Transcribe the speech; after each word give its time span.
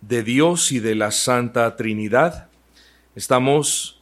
De 0.00 0.24
Dios 0.24 0.72
y 0.72 0.80
de 0.80 0.96
la 0.96 1.12
Santa 1.12 1.76
Trinidad. 1.76 2.48
Estamos 3.14 4.00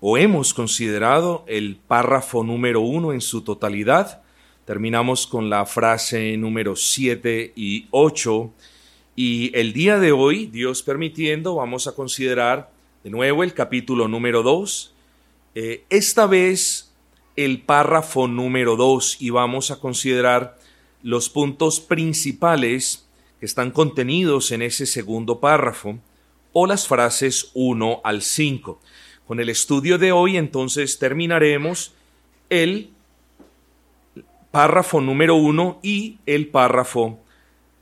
o 0.00 0.16
hemos 0.16 0.54
considerado 0.54 1.44
el 1.48 1.76
párrafo 1.76 2.44
número 2.44 2.80
1 2.80 3.12
en 3.12 3.20
su 3.20 3.42
totalidad 3.42 4.22
Terminamos 4.70 5.26
con 5.26 5.50
la 5.50 5.66
frase 5.66 6.36
número 6.36 6.76
7 6.76 7.54
y 7.56 7.88
8. 7.90 8.52
Y 9.22 9.50
el 9.54 9.74
día 9.74 9.98
de 9.98 10.12
hoy, 10.12 10.46
Dios 10.46 10.82
permitiendo, 10.82 11.56
vamos 11.56 11.86
a 11.86 11.94
considerar 11.94 12.70
de 13.04 13.10
nuevo 13.10 13.44
el 13.44 13.52
capítulo 13.52 14.08
número 14.08 14.42
2. 14.42 14.94
Eh, 15.56 15.84
esta 15.90 16.26
vez 16.26 16.94
el 17.36 17.60
párrafo 17.60 18.28
número 18.28 18.76
2 18.76 19.18
y 19.20 19.28
vamos 19.28 19.70
a 19.70 19.78
considerar 19.78 20.56
los 21.02 21.28
puntos 21.28 21.80
principales 21.80 23.10
que 23.38 23.44
están 23.44 23.72
contenidos 23.72 24.52
en 24.52 24.62
ese 24.62 24.86
segundo 24.86 25.38
párrafo 25.38 25.98
o 26.54 26.66
las 26.66 26.88
frases 26.88 27.50
1 27.52 28.00
al 28.02 28.22
5. 28.22 28.80
Con 29.26 29.38
el 29.38 29.50
estudio 29.50 29.98
de 29.98 30.12
hoy 30.12 30.38
entonces 30.38 30.98
terminaremos 30.98 31.92
el 32.48 32.88
párrafo 34.50 35.02
número 35.02 35.34
uno 35.34 35.78
y 35.82 36.16
el 36.24 36.48
párrafo 36.48 37.18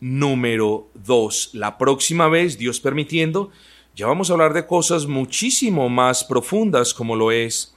número 0.01 0.89
dos. 0.95 1.51
La 1.53 1.79
próxima 1.79 2.29
vez, 2.29 2.59
Dios 2.59 2.81
permitiendo, 2.81 3.51
ya 3.95 4.07
vamos 4.07 4.31
a 4.31 4.35
hablar 4.35 4.53
de 4.53 4.67
cosas 4.67 5.07
muchísimo 5.07 5.89
más 5.89 6.25
profundas 6.25 6.95
como 6.95 7.17
lo 7.17 7.33
es 7.33 7.75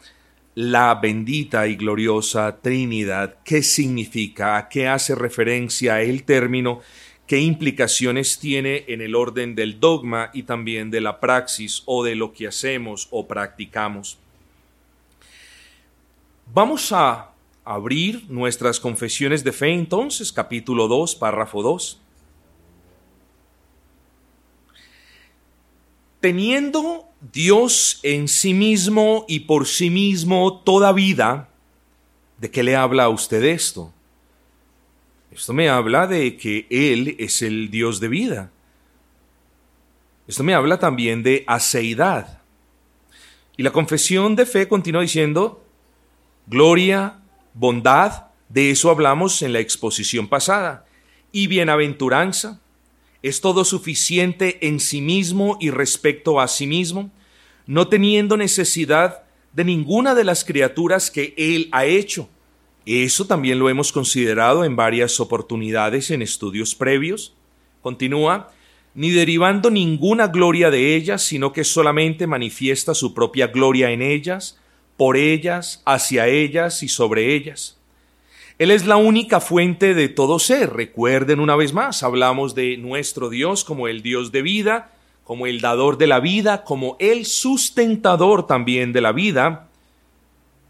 la 0.54 0.96
bendita 0.96 1.68
y 1.68 1.76
gloriosa 1.76 2.60
Trinidad. 2.62 3.38
¿Qué 3.44 3.64
significa? 3.64 4.58
¿A 4.58 4.70
qué 4.70 4.88
hace 4.88 5.16
referencia 5.16 6.02
el 6.02 6.24
término? 6.24 6.82
¿Qué 7.26 7.40
implicaciones 7.40 8.40
tiene 8.40 8.84
en 8.88 9.02
el 9.02 9.16
orden 9.16 9.56
del 9.56 9.80
dogma 9.80 10.30
y 10.34 10.44
también 10.44 10.92
de 10.92 11.00
la 11.00 11.20
praxis 11.20 11.84
o 11.86 12.04
de 12.04 12.16
lo 12.16 12.34
que 12.34 12.48
hacemos 12.48 13.08
o 13.10 13.26
practicamos? 13.28 14.18
Vamos 16.54 16.92
a 16.92 17.32
abrir 17.64 18.26
nuestras 18.30 18.82
confesiones 18.82 19.46
de 19.46 19.54
fe 19.54 19.70
entonces, 19.70 20.34
capítulo 20.34 20.90
2, 20.90 21.16
párrafo 21.16 21.64
2. 21.64 22.02
Teniendo 26.22 27.10
Dios 27.34 28.00
en 28.04 28.28
sí 28.28 28.54
mismo 28.54 29.26
y 29.28 29.42
por 29.42 29.68
sí 29.68 29.90
mismo 29.90 30.62
toda 30.64 30.94
vida, 30.94 31.50
¿de 32.38 32.50
qué 32.50 32.64
le 32.64 32.76
habla 32.76 33.06
a 33.06 33.10
usted 33.10 33.44
esto? 33.44 33.94
Esto 35.32 35.52
me 35.52 35.68
habla 35.68 36.08
de 36.08 36.38
que 36.38 36.68
Él 36.70 37.16
es 37.20 37.42
el 37.42 37.70
Dios 37.70 38.00
de 38.00 38.08
vida. 38.08 38.52
Esto 40.28 40.44
me 40.44 40.54
habla 40.54 40.80
también 40.80 41.24
de 41.24 41.44
aceidad. 41.48 42.42
Y 43.58 43.64
la 43.64 43.72
confesión 43.72 44.36
de 44.38 44.46
fe 44.46 44.68
continúa 44.68 45.02
diciendo, 45.02 45.64
gloria, 46.48 47.20
Bondad, 47.54 48.28
de 48.48 48.72
eso 48.72 48.90
hablamos 48.90 49.42
en 49.42 49.54
la 49.54 49.60
exposición 49.60 50.28
pasada. 50.28 50.86
Y 51.34 51.48
bienaventuranza, 51.48 52.61
es 53.24 53.42
todo 53.42 53.64
suficiente 53.66 54.68
en 54.68 54.80
sí 54.80 55.02
mismo 55.02 55.58
y 55.60 55.70
respecto 55.70 56.40
a 56.40 56.48
sí 56.48 56.68
mismo, 56.68 57.12
no 57.68 57.88
teniendo 57.88 58.38
necesidad 58.38 59.24
de 59.54 59.64
ninguna 59.64 60.16
de 60.16 60.24
las 60.24 60.44
criaturas 60.44 61.12
que 61.12 61.34
Él 61.38 61.70
ha 61.72 61.86
hecho. 61.86 62.30
Eso 62.86 63.26
también 63.26 63.60
lo 63.60 63.70
hemos 63.70 63.92
considerado 63.92 64.64
en 64.64 64.76
varias 64.76 65.20
oportunidades 65.20 66.10
en 66.10 66.22
estudios 66.22 66.74
previos. 66.74 67.36
Continúa, 67.82 68.52
ni 68.96 69.12
derivando 69.12 69.70
ninguna 69.70 70.28
gloria 70.28 70.72
de 70.72 70.96
ellas, 70.96 71.22
sino 71.22 71.54
que 71.54 71.64
solamente 71.64 72.26
manifiesta 72.28 72.96
su 72.96 73.14
propia 73.14 73.48
gloria 73.48 73.92
en 73.92 74.02
ellas, 74.02 74.60
por 74.98 75.16
ellas, 75.16 75.82
hacia 75.86 76.28
ellas 76.28 76.84
y 76.84 76.88
sobre 76.88 77.36
ellas. 77.36 77.81
Él 78.62 78.70
es 78.70 78.86
la 78.86 78.96
única 78.96 79.40
fuente 79.40 79.96
de 79.96 80.08
todo 80.08 80.38
ser. 80.38 80.72
Recuerden 80.74 81.40
una 81.40 81.56
vez 81.56 81.74
más, 81.74 82.04
hablamos 82.04 82.54
de 82.54 82.78
nuestro 82.78 83.32
Dios 83.32 83.64
como 83.64 83.88
el 83.88 84.04
Dios 84.04 84.32
de 84.32 84.44
vida, 84.44 84.92
como 85.24 85.48
el 85.48 85.62
dador 85.62 85.98
de 85.98 86.06
la 86.06 86.20
vida, 86.20 86.64
como 86.64 86.96
el 87.00 87.26
sustentador 87.26 88.46
también 88.46 88.94
de 88.94 89.02
la 89.02 89.14
vida. 89.14 89.68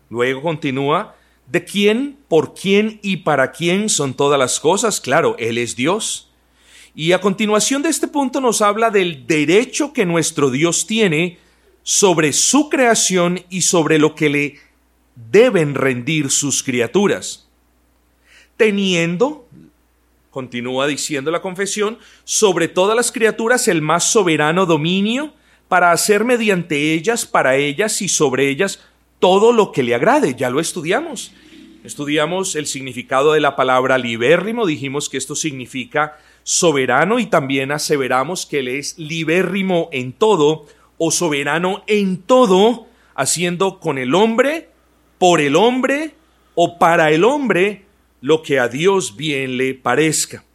Luego 0.10 0.42
continúa, 0.42 1.18
de 1.48 1.66
quién, 1.66 2.18
por 2.30 2.54
quién 2.54 3.02
y 3.04 3.18
para 3.18 3.52
quién 3.52 3.90
son 3.90 4.14
todas 4.14 4.40
las 4.40 4.62
cosas. 4.62 5.02
Claro, 5.02 5.36
Él 5.38 5.58
es 5.58 5.76
Dios. 5.76 6.30
Y 6.96 7.12
a 7.12 7.20
continuación 7.20 7.82
de 7.82 7.90
este 7.90 8.08
punto 8.08 8.40
nos 8.40 8.62
habla 8.62 8.90
del 8.90 9.28
derecho 9.28 9.92
que 9.92 10.06
nuestro 10.06 10.50
Dios 10.50 10.88
tiene 10.88 11.40
sobre 11.84 12.32
su 12.32 12.70
creación 12.70 13.44
y 13.50 13.64
sobre 13.64 14.00
lo 14.00 14.16
que 14.16 14.30
le 14.30 14.56
deben 15.30 15.76
rendir 15.76 16.32
sus 16.32 16.64
criaturas, 16.64 17.51
teniendo, 18.62 19.48
continúa 20.30 20.86
diciendo 20.86 21.32
la 21.32 21.42
confesión, 21.42 21.98
sobre 22.26 22.68
todas 22.68 22.96
las 22.96 23.12
criaturas 23.12 23.68
el 23.68 23.82
más 23.82 24.04
soberano 24.04 24.68
dominio 24.68 25.34
para 25.68 25.92
hacer 25.92 26.24
mediante 26.26 26.94
ellas, 26.94 27.26
para 27.26 27.56
ellas 27.56 28.04
y 28.04 28.08
sobre 28.08 28.50
ellas 28.50 28.80
todo 29.18 29.52
lo 29.52 29.72
que 29.72 29.82
le 29.82 29.96
agrade. 29.96 30.36
Ya 30.36 30.52
lo 30.52 30.60
estudiamos. 30.60 31.32
Estudiamos 31.84 32.56
el 32.56 32.68
significado 32.68 33.34
de 33.34 33.40
la 33.40 33.56
palabra 33.56 33.98
libérrimo, 33.98 34.68
dijimos 34.68 35.10
que 35.10 35.18
esto 35.18 35.34
significa 35.34 36.20
soberano 36.44 37.18
y 37.18 37.26
también 37.26 37.72
aseveramos 37.72 38.46
que 38.46 38.60
él 38.60 38.68
es 38.68 38.96
libérrimo 39.00 39.90
en 39.92 40.14
todo, 40.14 40.68
o 41.00 41.10
soberano 41.10 41.84
en 41.88 42.22
todo, 42.22 42.86
haciendo 43.16 43.80
con 43.80 43.98
el 43.98 44.14
hombre, 44.14 44.70
por 45.18 45.42
el 45.42 45.56
hombre 45.56 46.14
o 46.54 46.78
para 46.78 47.10
el 47.10 47.24
hombre 47.24 47.86
lo 48.22 48.44
que 48.44 48.60
a 48.60 48.68
Dios 48.68 49.18
bien 49.18 49.58
le 49.58 49.74
parezca. 49.74 50.46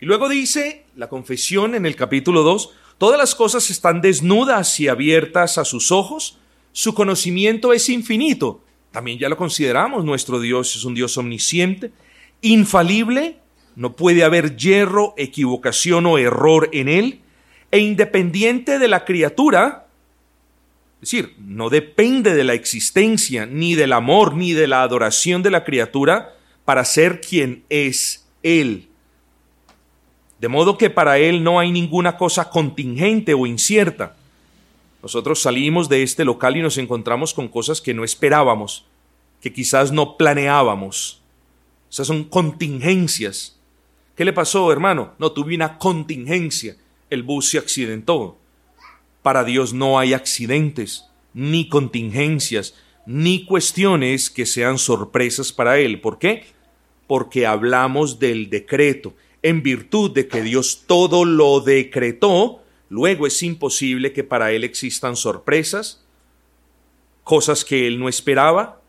Y 0.00 0.06
luego 0.06 0.28
dice 0.28 0.84
la 0.96 1.08
confesión 1.08 1.74
en 1.74 1.86
el 1.86 1.94
capítulo 1.94 2.42
2, 2.42 2.70
todas 2.98 3.18
las 3.18 3.34
cosas 3.34 3.70
están 3.70 4.00
desnudas 4.00 4.80
y 4.80 4.88
abiertas 4.88 5.58
a 5.58 5.64
sus 5.64 5.92
ojos, 5.92 6.38
su 6.72 6.94
conocimiento 6.94 7.72
es 7.72 7.88
infinito. 7.88 8.62
También 8.90 9.18
ya 9.18 9.28
lo 9.28 9.36
consideramos, 9.36 10.04
nuestro 10.04 10.40
Dios 10.40 10.74
es 10.74 10.84
un 10.84 10.94
Dios 10.94 11.16
omnisciente, 11.16 11.92
infalible, 12.40 13.36
no 13.76 13.94
puede 13.94 14.24
haber 14.24 14.56
hierro, 14.56 15.14
equivocación 15.16 16.06
o 16.06 16.18
error 16.18 16.68
en 16.72 16.88
él, 16.88 17.20
e 17.70 17.78
independiente 17.78 18.78
de 18.78 18.88
la 18.88 19.04
criatura, 19.04 19.86
es 20.96 21.10
decir, 21.10 21.34
no 21.38 21.70
depende 21.70 22.34
de 22.34 22.44
la 22.44 22.52
existencia, 22.54 23.46
ni 23.46 23.74
del 23.74 23.92
amor, 23.92 24.34
ni 24.36 24.52
de 24.52 24.68
la 24.68 24.82
adoración 24.82 25.42
de 25.42 25.50
la 25.50 25.64
criatura 25.64 26.34
para 26.64 26.84
ser 26.84 27.20
quien 27.20 27.64
es 27.68 28.26
Él. 28.42 28.88
De 30.40 30.48
modo 30.48 30.76
que 30.76 30.90
para 30.90 31.18
Él 31.18 31.44
no 31.44 31.58
hay 31.60 31.70
ninguna 31.70 32.16
cosa 32.16 32.50
contingente 32.50 33.34
o 33.34 33.46
incierta. 33.46 34.16
Nosotros 35.02 35.40
salimos 35.40 35.88
de 35.88 36.02
este 36.02 36.24
local 36.24 36.56
y 36.56 36.62
nos 36.62 36.78
encontramos 36.78 37.34
con 37.34 37.48
cosas 37.48 37.80
que 37.80 37.94
no 37.94 38.04
esperábamos, 38.04 38.84
que 39.40 39.52
quizás 39.52 39.92
no 39.92 40.16
planeábamos. 40.16 41.20
Esas 41.90 42.06
son 42.06 42.24
contingencias. 42.24 43.58
¿Qué 44.16 44.24
le 44.24 44.32
pasó, 44.32 44.70
hermano? 44.72 45.14
No, 45.18 45.32
tuve 45.32 45.54
una 45.54 45.78
contingencia 45.78 46.76
el 47.12 47.22
bus 47.22 47.50
se 47.50 47.58
accidentó. 47.58 48.38
Para 49.22 49.44
Dios 49.44 49.74
no 49.74 49.98
hay 49.98 50.14
accidentes, 50.14 51.04
ni 51.34 51.68
contingencias, 51.68 52.74
ni 53.06 53.44
cuestiones 53.44 54.30
que 54.30 54.46
sean 54.46 54.78
sorpresas 54.78 55.52
para 55.52 55.78
Él. 55.78 56.00
¿Por 56.00 56.18
qué? 56.18 56.44
Porque 57.06 57.46
hablamos 57.46 58.18
del 58.18 58.48
decreto. 58.48 59.14
En 59.42 59.62
virtud 59.62 60.12
de 60.12 60.28
que 60.28 60.42
Dios 60.42 60.84
todo 60.86 61.24
lo 61.24 61.60
decretó, 61.60 62.62
luego 62.88 63.26
es 63.26 63.42
imposible 63.42 64.12
que 64.12 64.22
para 64.22 64.52
Él 64.52 64.64
existan 64.64 65.16
sorpresas, 65.16 66.04
cosas 67.24 67.64
que 67.64 67.86
Él 67.86 67.98
no 67.98 68.08
esperaba, 68.08 68.80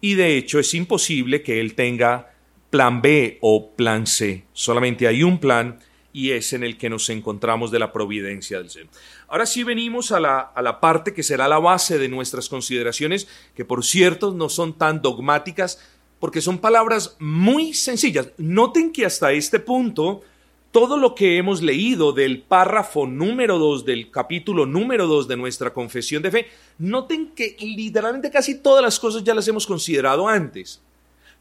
y 0.00 0.14
de 0.14 0.36
hecho 0.36 0.58
es 0.58 0.74
imposible 0.74 1.42
que 1.42 1.60
Él 1.60 1.74
tenga 1.74 2.32
plan 2.70 3.00
B 3.00 3.38
o 3.40 3.70
plan 3.70 4.06
C. 4.06 4.44
Solamente 4.52 5.06
hay 5.06 5.22
un 5.22 5.38
plan 5.38 5.78
y 6.16 6.30
es 6.30 6.54
en 6.54 6.64
el 6.64 6.78
que 6.78 6.88
nos 6.88 7.10
encontramos 7.10 7.70
de 7.70 7.78
la 7.78 7.92
providencia 7.92 8.56
del 8.56 8.70
Señor. 8.70 8.88
Ahora 9.28 9.44
sí 9.44 9.64
venimos 9.64 10.12
a 10.12 10.18
la, 10.18 10.38
a 10.38 10.62
la 10.62 10.80
parte 10.80 11.12
que 11.12 11.22
será 11.22 11.46
la 11.46 11.58
base 11.58 11.98
de 11.98 12.08
nuestras 12.08 12.48
consideraciones, 12.48 13.28
que 13.54 13.66
por 13.66 13.84
cierto 13.84 14.32
no 14.32 14.48
son 14.48 14.72
tan 14.72 15.02
dogmáticas, 15.02 15.78
porque 16.18 16.40
son 16.40 16.56
palabras 16.56 17.16
muy 17.18 17.74
sencillas. 17.74 18.30
Noten 18.38 18.94
que 18.94 19.04
hasta 19.04 19.32
este 19.32 19.60
punto 19.60 20.22
todo 20.70 20.96
lo 20.96 21.14
que 21.14 21.36
hemos 21.36 21.60
leído 21.60 22.14
del 22.14 22.40
párrafo 22.40 23.06
número 23.06 23.58
2 23.58 23.84
del 23.84 24.10
capítulo 24.10 24.64
número 24.64 25.06
2 25.06 25.28
de 25.28 25.36
nuestra 25.36 25.74
confesión 25.74 26.22
de 26.22 26.30
fe, 26.30 26.46
noten 26.78 27.32
que 27.34 27.58
literalmente 27.60 28.30
casi 28.30 28.54
todas 28.62 28.82
las 28.82 28.98
cosas 28.98 29.22
ya 29.22 29.34
las 29.34 29.48
hemos 29.48 29.66
considerado 29.66 30.26
antes. 30.28 30.80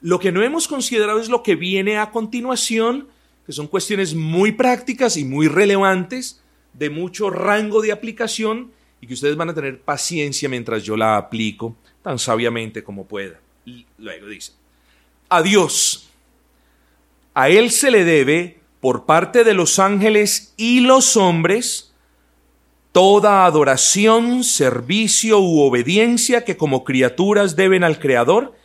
Lo 0.01 0.19
que 0.19 0.33
no 0.33 0.43
hemos 0.43 0.67
considerado 0.67 1.21
es 1.21 1.29
lo 1.29 1.43
que 1.43 1.55
viene 1.55 1.97
a 1.97 2.11
continuación, 2.11 3.07
que 3.45 3.53
son 3.53 3.67
cuestiones 3.67 4.15
muy 4.15 4.51
prácticas 4.51 5.17
y 5.17 5.25
muy 5.25 5.47
relevantes, 5.47 6.41
de 6.73 6.89
mucho 6.89 7.29
rango 7.29 7.81
de 7.81 7.91
aplicación 7.91 8.71
y 8.99 9.07
que 9.07 9.13
ustedes 9.13 9.35
van 9.35 9.49
a 9.49 9.53
tener 9.53 9.79
paciencia 9.81 10.49
mientras 10.49 10.83
yo 10.83 10.97
la 10.97 11.17
aplico 11.17 11.75
tan 12.01 12.19
sabiamente 12.19 12.83
como 12.83 13.05
pueda. 13.05 13.39
Luego 13.97 14.27
dice, 14.27 14.51
a 15.29 15.41
Dios, 15.41 16.09
a 17.33 17.49
Él 17.49 17.71
se 17.71 17.91
le 17.91 18.03
debe 18.03 18.59
por 18.81 19.05
parte 19.05 19.43
de 19.43 19.53
los 19.53 19.79
ángeles 19.79 20.53
y 20.57 20.81
los 20.81 21.17
hombres 21.17 21.93
toda 22.91 23.45
adoración, 23.45 24.43
servicio 24.43 25.39
u 25.39 25.59
obediencia 25.59 26.45
que 26.45 26.55
como 26.55 26.85
criaturas 26.85 27.57
deben 27.57 27.83
al 27.83 27.99
Creador 27.99 28.55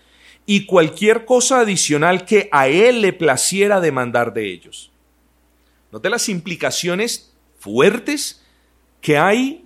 y 0.46 0.66
cualquier 0.66 1.24
cosa 1.24 1.60
adicional 1.60 2.24
que 2.24 2.48
a 2.52 2.68
Él 2.68 3.02
le 3.02 3.12
placiera 3.12 3.80
demandar 3.80 4.32
de 4.32 4.50
ellos. 4.50 4.90
Note 5.92 6.10
las 6.10 6.28
implicaciones 6.28 7.32
fuertes 7.58 8.42
que 9.00 9.18
hay 9.18 9.64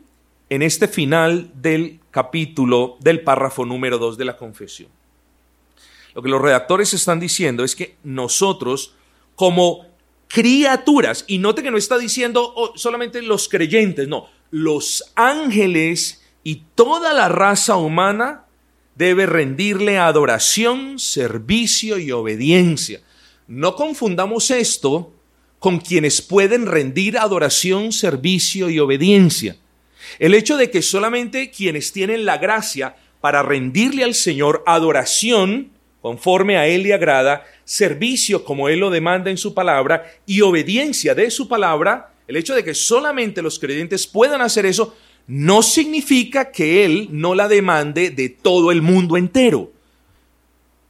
en 0.48 0.62
este 0.62 0.88
final 0.88 1.50
del 1.54 2.00
capítulo 2.10 2.96
del 3.00 3.22
párrafo 3.22 3.64
número 3.64 3.98
2 3.98 4.16
de 4.16 4.24
la 4.24 4.36
confesión. 4.36 4.88
Lo 6.14 6.22
que 6.22 6.28
los 6.28 6.40
redactores 6.40 6.94
están 6.94 7.18
diciendo 7.18 7.64
es 7.64 7.74
que 7.74 7.96
nosotros, 8.04 8.94
como 9.34 9.86
criaturas, 10.28 11.24
y 11.26 11.38
note 11.38 11.62
que 11.62 11.70
no 11.70 11.76
está 11.76 11.98
diciendo 11.98 12.52
oh, 12.56 12.72
solamente 12.76 13.20
los 13.22 13.48
creyentes, 13.48 14.06
no, 14.06 14.28
los 14.50 15.12
ángeles 15.16 16.22
y 16.44 16.62
toda 16.74 17.12
la 17.12 17.28
raza 17.28 17.76
humana 17.76 18.43
debe 18.94 19.26
rendirle 19.26 19.98
adoración, 19.98 20.98
servicio 20.98 21.98
y 21.98 22.12
obediencia. 22.12 23.00
No 23.46 23.74
confundamos 23.76 24.50
esto 24.50 25.12
con 25.58 25.78
quienes 25.78 26.22
pueden 26.22 26.66
rendir 26.66 27.18
adoración, 27.18 27.92
servicio 27.92 28.70
y 28.70 28.78
obediencia. 28.78 29.56
El 30.18 30.34
hecho 30.34 30.56
de 30.56 30.70
que 30.70 30.82
solamente 30.82 31.50
quienes 31.50 31.92
tienen 31.92 32.24
la 32.24 32.38
gracia 32.38 32.96
para 33.20 33.42
rendirle 33.42 34.04
al 34.04 34.14
Señor 34.14 34.62
adoración, 34.66 35.70
conforme 36.02 36.58
a 36.58 36.66
Él 36.66 36.82
le 36.82 36.92
agrada, 36.92 37.44
servicio 37.64 38.44
como 38.44 38.68
Él 38.68 38.80
lo 38.80 38.90
demanda 38.90 39.30
en 39.30 39.38
su 39.38 39.54
palabra 39.54 40.06
y 40.26 40.42
obediencia 40.42 41.14
de 41.14 41.30
su 41.30 41.48
palabra, 41.48 42.12
el 42.28 42.36
hecho 42.36 42.54
de 42.54 42.62
que 42.62 42.74
solamente 42.74 43.42
los 43.42 43.58
creyentes 43.58 44.06
puedan 44.06 44.42
hacer 44.42 44.66
eso, 44.66 44.94
no 45.26 45.62
significa 45.62 46.50
que 46.50 46.84
Él 46.84 47.08
no 47.10 47.34
la 47.34 47.48
demande 47.48 48.10
de 48.10 48.28
todo 48.28 48.70
el 48.70 48.82
mundo 48.82 49.16
entero. 49.16 49.70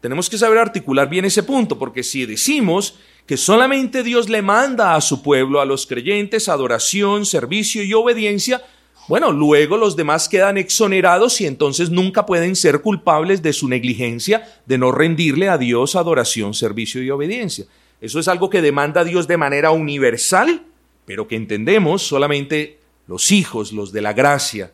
Tenemos 0.00 0.28
que 0.28 0.38
saber 0.38 0.58
articular 0.58 1.08
bien 1.08 1.24
ese 1.24 1.42
punto, 1.42 1.78
porque 1.78 2.02
si 2.02 2.26
decimos 2.26 2.98
que 3.26 3.36
solamente 3.36 4.02
Dios 4.02 4.28
le 4.28 4.42
manda 4.42 4.94
a 4.94 5.00
su 5.00 5.22
pueblo, 5.22 5.60
a 5.60 5.64
los 5.64 5.86
creyentes, 5.86 6.48
adoración, 6.48 7.24
servicio 7.24 7.82
y 7.82 7.94
obediencia, 7.94 8.62
bueno, 9.08 9.32
luego 9.32 9.76
los 9.76 9.96
demás 9.96 10.28
quedan 10.28 10.56
exonerados 10.56 11.40
y 11.40 11.46
entonces 11.46 11.90
nunca 11.90 12.26
pueden 12.26 12.56
ser 12.56 12.80
culpables 12.80 13.42
de 13.42 13.52
su 13.52 13.68
negligencia 13.68 14.46
de 14.66 14.78
no 14.78 14.92
rendirle 14.92 15.48
a 15.48 15.58
Dios 15.58 15.94
adoración, 15.94 16.54
servicio 16.54 17.02
y 17.02 17.10
obediencia. 17.10 17.66
Eso 18.00 18.18
es 18.18 18.28
algo 18.28 18.50
que 18.50 18.62
demanda 18.62 19.04
Dios 19.04 19.26
de 19.28 19.36
manera 19.36 19.70
universal, 19.70 20.62
pero 21.06 21.28
que 21.28 21.36
entendemos 21.36 22.02
solamente 22.02 22.78
los 23.06 23.32
hijos, 23.32 23.72
los 23.72 23.92
de 23.92 24.02
la 24.02 24.12
gracia, 24.12 24.72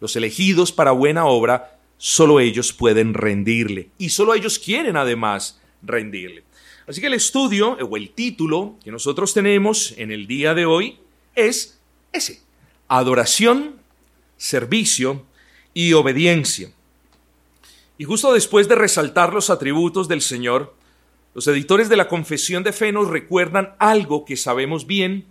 los 0.00 0.16
elegidos 0.16 0.72
para 0.72 0.92
buena 0.92 1.26
obra, 1.26 1.78
solo 1.98 2.40
ellos 2.40 2.72
pueden 2.72 3.14
rendirle 3.14 3.90
y 3.98 4.10
solo 4.10 4.34
ellos 4.34 4.58
quieren 4.58 4.96
además 4.96 5.60
rendirle. 5.82 6.44
Así 6.86 7.00
que 7.00 7.06
el 7.06 7.14
estudio 7.14 7.72
o 7.72 7.96
el 7.96 8.10
título 8.10 8.76
que 8.82 8.90
nosotros 8.90 9.32
tenemos 9.32 9.94
en 9.96 10.10
el 10.10 10.26
día 10.26 10.54
de 10.54 10.66
hoy 10.66 10.98
es 11.34 11.78
ese 12.12 12.42
adoración, 12.90 13.76
servicio 14.36 15.24
y 15.72 15.92
obediencia. 15.92 16.72
Y 17.98 18.04
justo 18.04 18.32
después 18.32 18.68
de 18.68 18.74
resaltar 18.74 19.32
los 19.32 19.48
atributos 19.48 20.08
del 20.08 20.22
Señor, 20.22 20.74
los 21.34 21.46
editores 21.46 21.88
de 21.88 21.96
la 21.96 22.08
Confesión 22.08 22.64
de 22.64 22.72
Fe 22.72 22.90
nos 22.90 23.08
recuerdan 23.08 23.76
algo 23.78 24.24
que 24.24 24.36
sabemos 24.36 24.88
bien, 24.88 25.26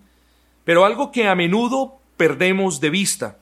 pero 0.64 0.86
algo 0.86 1.12
que 1.12 1.28
a 1.28 1.36
menudo 1.36 1.99
perdemos 2.20 2.82
de 2.82 2.90
vista. 2.90 3.38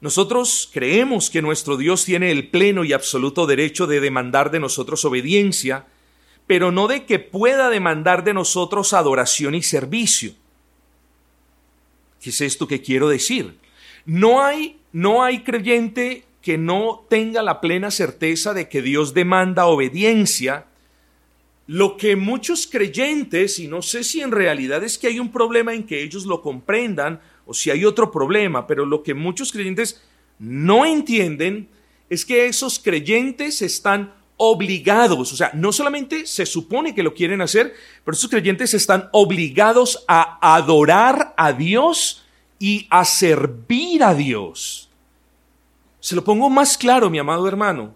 Nosotros 0.00 0.70
creemos 0.72 1.28
que 1.28 1.42
nuestro 1.42 1.76
Dios 1.76 2.04
tiene 2.04 2.30
el 2.30 2.50
pleno 2.50 2.84
y 2.84 2.92
absoluto 2.92 3.48
derecho 3.48 3.88
de 3.88 3.98
demandar 3.98 4.52
de 4.52 4.60
nosotros 4.60 5.04
obediencia, 5.04 5.86
pero 6.46 6.70
no 6.70 6.86
de 6.86 7.04
que 7.04 7.18
pueda 7.18 7.68
demandar 7.68 8.22
de 8.22 8.32
nosotros 8.32 8.92
adoración 8.92 9.56
y 9.56 9.62
servicio. 9.62 10.34
¿Qué 12.22 12.30
es 12.30 12.40
esto 12.40 12.68
que 12.68 12.80
quiero 12.80 13.08
decir? 13.08 13.58
No 14.06 14.44
hay, 14.44 14.78
no 14.92 15.24
hay 15.24 15.42
creyente 15.42 16.26
que 16.40 16.58
no 16.58 17.04
tenga 17.10 17.42
la 17.42 17.60
plena 17.60 17.90
certeza 17.90 18.54
de 18.54 18.68
que 18.68 18.82
Dios 18.82 19.14
demanda 19.14 19.66
obediencia. 19.66 20.66
Lo 21.66 21.96
que 21.96 22.14
muchos 22.14 22.68
creyentes, 22.68 23.58
y 23.58 23.66
no 23.66 23.82
sé 23.82 24.04
si 24.04 24.20
en 24.20 24.30
realidad 24.30 24.84
es 24.84 24.96
que 24.96 25.08
hay 25.08 25.18
un 25.18 25.32
problema 25.32 25.74
en 25.74 25.82
que 25.82 26.04
ellos 26.04 26.24
lo 26.24 26.40
comprendan 26.40 27.20
o 27.48 27.54
si 27.54 27.70
hay 27.70 27.86
otro 27.86 28.10
problema, 28.10 28.66
pero 28.66 28.84
lo 28.84 29.02
que 29.02 29.14
muchos 29.14 29.50
creyentes 29.50 30.02
no 30.38 30.84
entienden 30.84 31.68
es 32.10 32.26
que 32.26 32.46
esos 32.46 32.78
creyentes 32.78 33.62
están 33.62 34.12
obligados, 34.36 35.32
o 35.32 35.36
sea, 35.36 35.50
no 35.54 35.72
solamente 35.72 36.26
se 36.26 36.44
supone 36.44 36.94
que 36.94 37.02
lo 37.02 37.14
quieren 37.14 37.40
hacer, 37.40 37.74
pero 38.04 38.14
esos 38.14 38.30
creyentes 38.30 38.74
están 38.74 39.08
obligados 39.12 40.04
a 40.06 40.38
adorar 40.56 41.34
a 41.38 41.52
Dios 41.52 42.24
y 42.58 42.86
a 42.90 43.06
servir 43.06 44.04
a 44.04 44.14
Dios. 44.14 44.90
Se 46.00 46.14
lo 46.14 46.22
pongo 46.22 46.50
más 46.50 46.76
claro, 46.76 47.08
mi 47.08 47.18
amado 47.18 47.48
hermano. 47.48 47.94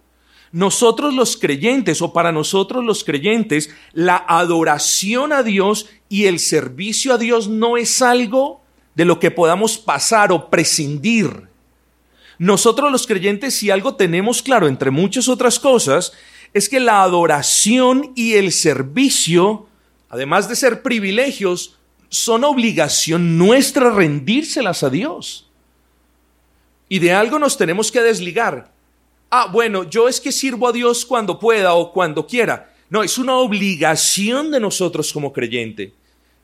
Nosotros 0.51 1.15
los 1.15 1.37
creyentes, 1.37 2.01
o 2.01 2.15
para 2.15 2.33
nosotros 2.33 2.83
los 2.83 3.05
creyentes, 3.05 3.69
la 3.93 4.17
adoración 4.17 5.33
a 5.33 5.43
Dios 5.43 5.91
y 6.09 6.25
el 6.25 6.39
servicio 6.39 7.13
a 7.13 7.19
Dios 7.19 7.49
no 7.49 7.77
es 7.77 8.01
algo 8.01 8.62
de 8.95 9.05
lo 9.05 9.19
que 9.19 9.31
podamos 9.31 9.79
pasar 9.79 10.33
o 10.33 10.51
prescindir. 10.51 11.49
Nosotros 12.39 12.91
los 12.91 13.07
creyentes, 13.07 13.55
si 13.55 13.71
algo 13.71 13.95
tenemos 13.95 14.43
claro, 14.43 14.69
entre 14.69 14.91
muchas 14.91 15.29
otras 15.29 15.59
cosas, 15.59 16.13
es 16.53 16.69
que 16.69 16.81
la 16.81 17.03
adoración 17.03 18.13
y 18.15 18.35
el 18.35 18.53
servicio, 18.53 19.67
además 20.09 20.49
de 20.49 20.57
ser 20.57 20.83
privilegios, 20.83 21.79
son 22.09 22.45
obligación 22.45 23.39
nuestra 23.39 23.91
rendírselas 23.91 24.83
a 24.83 24.91
Dios. 24.91 25.49
Y 26.89 26.99
de 26.99 27.13
algo 27.13 27.39
nos 27.39 27.57
tenemos 27.57 27.91
que 27.91 28.03
desligar. 28.03 28.71
Ah, 29.31 29.49
bueno, 29.51 29.89
yo 29.89 30.09
es 30.09 30.21
que 30.21 30.31
sirvo 30.31 30.69
a 30.69 30.73
Dios 30.73 31.07
cuando 31.07 31.39
pueda 31.39 31.73
o 31.73 31.91
cuando 31.91 32.27
quiera. 32.27 32.75
No, 32.91 33.03
es 33.03 33.17
una 33.17 33.37
obligación 33.37 34.51
de 34.51 34.61
nosotros 34.61 35.11
como 35.11 35.33
creyente. 35.33 35.95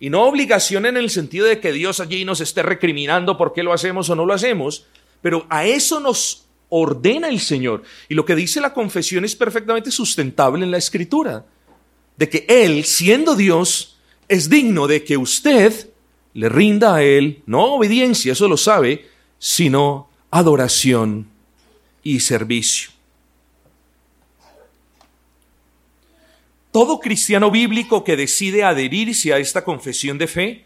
Y 0.00 0.10
no 0.10 0.24
obligación 0.24 0.86
en 0.86 0.96
el 0.96 1.10
sentido 1.10 1.46
de 1.46 1.60
que 1.60 1.72
Dios 1.72 2.00
allí 2.00 2.24
nos 2.24 2.40
esté 2.40 2.62
recriminando 2.62 3.36
por 3.36 3.52
qué 3.52 3.62
lo 3.62 3.72
hacemos 3.72 4.08
o 4.10 4.14
no 4.14 4.26
lo 4.26 4.34
hacemos, 4.34 4.86
pero 5.20 5.46
a 5.50 5.66
eso 5.66 5.98
nos 6.00 6.44
ordena 6.68 7.28
el 7.28 7.40
Señor. 7.40 7.82
Y 8.08 8.14
lo 8.14 8.24
que 8.24 8.36
dice 8.36 8.60
la 8.60 8.74
confesión 8.74 9.24
es 9.24 9.34
perfectamente 9.34 9.90
sustentable 9.90 10.64
en 10.64 10.70
la 10.70 10.78
escritura, 10.78 11.44
de 12.16 12.28
que 12.28 12.46
Él, 12.48 12.84
siendo 12.84 13.34
Dios, 13.34 13.98
es 14.28 14.48
digno 14.48 14.86
de 14.86 15.04
que 15.04 15.16
usted 15.16 15.90
le 16.34 16.48
rinda 16.48 16.96
a 16.96 17.02
Él, 17.02 17.42
no 17.46 17.74
obediencia, 17.74 18.32
eso 18.32 18.48
lo 18.48 18.56
sabe, 18.56 19.08
sino 19.38 20.08
adoración 20.30 21.28
y 22.02 22.20
servicio. 22.20 22.90
Todo 26.70 27.00
cristiano 27.00 27.50
bíblico 27.50 28.04
que 28.04 28.16
decide 28.16 28.64
adherirse 28.64 29.32
a 29.32 29.38
esta 29.38 29.64
confesión 29.64 30.18
de 30.18 30.26
fe 30.26 30.64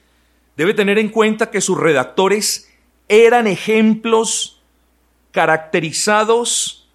debe 0.57 0.75
tener 0.75 0.99
en 0.99 1.09
cuenta 1.09 1.51
que 1.51 1.61
sus 1.61 1.79
redactores 1.79 2.71
eran 3.09 3.47
ejemplos 3.47 4.61
caracterizados 5.31 6.89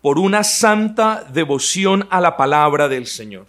por 0.00 0.18
una 0.18 0.44
santa 0.44 1.24
devoción 1.32 2.06
a 2.10 2.20
la 2.20 2.36
palabra 2.36 2.88
del 2.88 3.06
Señor. 3.06 3.46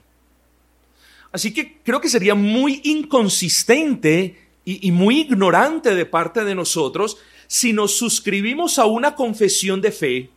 Así 1.32 1.54
que 1.54 1.80
creo 1.84 2.00
que 2.00 2.08
sería 2.08 2.34
muy 2.34 2.80
inconsistente 2.86 4.40
y, 4.64 4.92
muy 4.92 5.20
ignorante 5.20 5.94
de 5.94 6.06
parte 6.06 6.44
de 6.44 6.56
nosotros 6.56 7.18
si 7.48 7.74
nos 7.74 7.98
suscribimos 7.98 8.80
a 8.80 8.86
una 8.86 9.16
confesión 9.16 9.82
de 9.82 9.92
fe 9.92 10.30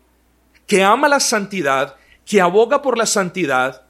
que 0.66 0.82
ama 0.82 1.08
la 1.08 1.20
santidad, 1.20 1.96
que 2.26 2.40
aboga 2.40 2.82
por 2.82 2.98
la 2.98 3.06
santidad, 3.06 3.86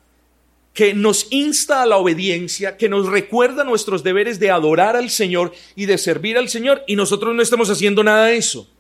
que 0.78 0.94
nos 0.94 1.26
insta 1.30 1.82
a 1.82 1.86
la 1.86 1.96
obediencia, 1.96 2.76
que 2.76 2.88
nos 2.88 3.08
recuerda 3.08 3.64
nuestros 3.64 4.04
deberes 4.04 4.38
de 4.38 4.52
adorar 4.52 4.94
al 4.94 5.10
Señor 5.10 5.52
y 5.74 5.86
de 5.86 5.98
servir 5.98 6.38
al 6.38 6.48
Señor, 6.48 6.84
y 6.86 6.94
nosotros 6.94 7.34
no 7.34 7.42
estamos 7.42 7.68
haciendo 7.68 8.04
nada 8.04 8.26
de 8.26 8.36
eso. 8.36 8.70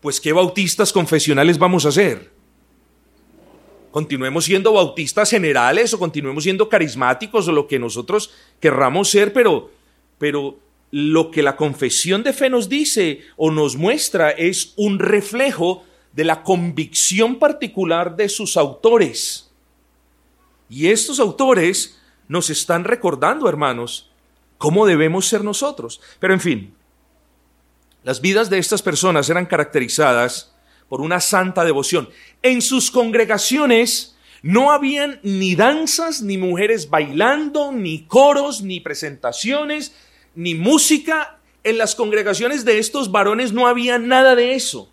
Pues 0.00 0.20
¿qué 0.20 0.32
bautistas 0.32 0.92
confesionales 0.92 1.58
vamos 1.58 1.86
a 1.86 1.90
hacer? 1.90 2.32
Continuemos 3.92 4.46
siendo 4.46 4.72
bautistas 4.72 5.30
generales 5.30 5.94
o 5.94 5.98
continuemos 6.00 6.42
siendo 6.42 6.68
carismáticos 6.68 7.46
o 7.46 7.52
lo 7.52 7.68
que 7.68 7.78
nosotros 7.78 8.32
querramos 8.58 9.10
ser, 9.10 9.32
pero, 9.32 9.70
pero 10.18 10.58
lo 10.90 11.30
que 11.30 11.44
la 11.44 11.54
confesión 11.54 12.24
de 12.24 12.32
fe 12.32 12.50
nos 12.50 12.68
dice 12.68 13.20
o 13.36 13.52
nos 13.52 13.76
muestra 13.76 14.30
es 14.30 14.72
un 14.74 14.98
reflejo 14.98 15.84
de 16.12 16.24
la 16.24 16.42
convicción 16.42 17.38
particular 17.38 18.16
de 18.16 18.28
sus 18.28 18.56
autores. 18.56 19.49
Y 20.70 20.88
estos 20.88 21.18
autores 21.18 22.00
nos 22.28 22.48
están 22.48 22.84
recordando, 22.84 23.48
hermanos, 23.48 24.08
cómo 24.56 24.86
debemos 24.86 25.26
ser 25.26 25.42
nosotros. 25.42 26.00
Pero 26.20 26.32
en 26.32 26.40
fin, 26.40 26.74
las 28.04 28.20
vidas 28.20 28.48
de 28.48 28.58
estas 28.58 28.80
personas 28.80 29.28
eran 29.28 29.46
caracterizadas 29.46 30.54
por 30.88 31.00
una 31.00 31.20
santa 31.20 31.64
devoción. 31.64 32.08
En 32.42 32.62
sus 32.62 32.90
congregaciones 32.90 34.16
no 34.42 34.70
habían 34.70 35.18
ni 35.24 35.56
danzas, 35.56 36.22
ni 36.22 36.38
mujeres 36.38 36.88
bailando, 36.88 37.72
ni 37.72 38.04
coros, 38.04 38.62
ni 38.62 38.78
presentaciones, 38.78 39.92
ni 40.36 40.54
música. 40.54 41.40
En 41.64 41.78
las 41.78 41.96
congregaciones 41.96 42.64
de 42.64 42.78
estos 42.78 43.10
varones 43.10 43.52
no 43.52 43.66
había 43.66 43.98
nada 43.98 44.36
de 44.36 44.54
eso. 44.54 44.90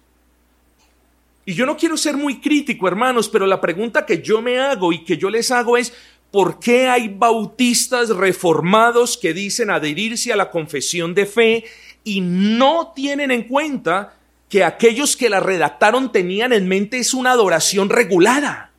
Y 1.47 1.53
yo 1.53 1.65
no 1.65 1.77
quiero 1.77 1.95
ser 1.95 2.17
muy 2.17 2.41
crítico, 2.41 2.89
hermanos, 2.89 3.29
pero 3.29 3.47
la 3.47 3.61
pregunta 3.61 4.05
que 4.05 4.21
yo 4.21 4.41
me 4.41 4.59
hago 4.59 4.91
y 4.91 5.05
que 5.05 5.15
yo 5.15 5.29
les 5.29 5.49
hago 5.49 5.77
es, 5.77 5.93
¿por 6.29 6.59
qué 6.59 6.89
hay 6.89 7.07
bautistas 7.07 8.09
reformados 8.09 9.15
que 9.17 9.33
dicen 9.33 9.69
adherirse 9.69 10.33
a 10.33 10.35
la 10.35 10.51
confesión 10.51 11.13
de 11.13 11.25
fe 11.25 11.63
y 12.03 12.19
no 12.19 12.91
tienen 12.93 13.31
en 13.31 13.43
cuenta 13.43 14.17
que 14.49 14.65
aquellos 14.65 15.15
que 15.15 15.29
la 15.29 15.39
redactaron 15.39 16.11
tenían 16.11 16.51
en 16.51 16.67
mente 16.67 16.97
es 16.97 17.13
una 17.13 17.31
adoración 17.31 17.87
regulada? 17.87 18.73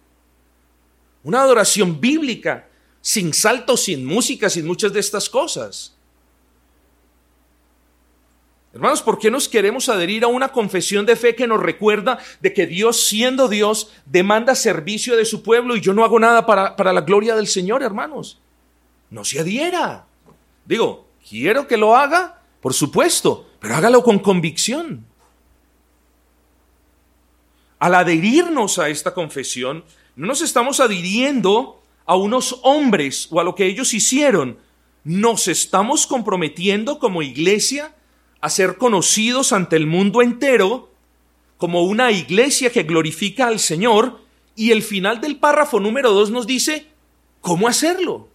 Una 1.22 1.40
adoración 1.40 2.02
bíblica, 2.02 2.68
sin 3.00 3.32
saltos, 3.32 3.84
sin 3.84 4.04
música, 4.04 4.50
sin 4.50 4.66
muchas 4.66 4.92
de 4.92 5.00
estas 5.00 5.30
cosas. 5.30 5.97
Hermanos, 8.72 9.00
¿por 9.00 9.18
qué 9.18 9.30
nos 9.30 9.48
queremos 9.48 9.88
adherir 9.88 10.24
a 10.24 10.28
una 10.28 10.48
confesión 10.48 11.06
de 11.06 11.16
fe 11.16 11.34
que 11.34 11.46
nos 11.46 11.60
recuerda 11.60 12.18
de 12.40 12.52
que 12.52 12.66
Dios, 12.66 13.06
siendo 13.06 13.48
Dios, 13.48 13.92
demanda 14.04 14.54
servicio 14.54 15.16
de 15.16 15.24
su 15.24 15.42
pueblo 15.42 15.74
y 15.74 15.80
yo 15.80 15.94
no 15.94 16.04
hago 16.04 16.20
nada 16.20 16.44
para, 16.44 16.76
para 16.76 16.92
la 16.92 17.00
gloria 17.00 17.34
del 17.34 17.46
Señor, 17.46 17.82
hermanos? 17.82 18.38
No 19.10 19.24
se 19.24 19.40
adhiera. 19.40 20.06
Digo, 20.66 21.08
quiero 21.26 21.66
que 21.66 21.78
lo 21.78 21.96
haga, 21.96 22.42
por 22.60 22.74
supuesto, 22.74 23.48
pero 23.58 23.74
hágalo 23.74 24.02
con 24.02 24.18
convicción. 24.18 25.06
Al 27.78 27.94
adherirnos 27.94 28.78
a 28.78 28.90
esta 28.90 29.14
confesión, 29.14 29.84
no 30.14 30.26
nos 30.26 30.42
estamos 30.42 30.80
adhiriendo 30.80 31.80
a 32.04 32.16
unos 32.16 32.60
hombres 32.62 33.28
o 33.30 33.40
a 33.40 33.44
lo 33.44 33.54
que 33.54 33.66
ellos 33.66 33.94
hicieron. 33.94 34.58
Nos 35.04 35.48
estamos 35.48 36.06
comprometiendo 36.06 36.98
como 36.98 37.22
iglesia 37.22 37.94
a 38.40 38.50
ser 38.50 38.76
conocidos 38.76 39.52
ante 39.52 39.76
el 39.76 39.86
mundo 39.86 40.22
entero 40.22 40.90
como 41.56 41.82
una 41.82 42.12
iglesia 42.12 42.70
que 42.70 42.84
glorifica 42.84 43.48
al 43.48 43.58
Señor 43.58 44.20
y 44.54 44.70
el 44.70 44.82
final 44.82 45.20
del 45.20 45.36
párrafo 45.36 45.80
número 45.80 46.12
2 46.12 46.30
nos 46.30 46.46
dice 46.46 46.86
cómo 47.40 47.68
hacerlo. 47.68 48.28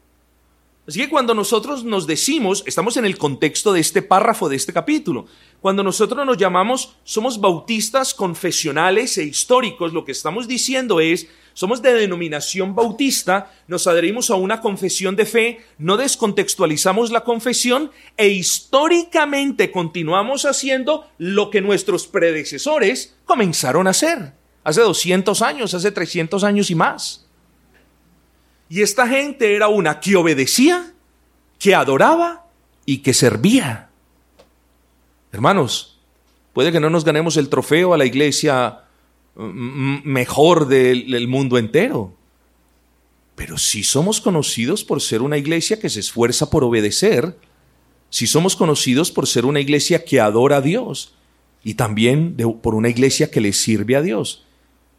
Así 0.86 1.00
que 1.00 1.10
cuando 1.10 1.34
nosotros 1.34 1.86
nos 1.86 2.08
decimos, 2.08 2.64
estamos 2.66 2.98
en 2.98 3.06
el 3.06 3.18
contexto 3.18 3.72
de 3.72 3.80
este 3.80 4.02
párrafo, 4.02 4.50
de 4.50 4.58
este 4.58 4.74
capítulo, 4.74 5.28
cuando 5.62 5.82
nosotros 5.82 6.26
nos 6.26 6.38
llamamos, 6.38 6.98
somos 7.06 7.40
bautistas 7.40 8.14
confesionales 8.14 9.18
e 9.18 9.24
históricos, 9.24 9.94
lo 9.94 10.04
que 10.04 10.12
estamos 10.12 10.46
diciendo 10.46 11.00
es, 11.00 11.28
somos 11.54 11.82
de 11.82 11.94
denominación 11.94 12.76
bautista, 12.76 13.54
nos 13.68 13.88
adherimos 13.88 14.30
a 14.30 14.36
una 14.36 14.60
confesión 14.60 15.16
de 15.16 15.26
fe, 15.26 15.66
no 15.78 15.96
descontextualizamos 15.96 17.12
la 17.12 17.24
confesión 17.24 17.92
e 18.18 18.28
históricamente 18.28 19.72
continuamos 19.72 20.44
haciendo 20.44 21.08
lo 21.18 21.50
que 21.50 21.62
nuestros 21.62 22.08
predecesores 22.08 23.16
comenzaron 23.24 23.88
a 23.88 23.92
hacer 23.92 24.34
hace 24.66 24.82
200 24.82 25.42
años, 25.42 25.74
hace 25.74 25.92
300 25.92 26.44
años 26.44 26.70
y 26.72 26.76
más. 26.76 27.26
Y 28.74 28.82
esta 28.82 29.08
gente 29.08 29.56
era 29.56 29.68
una 29.68 30.00
que 30.00 30.16
obedecía, 30.16 30.96
que 31.60 31.76
adoraba 31.76 32.48
y 32.88 33.04
que 33.04 33.14
servía. 33.14 33.92
Hermanos, 35.32 36.00
puede 36.54 36.72
que 36.72 36.80
no 36.80 36.90
nos 36.90 37.06
ganemos 37.06 37.38
el 37.38 37.50
trofeo 37.50 37.94
a 37.94 38.00
la 38.00 38.06
iglesia 38.06 38.80
mm, 39.36 39.98
mejor 40.06 40.68
del, 40.68 41.28
mundo 41.28 41.60
entero, 41.60 42.16
pero 43.36 43.60
si 43.60 43.84
somos 43.84 44.20
conocidos 44.20 44.84
por 44.84 45.02
ser 45.02 45.22
una 45.22 45.38
iglesia 45.38 45.80
que 45.80 45.92
se 45.92 46.00
esfuerza 46.00 46.50
por 46.50 46.64
obedecer, 46.64 47.38
si 48.10 48.26
somos 48.26 48.56
conocidos 48.56 49.12
por 49.12 49.28
ser 49.28 49.46
una 49.46 49.60
iglesia 49.60 50.04
que 50.04 50.20
adora 50.20 50.58
a 50.58 50.62
Dios 50.62 51.14
y 51.64 51.76
también 51.76 52.36
por 52.64 52.74
una 52.74 52.90
iglesia 52.90 53.30
que 53.30 53.40
le 53.40 53.54
sirve 53.54 53.96
a 53.96 54.02
Dios. 54.02 54.48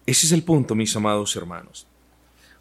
Ese 0.06 0.26
es 0.26 0.32
el 0.32 0.44
punto, 0.44 0.76
mis 0.76 0.94
amados 0.94 1.34
hermanos. 1.34 1.88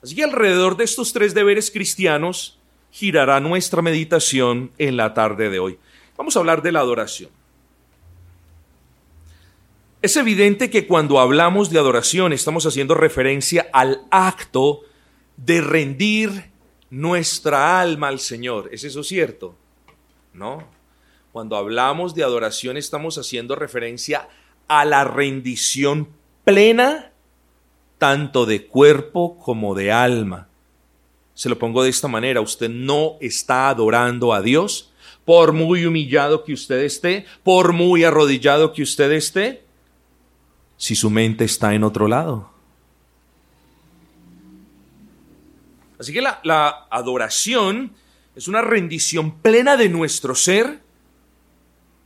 Así 0.03 0.15
que 0.15 0.23
alrededor 0.25 0.75
de 0.75 0.83
estos 0.83 1.13
tres 1.13 1.33
deberes 1.33 1.71
cristianos 1.71 2.59
girará 2.91 3.39
nuestra 3.39 3.81
meditación 3.81 4.71
en 4.77 4.97
la 4.97 5.13
tarde 5.13 5.49
de 5.49 5.59
hoy. 5.59 5.79
Vamos 6.17 6.35
a 6.35 6.39
hablar 6.39 6.61
de 6.61 6.73
la 6.73 6.81
adoración. 6.81 7.31
Es 10.01 10.17
evidente 10.17 10.69
que 10.69 10.85
cuando 10.85 11.21
hablamos 11.21 11.69
de 11.69 11.79
adoración 11.79 12.33
estamos 12.33 12.65
haciendo 12.65 12.93
referencia 12.93 13.69
al 13.71 14.01
acto 14.11 14.81
de 15.37 15.61
rendir 15.61 16.51
nuestra 16.89 17.79
alma 17.79 18.09
al 18.09 18.19
Señor. 18.19 18.67
¿Es 18.73 18.83
eso 18.83 19.01
cierto? 19.03 19.55
No. 20.33 20.67
Cuando 21.31 21.55
hablamos 21.55 22.13
de 22.13 22.23
adoración 22.25 22.75
estamos 22.75 23.17
haciendo 23.17 23.55
referencia 23.55 24.27
a 24.67 24.83
la 24.83 25.05
rendición 25.05 26.09
plena 26.43 27.12
tanto 28.03 28.45
de 28.45 28.67
cuerpo 28.67 29.39
como 29.39 29.75
de 29.75 29.89
alma. 29.89 30.49
Se 31.35 31.47
lo 31.47 31.57
pongo 31.57 31.83
de 31.83 31.89
esta 31.89 32.09
manera, 32.09 32.41
usted 32.41 32.69
no 32.69 33.13
está 33.21 33.69
adorando 33.69 34.33
a 34.33 34.41
Dios, 34.41 34.91
por 35.23 35.53
muy 35.53 35.85
humillado 35.85 36.43
que 36.43 36.51
usted 36.51 36.79
esté, 36.79 37.25
por 37.43 37.71
muy 37.71 38.03
arrodillado 38.03 38.73
que 38.73 38.83
usted 38.83 39.09
esté, 39.13 39.63
si 40.75 40.95
su 40.95 41.09
mente 41.09 41.45
está 41.45 41.75
en 41.75 41.85
otro 41.85 42.09
lado. 42.09 42.51
Así 45.97 46.11
que 46.11 46.21
la, 46.21 46.41
la 46.43 46.87
adoración 46.91 47.93
es 48.35 48.49
una 48.49 48.61
rendición 48.61 49.39
plena 49.39 49.77
de 49.77 49.87
nuestro 49.87 50.35
ser 50.35 50.81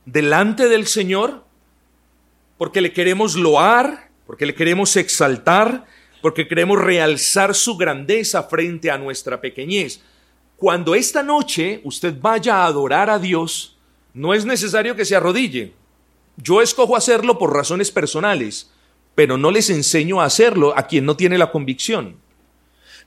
delante 0.06 0.70
del 0.70 0.86
Señor, 0.86 1.44
porque 2.60 2.82
le 2.82 2.94
queremos 2.94 3.36
loar, 3.36 4.07
porque 4.28 4.46
le 4.46 4.54
queremos 4.54 4.96
exaltar, 4.98 5.86
porque 6.22 6.48
queremos 6.48 6.80
realzar 6.80 7.56
su 7.56 7.78
grandeza 7.78 8.44
frente 8.44 8.92
a 8.92 8.98
nuestra 8.98 9.40
pequeñez. 9.40 10.02
Cuando 10.58 10.94
esta 10.96 11.24
noche 11.24 11.80
usted 11.86 12.14
vaya 12.20 12.58
a 12.58 12.66
adorar 12.66 13.10
a 13.10 13.20
Dios, 13.20 13.78
no 14.14 14.34
es 14.34 14.46
necesario 14.46 14.96
que 14.96 15.06
se 15.06 15.16
arrodille. 15.16 15.74
Yo 16.36 16.62
escojo 16.62 16.98
hacerlo 16.98 17.40
por 17.40 17.54
razones 17.54 17.90
personales, 17.90 18.70
pero 19.16 19.38
no 19.38 19.50
les 19.50 19.70
enseño 19.70 20.20
a 20.20 20.26
hacerlo 20.26 20.78
a 20.78 20.88
quien 20.88 21.06
no 21.06 21.16
tiene 21.16 21.38
la 21.38 21.52
convicción. 21.52 22.18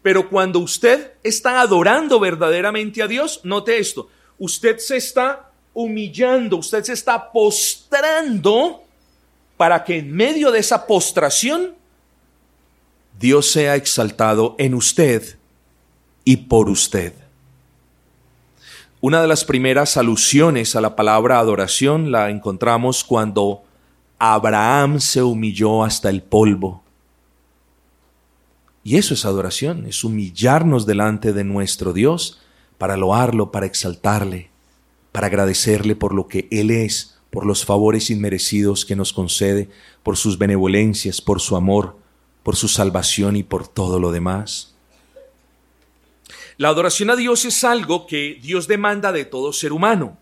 Pero 0.02 0.30
cuando 0.30 0.58
usted 0.60 1.12
está 1.22 1.60
adorando 1.60 2.18
verdaderamente 2.18 3.02
a 3.02 3.06
Dios, 3.06 3.40
note 3.44 3.78
esto, 3.78 4.08
usted 4.38 4.78
se 4.78 4.96
está 4.96 5.52
humillando, 5.74 6.56
usted 6.56 6.82
se 6.82 6.94
está 6.94 7.30
postrando 7.30 8.84
para 9.60 9.84
que 9.84 9.98
en 9.98 10.10
medio 10.10 10.52
de 10.52 10.58
esa 10.58 10.86
postración 10.86 11.74
Dios 13.18 13.50
sea 13.52 13.76
exaltado 13.76 14.54
en 14.56 14.72
usted 14.72 15.36
y 16.24 16.38
por 16.38 16.70
usted. 16.70 17.12
Una 19.02 19.20
de 19.20 19.28
las 19.28 19.44
primeras 19.44 19.98
alusiones 19.98 20.76
a 20.76 20.80
la 20.80 20.96
palabra 20.96 21.38
adoración 21.38 22.10
la 22.10 22.30
encontramos 22.30 23.04
cuando 23.04 23.62
Abraham 24.18 24.98
se 24.98 25.22
humilló 25.22 25.84
hasta 25.84 26.08
el 26.08 26.22
polvo. 26.22 26.82
Y 28.82 28.96
eso 28.96 29.12
es 29.12 29.26
adoración, 29.26 29.84
es 29.84 30.04
humillarnos 30.04 30.86
delante 30.86 31.34
de 31.34 31.44
nuestro 31.44 31.92
Dios 31.92 32.40
para 32.78 32.96
loarlo, 32.96 33.52
para 33.52 33.66
exaltarle, 33.66 34.48
para 35.12 35.26
agradecerle 35.26 35.96
por 35.96 36.14
lo 36.14 36.28
que 36.28 36.48
Él 36.50 36.70
es, 36.70 37.19
por 37.30 37.46
los 37.46 37.64
favores 37.64 38.10
inmerecidos 38.10 38.84
que 38.84 38.96
nos 38.96 39.12
concede, 39.12 39.68
por 40.02 40.16
sus 40.16 40.36
benevolencias, 40.38 41.20
por 41.20 41.40
su 41.40 41.56
amor, 41.56 41.96
por 42.42 42.56
su 42.56 42.68
salvación 42.68 43.36
y 43.36 43.42
por 43.42 43.68
todo 43.68 44.00
lo 44.00 44.10
demás. 44.10 44.74
La 46.56 46.68
adoración 46.68 47.10
a 47.10 47.16
Dios 47.16 47.44
es 47.44 47.64
algo 47.64 48.06
que 48.06 48.38
Dios 48.42 48.66
demanda 48.66 49.12
de 49.12 49.24
todo 49.24 49.52
ser 49.52 49.72
humano, 49.72 50.18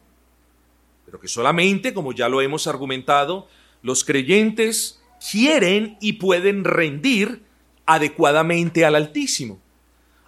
pero 1.05 1.19
que 1.19 1.29
solamente, 1.29 1.95
como 1.95 2.12
ya 2.12 2.29
lo 2.29 2.43
hemos 2.43 2.67
argumentado, 2.67 3.49
los 3.83 4.05
creyentes 4.05 5.00
quieren 5.31 5.97
y 6.00 6.15
pueden 6.15 6.65
rendir 6.65 7.43
adecuadamente 7.87 8.85
al 8.85 8.95
Altísimo. 8.95 9.59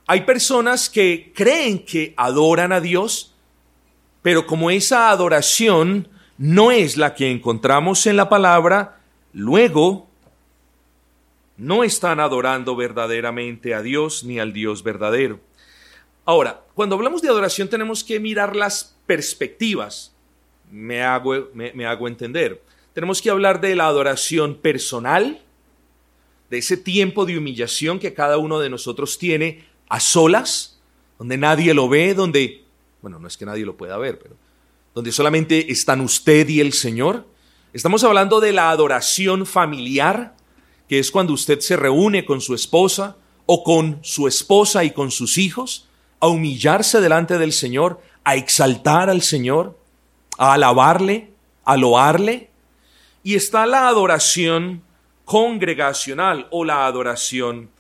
Hay 0.07 0.23
personas 0.23 0.89
que 0.91 1.33
creen 1.35 1.85
que 1.85 2.15
adoran 2.17 2.73
a 2.73 2.81
Dios, 2.81 3.35
pero 4.23 4.47
como 4.47 4.71
esa 4.71 5.11
adoración 5.11 6.09
no 6.41 6.71
es 6.71 6.97
la 6.97 7.15
que 7.15 7.31
encontramos 7.31 8.07
en 8.07 8.17
la 8.17 8.31
palabra, 8.31 8.99
luego 9.35 10.09
no 11.59 11.85
están 11.85 12.19
adorando 12.19 12.75
verdaderamente 12.77 13.75
a 13.75 13.83
Dios 13.83 14.25
ni 14.25 14.41
al 14.41 14.55
Dios 14.55 14.83
verdadero. 14.83 15.39
Ahora, 16.25 16.63
cuando 16.75 16.95
hablamos 16.97 17.21
de 17.21 17.29
adoración 17.29 17.69
tenemos 17.69 18.03
que 18.03 18.19
mirar 18.19 18.57
las 18.57 18.97
perspectivas. 19.05 20.15
Me 20.73 21.03
hago, 21.03 21.51
me, 21.53 21.85
hago 21.85 22.09
entender. 22.09 22.63
Tenemos 22.95 23.21
que 23.21 23.29
hablar 23.29 23.61
de 23.61 23.77
la 23.77 23.85
adoración 23.85 24.55
personal, 24.55 25.43
de 26.49 26.57
ese 26.57 26.79
tiempo 26.79 27.27
de 27.27 27.37
humillación 27.37 27.99
que 27.99 28.15
cada 28.15 28.39
uno 28.39 28.61
de 28.61 28.71
nosotros 28.71 29.19
tiene 29.19 29.67
a 29.91 30.01
solas, 30.01 30.81
donde 31.19 31.37
nadie 31.37 31.75
lo 31.75 31.91
ve, 31.91 32.15
donde, 32.15 32.65
bueno, 33.03 33.19
no 33.19 33.29
es 33.29 33.37
que 33.37 33.45
nadie 33.45 33.67
lo 33.67 33.77
pueda 33.77 33.99
ver, 33.99 34.19
pero 34.19 34.37
donde 34.95 35.13
solamente 35.13 35.71
están 35.71 36.01
usted 36.01 36.49
y 36.49 36.61
el 36.61 36.73
Señor. 36.73 37.27
Estamos 37.73 38.03
hablando 38.05 38.41
de 38.41 38.53
la 38.53 38.71
adoración 38.71 39.47
familiar, 39.47 40.37
que 40.89 40.99
es 40.99 41.11
cuando 41.11 41.33
usted 41.33 41.61
se 41.61 41.77
reúne 41.77 42.25
con 42.25 42.41
su 42.41 42.55
esposa 42.55 43.17
o 43.47 43.63
con 43.63 44.01
su 44.03 44.27
esposa 44.27 44.85
y 44.85 44.91
con 44.91 45.11
sus 45.11 45.39
hijos, 45.39 45.89
a 46.19 46.29
humillarse 46.29 47.01
delante 47.01 47.39
del 47.39 47.53
Señor, 47.53 48.01
a 48.25 48.37
exaltar 48.37 49.09
al 49.09 49.23
Señor, 49.23 49.79
a 50.37 50.55
alabarle, 50.55 51.33
a 51.65 51.77
loarle. 51.77 52.51
Y 53.23 53.35
está 53.35 53.67
la 53.67 53.89
adoración 53.89 54.83
congregacional 55.25 56.49
o 56.51 56.65
la 56.65 56.87
adoración 56.87 57.71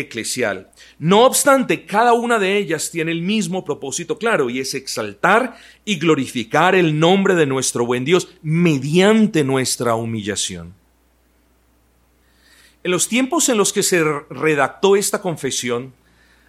eclesial. 0.00 0.70
No 0.98 1.24
obstante, 1.24 1.86
cada 1.86 2.12
una 2.12 2.38
de 2.38 2.56
ellas 2.56 2.90
tiene 2.90 3.12
el 3.12 3.22
mismo 3.22 3.64
propósito 3.64 4.18
claro 4.18 4.50
y 4.50 4.60
es 4.60 4.74
exaltar 4.74 5.56
y 5.84 5.98
glorificar 5.98 6.74
el 6.74 6.98
nombre 6.98 7.34
de 7.34 7.46
nuestro 7.46 7.86
buen 7.86 8.04
Dios 8.04 8.28
mediante 8.42 9.44
nuestra 9.44 9.94
humillación. 9.94 10.74
En 12.82 12.90
los 12.90 13.08
tiempos 13.08 13.48
en 13.48 13.56
los 13.56 13.72
que 13.72 13.82
se 13.82 14.02
redactó 14.28 14.96
esta 14.96 15.22
confesión, 15.22 15.94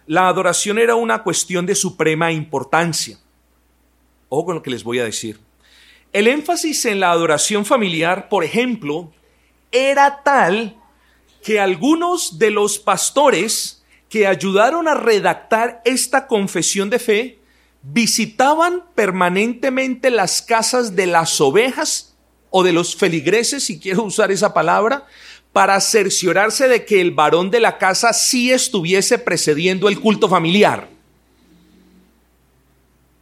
la 0.06 0.28
adoración 0.28 0.78
era 0.78 0.94
una 0.94 1.22
cuestión 1.22 1.66
de 1.66 1.74
suprema 1.74 2.30
importancia. 2.30 3.18
Ojo 4.28 4.46
con 4.46 4.54
lo 4.56 4.62
que 4.62 4.70
les 4.70 4.84
voy 4.84 4.98
a 4.98 5.04
decir. 5.04 5.38
El 6.12 6.28
énfasis 6.28 6.84
en 6.84 7.00
la 7.00 7.10
adoración 7.10 7.64
familiar, 7.64 8.28
por 8.28 8.44
ejemplo, 8.44 9.12
era 9.72 10.22
tal 10.22 10.76
que 11.46 11.60
algunos 11.60 12.40
de 12.40 12.50
los 12.50 12.80
pastores 12.80 13.84
que 14.08 14.26
ayudaron 14.26 14.88
a 14.88 14.94
redactar 14.94 15.80
esta 15.84 16.26
confesión 16.26 16.90
de 16.90 16.98
fe 16.98 17.38
visitaban 17.84 18.82
permanentemente 18.96 20.10
las 20.10 20.42
casas 20.42 20.96
de 20.96 21.06
las 21.06 21.40
ovejas 21.40 22.16
o 22.50 22.64
de 22.64 22.72
los 22.72 22.96
feligreses, 22.96 23.62
si 23.62 23.78
quiero 23.78 24.02
usar 24.02 24.32
esa 24.32 24.52
palabra, 24.52 25.06
para 25.52 25.80
cerciorarse 25.80 26.66
de 26.66 26.84
que 26.84 27.00
el 27.00 27.12
varón 27.12 27.52
de 27.52 27.60
la 27.60 27.78
casa 27.78 28.12
sí 28.12 28.50
estuviese 28.50 29.16
precediendo 29.16 29.88
el 29.88 30.00
culto 30.00 30.28
familiar. 30.28 30.88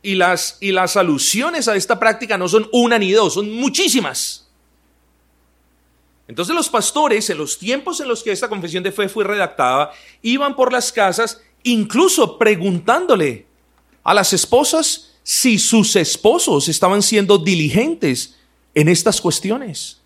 Y 0.03 0.15
las, 0.15 0.57
y 0.61 0.73
las 0.73 0.97
alusiones 0.97 1.69
a 1.69 1.77
esta 1.77 2.01
práctica 2.01 2.39
no 2.39 2.49
son 2.49 2.71
una 2.73 2.99
ni 2.99 3.13
dos, 3.13 3.35
son 3.35 3.53
muchísimas. 3.53 4.49
Entonces 6.27 6.55
los 6.55 6.69
pastores, 6.69 7.29
en 7.31 7.39
los 7.39 7.59
tiempos 7.59 8.01
en 8.01 8.09
los 8.09 8.23
que 8.23 8.33
esta 8.33 8.49
confesión 8.49 8.83
de 8.83 8.93
fe 8.93 9.09
fue 9.09 9.25
redactada, 9.25 9.93
iban 10.23 10.57
por 10.57 10.73
las 10.73 10.91
casas 10.93 11.41
incluso 11.63 12.39
preguntándole 12.39 13.47
a 14.03 14.15
las 14.15 14.33
esposas 14.33 15.17
si 15.23 15.59
sus 15.59 15.97
esposos 15.97 16.69
estaban 16.69 17.03
siendo 17.03 17.39
diligentes 17.39 18.37
en 18.75 18.89
estas 18.89 19.21
cuestiones. 19.21 20.01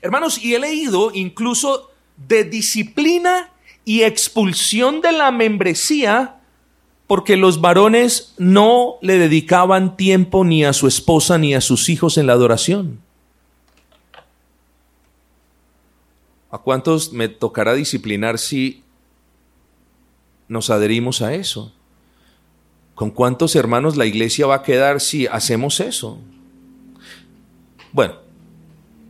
Hermanos, 0.00 0.38
y 0.38 0.54
he 0.54 0.58
leído 0.58 1.10
incluso 1.12 1.90
de 2.16 2.44
disciplina 2.44 3.50
y 3.84 4.02
expulsión 4.02 5.00
de 5.00 5.12
la 5.12 5.30
membresía 5.30 6.40
porque 7.06 7.36
los 7.36 7.60
varones 7.60 8.34
no 8.36 8.96
le 9.00 9.18
dedicaban 9.18 9.96
tiempo 9.96 10.44
ni 10.44 10.64
a 10.64 10.72
su 10.72 10.86
esposa 10.86 11.38
ni 11.38 11.54
a 11.54 11.60
sus 11.60 11.88
hijos 11.88 12.18
en 12.18 12.26
la 12.26 12.32
adoración. 12.32 13.05
¿A 16.50 16.58
cuántos 16.58 17.12
me 17.12 17.28
tocará 17.28 17.74
disciplinar 17.74 18.38
si 18.38 18.82
nos 20.48 20.70
adherimos 20.70 21.22
a 21.22 21.34
eso? 21.34 21.72
¿Con 22.94 23.10
cuántos 23.10 23.56
hermanos 23.56 23.96
la 23.96 24.06
iglesia 24.06 24.46
va 24.46 24.56
a 24.56 24.62
quedar 24.62 25.00
si 25.00 25.26
hacemos 25.26 25.80
eso? 25.80 26.18
Bueno, 27.92 28.14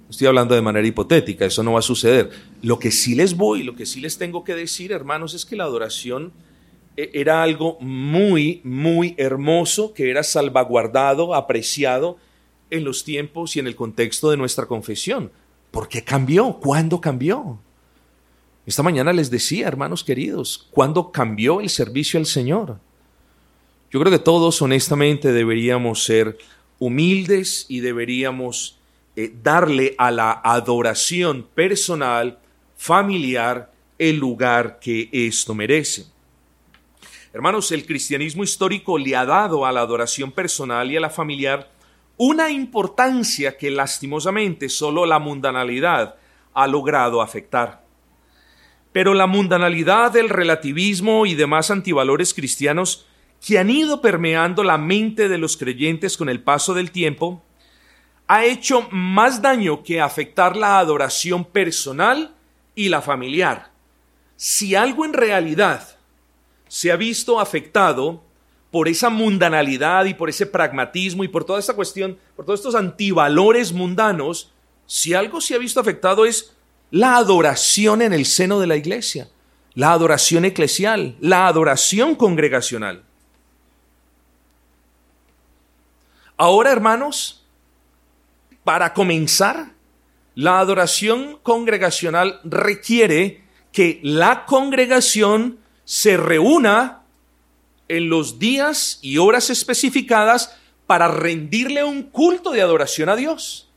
estoy 0.09 0.27
hablando 0.27 0.55
de 0.55 0.63
manera 0.63 0.87
hipotética, 0.87 1.45
eso 1.45 1.63
no 1.63 1.75
va 1.75 1.81
a 1.81 1.83
suceder. 1.83 2.31
Lo 2.63 2.79
que 2.79 2.91
sí 2.91 3.15
les 3.15 3.37
voy, 3.37 3.63
lo 3.63 3.77
que 3.77 3.87
sí 3.87 4.01
les 4.01 4.19
tengo 4.19 4.43
que 4.43 4.55
decir, 4.55 4.91
hermanos, 4.91 5.35
es 5.35 5.45
que 5.45 5.57
la 5.57 5.65
adoración 5.65 6.33
e, 6.97 7.11
era 7.15 7.43
algo 7.43 7.79
muy, 7.81 8.61
muy 8.65 9.15
hermoso, 9.19 9.93
que 9.93 10.11
era 10.11 10.23
salvaguardado, 10.23 11.35
apreciado 11.35 12.17
en 12.71 12.85
los 12.85 13.05
tiempos 13.05 13.57
y 13.57 13.61
en 13.61 13.67
el 13.67 13.77
contexto 13.77 14.31
de 14.31 14.37
nuestra 14.37 14.67
confesión. 14.67 15.31
¿Por 15.77 15.91
qué 15.91 16.03
cambió? 16.03 16.55
¿Cuándo 16.55 17.03
cambió? 17.03 17.59
Esta 18.65 18.83
mañana 18.83 19.13
les 19.13 19.31
decía, 19.31 19.69
hermanos 19.69 20.03
queridos, 20.03 20.69
¿cuándo 20.71 21.13
cambió 21.13 21.61
el 21.61 21.69
servicio 21.69 22.19
al 22.19 22.25
Señor? 22.25 22.81
Yo 23.91 24.01
creo 24.01 24.11
que 24.11 24.19
todos 24.19 24.63
honestamente 24.63 25.33
deberíamos 25.33 26.03
ser 26.03 26.39
humildes 26.79 27.67
y 27.69 27.81
deberíamos 27.81 28.79
eh, 29.17 29.35
darle 29.43 29.95
a 29.99 30.11
la 30.11 30.41
adoración 30.43 31.47
personal, 31.55 32.39
familiar, 32.79 33.71
el 33.99 34.17
lugar 34.17 34.79
que 34.81 35.11
esto 35.13 35.55
merece. 35.55 36.07
Hermanos, 37.35 37.71
el 37.71 37.85
cristianismo 37.85 38.43
histórico 38.43 38.97
le 38.97 39.15
ha 39.15 39.27
dado 39.27 39.67
a 39.67 39.73
la 39.73 39.83
adoración 39.83 40.33
personal 40.33 40.91
y 40.91 40.97
a 40.97 41.01
la 41.01 41.11
familiar 41.11 41.71
una 42.17 42.51
importancia 42.51 43.57
que 43.57 43.71
lastimosamente 43.71 44.69
solo 44.69 45.05
la 45.05 45.19
mundanalidad 45.19 46.17
ha 46.55 46.67
logrado 46.67 47.21
afectar. 47.21 47.85
Pero 48.93 49.13
la 49.13 49.27
mundanalidad, 49.27 50.17
el 50.17 50.31
relativismo 50.31 51.27
y 51.27 51.35
demás 51.35 51.71
antivalores 51.71 52.33
cristianos 52.33 53.07
que 53.47 53.59
han 53.59 53.69
ido 53.69 54.01
permeando 54.01 54.65
la 54.65 54.79
mente 54.79 55.29
de 55.29 55.37
los 55.37 55.59
creyentes 55.59 56.17
con 56.17 56.31
el 56.31 56.43
paso 56.43 56.73
del 56.73 56.91
tiempo, 56.91 57.43
ha 58.27 58.45
hecho 58.45 58.89
más 58.91 59.43
daño 59.43 59.83
que 59.83 60.01
afectar 60.01 60.57
la 60.57 60.79
adoración 60.79 61.45
personal 61.45 62.35
y 62.75 62.89
la 62.89 63.03
familiar. 63.03 63.71
Si 64.37 64.75
algo 64.75 65.05
en 65.05 65.13
realidad 65.13 65.97
se 66.69 66.91
ha 66.91 66.97
visto 66.97 67.39
afectado 67.39 68.26
por 68.71 68.89
esa 68.89 69.11
mundanalidad 69.11 70.05
y 70.07 70.15
por 70.15 70.29
ese 70.29 70.47
pragmatismo 70.47 71.25
y 71.25 71.29
por 71.29 71.45
toda 71.45 71.59
esta 71.59 71.75
cuestión, 71.75 72.19
por 72.35 72.45
todos 72.45 72.61
estos 72.61 72.75
antivalores 72.75 73.73
mundanos, 73.73 74.53
si 74.87 75.15
algo 75.15 75.41
se 75.41 75.55
ha 75.55 75.59
visto 75.59 75.81
afectado 75.81 76.27
es 76.27 76.55
la 76.91 77.17
adoración 77.17 78.03
en 78.03 78.13
el 78.13 78.27
seno 78.27 78.61
de 78.61 78.67
la 78.67 78.77
iglesia, 78.77 79.29
la 79.75 79.93
adoración 79.93 80.45
eclesial, 80.45 81.17
la 81.21 81.47
adoración 81.47 82.15
congregacional. 82.15 83.03
Ahora, 86.37 86.71
hermanos, 86.71 87.45
para 88.63 88.93
comenzar, 88.93 89.71
la 90.35 90.59
adoración 90.59 91.39
congregacional 91.43 92.41
requiere 92.45 93.43
que 93.73 94.01
la 94.03 94.45
congregación 94.45 95.59
se 95.85 96.17
reúna 96.17 97.03
en 97.89 98.09
los 98.09 98.39
días 98.39 98.99
y 99.03 99.19
horas 99.19 99.51
especificadas 99.51 100.57
para 100.87 101.09
rendirle 101.09 101.85
un 101.85 102.03
culto 102.03 102.51
de 102.53 102.63
adoración 102.63 103.09
a 103.09 103.17
Dios. 103.17 103.69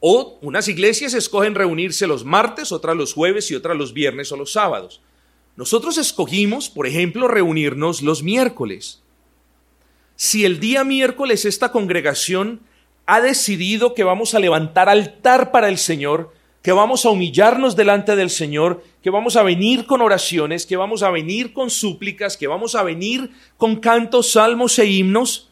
O 0.00 0.38
unas 0.42 0.68
iglesias 0.68 1.14
escogen 1.14 1.54
reunirse 1.54 2.06
los 2.06 2.24
martes, 2.24 2.70
otras 2.70 2.96
los 2.96 3.14
jueves 3.14 3.50
y 3.50 3.54
otras 3.54 3.76
los 3.76 3.92
viernes 3.92 4.30
o 4.30 4.36
los 4.36 4.52
sábados. 4.52 5.00
Nosotros 5.56 5.98
escogimos, 5.98 6.70
por 6.70 6.86
ejemplo, 6.86 7.26
reunirnos 7.26 8.02
los 8.02 8.22
miércoles. 8.22 9.02
Si 10.14 10.44
el 10.44 10.60
día 10.60 10.84
miércoles 10.84 11.44
esta 11.44 11.72
congregación 11.72 12.60
ha 13.06 13.20
decidido 13.20 13.94
que 13.94 14.04
vamos 14.04 14.34
a 14.34 14.38
levantar 14.38 14.88
altar 14.88 15.50
para 15.50 15.68
el 15.68 15.78
Señor, 15.78 16.32
que 16.62 16.72
vamos 16.72 17.04
a 17.06 17.10
humillarnos 17.10 17.76
delante 17.76 18.16
del 18.16 18.30
Señor, 18.30 18.82
que 19.02 19.10
vamos 19.10 19.36
a 19.36 19.42
venir 19.42 19.86
con 19.86 20.00
oraciones, 20.00 20.66
que 20.66 20.76
vamos 20.76 21.02
a 21.02 21.10
venir 21.10 21.52
con 21.52 21.70
súplicas, 21.70 22.36
que 22.36 22.46
vamos 22.46 22.74
a 22.74 22.82
venir 22.82 23.30
con 23.56 23.76
cantos, 23.76 24.32
salmos 24.32 24.78
e 24.78 24.86
himnos. 24.86 25.50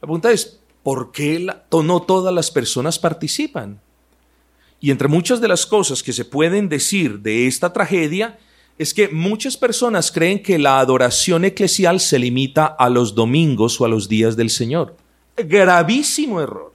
La 0.00 0.06
pregunta 0.06 0.32
es, 0.32 0.60
¿por 0.82 1.12
qué 1.12 1.46
no 1.70 2.02
todas 2.02 2.34
las 2.34 2.50
personas 2.50 2.98
participan? 2.98 3.80
Y 4.80 4.90
entre 4.90 5.08
muchas 5.08 5.40
de 5.40 5.48
las 5.48 5.64
cosas 5.64 6.02
que 6.02 6.12
se 6.12 6.26
pueden 6.26 6.68
decir 6.68 7.20
de 7.20 7.46
esta 7.46 7.72
tragedia 7.72 8.38
es 8.76 8.92
que 8.92 9.08
muchas 9.08 9.56
personas 9.56 10.10
creen 10.10 10.42
que 10.42 10.58
la 10.58 10.80
adoración 10.80 11.44
eclesial 11.46 12.00
se 12.00 12.18
limita 12.18 12.66
a 12.66 12.90
los 12.90 13.14
domingos 13.14 13.80
o 13.80 13.84
a 13.84 13.88
los 13.88 14.08
días 14.08 14.36
del 14.36 14.50
Señor. 14.50 14.96
Gravísimo 15.36 16.40
error. 16.40 16.73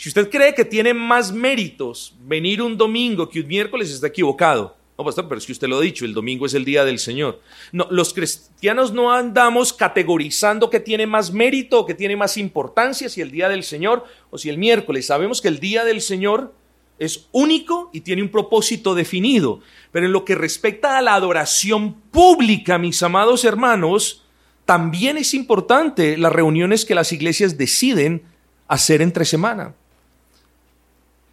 Si 0.00 0.08
usted 0.08 0.30
cree 0.30 0.54
que 0.54 0.64
tiene 0.64 0.94
más 0.94 1.30
méritos 1.30 2.14
venir 2.22 2.62
un 2.62 2.78
domingo 2.78 3.28
que 3.28 3.38
un 3.38 3.46
miércoles, 3.46 3.90
está 3.90 4.06
equivocado. 4.06 4.74
No, 4.96 5.04
pastor, 5.04 5.28
pero 5.28 5.38
es 5.38 5.44
que 5.44 5.52
usted 5.52 5.68
lo 5.68 5.76
ha 5.76 5.82
dicho, 5.82 6.06
el 6.06 6.14
domingo 6.14 6.46
es 6.46 6.54
el 6.54 6.64
día 6.64 6.86
del 6.86 6.98
Señor. 6.98 7.42
Los 7.70 8.14
cristianos 8.14 8.94
no 8.94 9.12
andamos 9.12 9.74
categorizando 9.74 10.70
que 10.70 10.80
tiene 10.80 11.06
más 11.06 11.34
mérito 11.34 11.80
o 11.80 11.84
que 11.84 11.92
tiene 11.92 12.16
más 12.16 12.38
importancia, 12.38 13.10
si 13.10 13.20
el 13.20 13.30
día 13.30 13.50
del 13.50 13.62
Señor 13.62 14.06
o 14.30 14.38
si 14.38 14.48
el 14.48 14.56
miércoles. 14.56 15.04
Sabemos 15.04 15.42
que 15.42 15.48
el 15.48 15.60
día 15.60 15.84
del 15.84 16.00
Señor 16.00 16.54
es 16.98 17.28
único 17.30 17.90
y 17.92 18.00
tiene 18.00 18.22
un 18.22 18.30
propósito 18.30 18.94
definido. 18.94 19.60
Pero 19.92 20.06
en 20.06 20.12
lo 20.12 20.24
que 20.24 20.34
respecta 20.34 20.96
a 20.96 21.02
la 21.02 21.12
adoración 21.12 21.92
pública, 21.92 22.78
mis 22.78 23.02
amados 23.02 23.44
hermanos, 23.44 24.24
también 24.64 25.18
es 25.18 25.34
importante 25.34 26.16
las 26.16 26.32
reuniones 26.32 26.86
que 26.86 26.94
las 26.94 27.12
iglesias 27.12 27.58
deciden 27.58 28.22
hacer 28.66 29.02
entre 29.02 29.26
semana. 29.26 29.74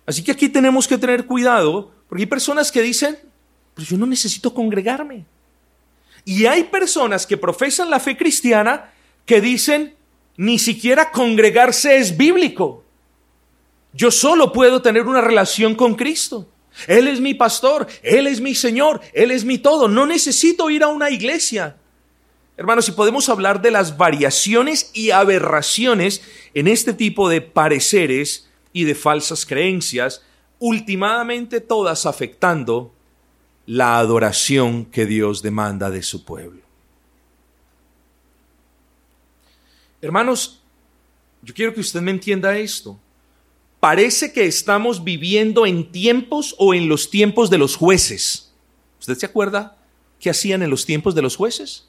Así 0.08 0.24
que 0.24 0.32
aquí 0.32 0.48
tenemos 0.48 0.88
que 0.88 0.98
tener 0.98 1.26
cuidado, 1.26 1.91
porque 2.08 2.24
hay 2.24 2.28
personas 2.28 2.72
que 2.72 2.82
dicen, 2.82 3.20
pero 3.76 3.88
yo 3.88 3.98
no 3.98 4.06
necesito 4.06 4.54
congregarme. 4.54 5.26
Y 6.24 6.46
hay 6.46 6.63
personas 6.63 7.28
que 7.28 7.38
profesan 7.38 7.89
la 7.89 8.00
fe 8.00 8.17
cristiana 8.17 8.91
que 9.26 9.41
dicen, 9.41 9.96
ni 10.38 10.60
siquiera 10.60 11.12
congregarse 11.12 11.98
es 11.98 12.15
bíblico. 12.15 12.86
Yo 13.91 14.10
solo 14.10 14.54
puedo 14.54 14.82
tener 14.82 15.04
una 15.04 15.22
relación 15.22 15.76
con 15.76 15.96
Cristo. 15.96 16.48
Él 16.88 17.10
es 17.10 17.20
mi 17.20 17.34
pastor, 17.34 17.88
Él 18.02 18.28
es 18.28 18.39
mi 18.39 18.56
Señor, 18.56 19.02
Él 19.13 19.32
es 19.32 19.43
mi 19.43 19.58
todo. 19.58 19.89
No 19.89 20.06
necesito 20.06 20.70
ir 20.70 20.84
a 20.84 20.88
una 20.88 21.10
iglesia. 21.10 21.76
Hermanos, 22.56 22.86
si 22.86 22.91
podemos 22.93 23.28
hablar 23.28 23.62
de 23.62 23.72
las 23.72 23.98
variaciones 23.98 24.89
y 24.93 25.12
aberraciones 25.12 26.22
en 26.54 26.67
este 26.67 26.93
tipo 26.93 27.28
de 27.28 27.41
pareceres, 27.41 28.46
y 28.78 28.84
de 28.84 28.94
falsas 28.94 29.44
creencias, 29.44 30.22
últimamente 30.60 31.62
todas 31.62 32.06
afectando 32.06 32.94
la 33.66 33.98
adoración 33.98 34.86
que 34.86 35.08
Dios 35.08 35.42
demanda 35.42 35.90
de 35.90 36.04
su 36.04 36.24
pueblo. 36.24 36.62
Hermanos, 40.00 40.62
yo 41.42 41.56
quiero 41.56 41.74
que 41.74 41.80
usted 41.80 42.02
me 42.02 42.12
entienda 42.12 42.56
esto. 42.56 43.00
Parece 43.80 44.32
que 44.32 44.46
estamos 44.46 45.04
viviendo 45.04 45.66
en 45.66 45.92
tiempos 45.92 46.54
o 46.60 46.76
en 46.76 46.88
los 46.88 47.10
tiempos 47.10 47.50
de 47.50 47.58
los 47.58 47.76
jueces. 47.76 48.54
¿Usted 49.00 49.18
se 49.18 49.26
acuerda 49.26 49.76
qué 50.20 50.30
hacían 50.30 50.62
en 50.62 50.70
los 50.70 50.86
tiempos 50.86 51.16
de 51.16 51.24
los 51.24 51.36
jueces? 51.36 51.88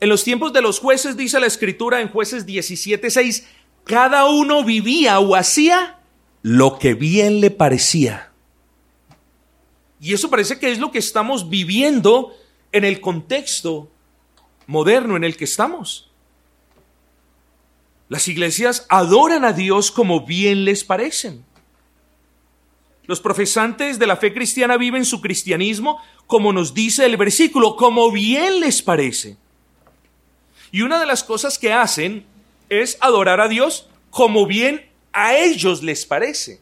En 0.00 0.08
los 0.08 0.24
tiempos 0.24 0.52
de 0.52 0.62
los 0.62 0.80
jueces, 0.80 1.16
dice 1.16 1.38
la 1.38 1.46
escritura 1.46 2.00
en 2.00 2.08
jueces 2.08 2.44
17.6, 2.44 3.44
cada 3.88 4.26
uno 4.26 4.62
vivía 4.64 5.18
o 5.18 5.34
hacía 5.34 5.97
lo 6.48 6.78
que 6.78 6.94
bien 6.94 7.42
le 7.42 7.50
parecía. 7.50 8.32
Y 10.00 10.14
eso 10.14 10.30
parece 10.30 10.58
que 10.58 10.72
es 10.72 10.78
lo 10.78 10.90
que 10.90 10.98
estamos 10.98 11.50
viviendo 11.50 12.34
en 12.72 12.84
el 12.84 13.02
contexto 13.02 13.90
moderno 14.66 15.14
en 15.18 15.24
el 15.24 15.36
que 15.36 15.44
estamos. 15.44 16.10
Las 18.08 18.28
iglesias 18.28 18.86
adoran 18.88 19.44
a 19.44 19.52
Dios 19.52 19.90
como 19.90 20.24
bien 20.24 20.64
les 20.64 20.84
parecen. 20.84 21.44
Los 23.04 23.20
profesantes 23.20 23.98
de 23.98 24.06
la 24.06 24.16
fe 24.16 24.32
cristiana 24.32 24.78
viven 24.78 25.04
su 25.04 25.20
cristianismo 25.20 26.00
como 26.26 26.54
nos 26.54 26.72
dice 26.72 27.04
el 27.04 27.18
versículo, 27.18 27.76
como 27.76 28.10
bien 28.10 28.60
les 28.60 28.80
parece. 28.80 29.36
Y 30.72 30.80
una 30.80 30.98
de 30.98 31.04
las 31.04 31.24
cosas 31.24 31.58
que 31.58 31.74
hacen 31.74 32.24
es 32.70 32.96
adorar 33.02 33.42
a 33.42 33.48
Dios 33.48 33.90
como 34.08 34.46
bien 34.46 34.87
a 35.18 35.36
ellos 35.36 35.82
les 35.82 36.06
parece. 36.06 36.60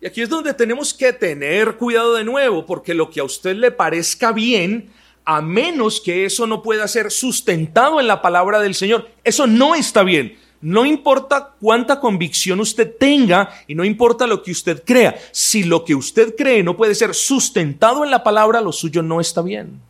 Y 0.00 0.06
aquí 0.06 0.20
es 0.20 0.28
donde 0.28 0.52
tenemos 0.52 0.92
que 0.92 1.12
tener 1.12 1.76
cuidado 1.76 2.14
de 2.14 2.24
nuevo, 2.24 2.66
porque 2.66 2.92
lo 2.92 3.08
que 3.08 3.20
a 3.20 3.24
usted 3.24 3.54
le 3.54 3.70
parezca 3.70 4.32
bien, 4.32 4.90
a 5.24 5.40
menos 5.40 6.00
que 6.00 6.24
eso 6.24 6.46
no 6.46 6.62
pueda 6.62 6.88
ser 6.88 7.10
sustentado 7.10 8.00
en 8.00 8.08
la 8.08 8.20
palabra 8.20 8.60
del 8.60 8.74
Señor, 8.74 9.08
eso 9.22 9.46
no 9.46 9.74
está 9.76 10.02
bien. 10.02 10.36
No 10.60 10.84
importa 10.84 11.54
cuánta 11.60 12.00
convicción 12.00 12.58
usted 12.58 12.96
tenga 12.98 13.50
y 13.68 13.74
no 13.74 13.84
importa 13.84 14.26
lo 14.26 14.42
que 14.42 14.50
usted 14.50 14.82
crea. 14.84 15.16
Si 15.30 15.62
lo 15.62 15.84
que 15.84 15.94
usted 15.94 16.34
cree 16.34 16.64
no 16.64 16.76
puede 16.76 16.94
ser 16.94 17.14
sustentado 17.14 18.04
en 18.04 18.10
la 18.10 18.24
palabra, 18.24 18.60
lo 18.60 18.72
suyo 18.72 19.02
no 19.02 19.20
está 19.20 19.42
bien. 19.42 19.80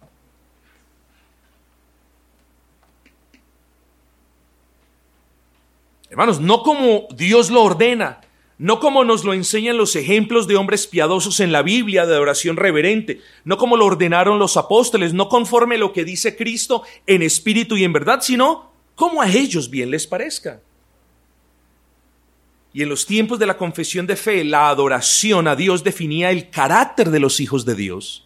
Hermanos, 6.17 6.41
no 6.41 6.63
como 6.63 7.09
Dios 7.15 7.51
lo 7.51 7.63
ordena, 7.63 8.23
no 8.57 8.81
como 8.81 9.05
nos 9.05 9.23
lo 9.23 9.35
enseñan 9.35 9.77
los 9.77 9.97
ejemplos 9.97 10.49
de 10.49 10.57
hombres 10.57 10.87
piadosos 10.87 11.41
en 11.41 11.53
la 11.53 11.61
Biblia 11.61 12.07
de 12.07 12.15
adoración 12.15 12.57
reverente, 12.57 13.21
no 13.45 13.59
como 13.59 13.77
lo 13.77 13.85
ordenaron 13.85 14.39
los 14.39 14.57
apóstoles, 14.57 15.13
no 15.13 15.29
conforme 15.29 15.77
lo 15.77 15.93
que 15.93 16.07
dice 16.07 16.35
Cristo 16.35 16.85
en 17.07 17.21
espíritu 17.21 17.77
y 17.77 17.85
en 17.85 17.93
verdad, 17.93 18.23
sino 18.23 18.73
como 18.95 19.21
a 19.21 19.29
ellos 19.29 19.69
bien 19.69 19.91
les 19.91 20.07
parezca. 20.07 20.63
Y 22.73 22.83
en 22.83 22.89
los 22.89 23.05
tiempos 23.05 23.39
de 23.39 23.45
la 23.45 23.59
confesión 23.59 24.07
de 24.07 24.17
fe, 24.17 24.43
la 24.43 24.71
adoración 24.71 25.47
a 25.47 25.55
Dios 25.55 25.85
definía 25.85 26.31
el 26.31 26.49
carácter 26.49 27.11
de 27.11 27.21
los 27.21 27.41
hijos 27.41 27.67
de 27.67 27.75
Dios. 27.75 28.25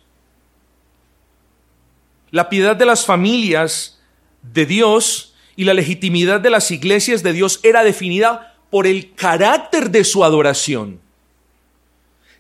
La 2.30 2.48
piedad 2.48 2.76
de 2.76 2.86
las 2.86 3.04
familias 3.04 4.00
de 4.44 4.64
Dios 4.64 5.29
y 5.60 5.64
la 5.64 5.74
legitimidad 5.74 6.40
de 6.40 6.48
las 6.48 6.70
iglesias 6.70 7.22
de 7.22 7.34
Dios 7.34 7.60
era 7.62 7.84
definida 7.84 8.56
por 8.70 8.86
el 8.86 9.12
carácter 9.14 9.90
de 9.90 10.04
su 10.04 10.24
adoración. 10.24 11.02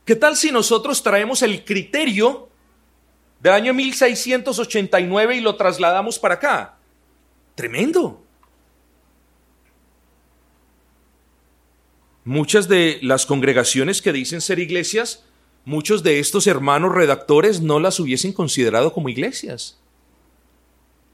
¿Qué 0.06 0.16
tal 0.16 0.38
si 0.38 0.50
nosotros 0.50 1.02
traemos 1.02 1.42
el 1.42 1.62
criterio 1.66 2.48
del 3.40 3.52
año 3.52 3.74
1689 3.74 5.36
y 5.36 5.40
lo 5.42 5.54
trasladamos 5.56 6.18
para 6.18 6.36
acá? 6.36 6.78
Tremendo. 7.54 8.24
Muchas 12.24 12.68
de 12.68 13.00
las 13.02 13.26
congregaciones 13.26 14.00
que 14.00 14.14
dicen 14.14 14.40
ser 14.40 14.60
iglesias, 14.60 15.26
muchos 15.66 16.02
de 16.02 16.20
estos 16.20 16.46
hermanos 16.46 16.94
redactores 16.94 17.60
no 17.60 17.80
las 17.80 18.00
hubiesen 18.00 18.32
considerado 18.32 18.94
como 18.94 19.10
iglesias. 19.10 19.78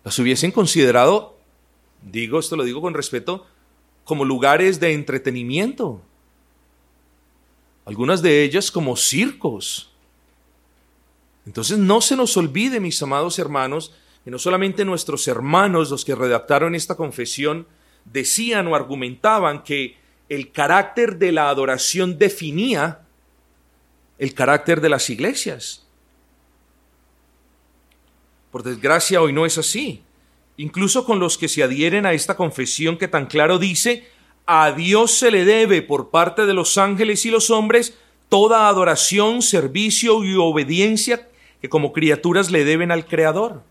Las 0.04 0.16
hubiesen 0.20 0.52
considerado 0.52 1.35
digo, 2.10 2.38
esto 2.38 2.56
lo 2.56 2.64
digo 2.64 2.80
con 2.80 2.94
respeto, 2.94 3.46
como 4.04 4.24
lugares 4.24 4.80
de 4.80 4.92
entretenimiento. 4.92 6.00
Algunas 7.84 8.22
de 8.22 8.42
ellas 8.42 8.70
como 8.70 8.96
circos. 8.96 9.92
Entonces 11.44 11.78
no 11.78 12.00
se 12.00 12.16
nos 12.16 12.36
olvide, 12.36 12.80
mis 12.80 13.00
amados 13.02 13.38
hermanos, 13.38 13.92
que 14.24 14.30
no 14.30 14.38
solamente 14.38 14.84
nuestros 14.84 15.28
hermanos, 15.28 15.90
los 15.90 16.04
que 16.04 16.14
redactaron 16.14 16.74
esta 16.74 16.96
confesión, 16.96 17.66
decían 18.04 18.66
o 18.68 18.74
argumentaban 18.74 19.62
que 19.62 19.96
el 20.28 20.50
carácter 20.52 21.18
de 21.18 21.32
la 21.32 21.48
adoración 21.48 22.18
definía 22.18 23.02
el 24.18 24.34
carácter 24.34 24.80
de 24.80 24.88
las 24.88 25.10
iglesias. 25.10 25.86
Por 28.50 28.62
desgracia 28.62 29.20
hoy 29.20 29.32
no 29.32 29.46
es 29.46 29.58
así 29.58 30.05
incluso 30.56 31.04
con 31.04 31.18
los 31.18 31.38
que 31.38 31.48
se 31.48 31.62
adhieren 31.62 32.06
a 32.06 32.12
esta 32.12 32.36
confesión 32.36 32.96
que 32.96 33.08
tan 33.08 33.26
claro 33.26 33.58
dice, 33.58 34.08
a 34.46 34.72
Dios 34.72 35.12
se 35.12 35.30
le 35.30 35.44
debe 35.44 35.82
por 35.82 36.10
parte 36.10 36.46
de 36.46 36.54
los 36.54 36.78
ángeles 36.78 37.26
y 37.26 37.30
los 37.30 37.50
hombres 37.50 37.98
toda 38.28 38.68
adoración, 38.68 39.42
servicio 39.42 40.24
y 40.24 40.34
obediencia 40.36 41.28
que 41.60 41.68
como 41.68 41.92
criaturas 41.92 42.50
le 42.50 42.64
deben 42.64 42.90
al 42.90 43.06
Creador. 43.06 43.62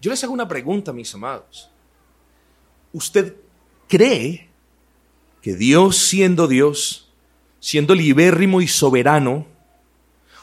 Yo 0.00 0.10
les 0.10 0.22
hago 0.24 0.32
una 0.32 0.48
pregunta, 0.48 0.92
mis 0.92 1.14
amados. 1.14 1.70
¿Usted 2.92 3.36
cree 3.88 4.48
que 5.42 5.54
Dios 5.54 5.96
siendo 5.96 6.48
Dios, 6.48 7.10
siendo 7.60 7.94
libérrimo 7.94 8.60
y 8.60 8.68
soberano, 8.68 9.46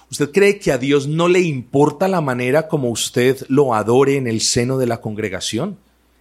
¿Usted 0.10 0.32
cree 0.32 0.60
que 0.60 0.72
a 0.72 0.78
Dios 0.78 1.08
no 1.08 1.28
le 1.28 1.41
importa 1.41 2.08
la 2.08 2.22
manera 2.22 2.67
como 2.67 2.89
usted 2.89 3.46
lo 3.50 3.74
adore 3.74 4.15
en 4.15 4.28
el 4.28 4.41
seno 4.41 4.78
de 4.78 4.88
la 4.88 5.02
congregación? 5.02 5.78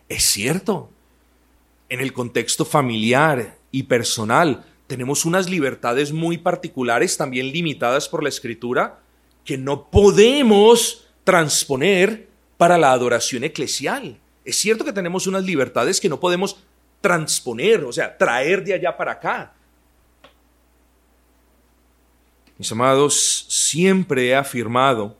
Es 0.08 0.24
cierto. 0.24 0.90
En 1.88 2.00
el 2.00 2.12
contexto 2.12 2.64
familiar 2.64 3.58
y 3.70 3.84
personal 3.84 4.64
tenemos 4.86 5.24
unas 5.24 5.48
libertades 5.48 6.12
muy 6.12 6.38
particulares, 6.38 7.16
también 7.16 7.52
limitadas 7.52 8.08
por 8.08 8.22
la 8.22 8.28
escritura, 8.28 9.00
que 9.44 9.58
no 9.58 9.88
podemos 9.90 11.06
transponer 11.24 12.28
para 12.56 12.78
la 12.78 12.92
adoración 12.92 13.44
eclesial. 13.44 14.18
Es 14.44 14.56
cierto 14.56 14.84
que 14.84 14.92
tenemos 14.92 15.26
unas 15.26 15.44
libertades 15.44 16.00
que 16.00 16.08
no 16.08 16.20
podemos 16.20 16.58
transponer, 17.00 17.84
o 17.84 17.92
sea, 17.92 18.16
traer 18.16 18.64
de 18.64 18.74
allá 18.74 18.96
para 18.96 19.12
acá. 19.12 19.55
Mis 22.58 22.72
amados, 22.72 23.46
siempre 23.48 24.28
he 24.28 24.34
afirmado 24.34 25.16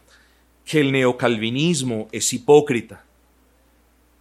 que 0.65 0.81
el 0.81 0.91
neocalvinismo 0.93 2.09
es 2.13 2.33
hipócrita. 2.33 3.05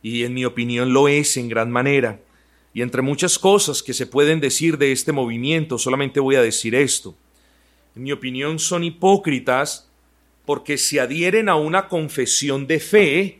Y 0.01 0.23
en 0.23 0.33
mi 0.33 0.45
opinión 0.45 0.93
lo 0.93 1.07
es 1.07 1.37
en 1.37 1.49
gran 1.49 1.71
manera. 1.71 2.19
Y 2.73 2.81
entre 2.81 3.01
muchas 3.01 3.39
cosas 3.39 3.81
que 3.81 3.93
se 3.93 4.05
pueden 4.05 4.39
decir 4.39 4.77
de 4.77 4.91
este 4.91 5.11
movimiento, 5.11 5.77
solamente 5.77 6.19
voy 6.19 6.35
a 6.35 6.41
decir 6.41 6.75
esto. 6.75 7.15
En 7.95 8.03
mi 8.03 8.11
opinión 8.11 8.59
son 8.59 8.83
hipócritas 8.83 9.89
porque 10.45 10.77
se 10.77 10.99
adhieren 10.99 11.49
a 11.49 11.55
una 11.55 11.87
confesión 11.87 12.67
de 12.67 12.79
fe 12.79 13.39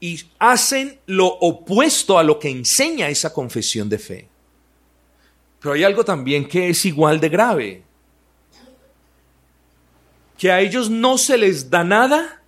y 0.00 0.20
hacen 0.38 0.98
lo 1.06 1.26
opuesto 1.26 2.18
a 2.18 2.24
lo 2.24 2.38
que 2.38 2.50
enseña 2.50 3.08
esa 3.08 3.32
confesión 3.32 3.88
de 3.88 3.98
fe. 3.98 4.28
Pero 5.60 5.74
hay 5.74 5.84
algo 5.84 6.04
también 6.04 6.46
que 6.46 6.68
es 6.68 6.84
igual 6.84 7.18
de 7.20 7.28
grave, 7.28 7.85
que 10.38 10.50
a 10.50 10.60
ellos 10.60 10.90
no 10.90 11.18
se 11.18 11.38
les 11.38 11.70
da 11.70 11.84
nada 11.84 12.42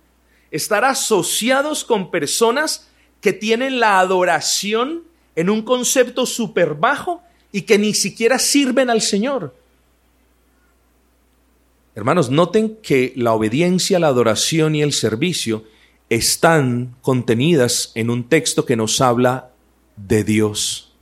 estar 0.51 0.85
asociados 0.85 1.83
con 1.83 2.11
personas 2.11 2.89
que 3.21 3.33
tienen 3.33 3.79
la 3.79 3.99
adoración 3.99 5.03
en 5.35 5.49
un 5.49 5.61
concepto 5.61 6.25
súper 6.25 6.75
bajo 6.75 7.21
y 7.51 7.63
que 7.63 7.77
ni 7.77 7.93
siquiera 7.93 8.39
sirven 8.39 8.89
al 8.89 9.01
Señor. 9.01 9.55
Hermanos, 11.95 12.29
noten 12.29 12.77
que 12.81 13.13
la 13.15 13.33
obediencia, 13.33 13.99
la 13.99 14.07
adoración 14.07 14.75
y 14.75 14.81
el 14.81 14.93
servicio 14.93 15.65
están 16.09 16.95
contenidas 17.01 17.91
en 17.95 18.09
un 18.09 18.29
texto 18.29 18.65
que 18.65 18.75
nos 18.75 19.01
habla 19.01 19.51
de 19.95 20.23
Dios. 20.23 20.93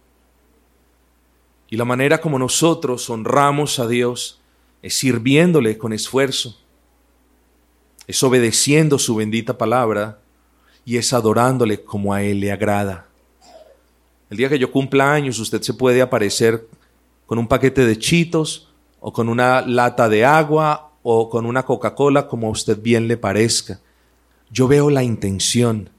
Y 1.69 1.78
la 1.78 1.86
manera 1.86 2.19
como 2.19 2.39
nosotros 2.39 3.10
honramos 3.10 3.80
a 3.80 3.88
Dios 3.88 4.39
es 4.82 4.95
sirviéndole 4.95 5.78
con 5.78 5.93
esfuerzo, 5.93 6.60
es 8.08 8.24
obedeciendo 8.24 8.98
su 8.98 9.15
bendita 9.15 9.58
palabra 9.58 10.20
y 10.86 10.98
es 10.98 11.12
adorándole 11.12 11.84
como 11.84 12.13
a 12.13 12.24
Él 12.24 12.39
le 12.39 12.52
agrada. 12.52 13.08
El 14.30 14.38
día 14.38 14.50
que 14.50 14.60
yo 14.60 14.72
cumpla 14.72 15.13
años, 15.13 15.39
usted 15.39 15.62
se 15.62 15.74
puede 15.74 16.02
aparecer 16.02 16.67
con 17.26 17.38
un 17.38 17.48
paquete 17.48 17.86
de 17.86 18.00
chitos 18.00 18.70
o 19.02 19.12
con 19.12 19.30
una 19.30 19.62
lata 19.62 20.10
de 20.10 20.26
agua 20.26 20.91
o 21.04 21.30
con 21.30 21.46
una 21.46 21.63
Coca-Cola 21.63 22.28
como 22.28 22.48
a 22.48 22.52
usted 22.52 22.82
bien 22.82 23.08
le 23.08 23.17
parezca. 23.17 23.80
Yo 24.50 24.67
veo 24.67 24.89
la 24.89 25.04
intención, 25.04 25.89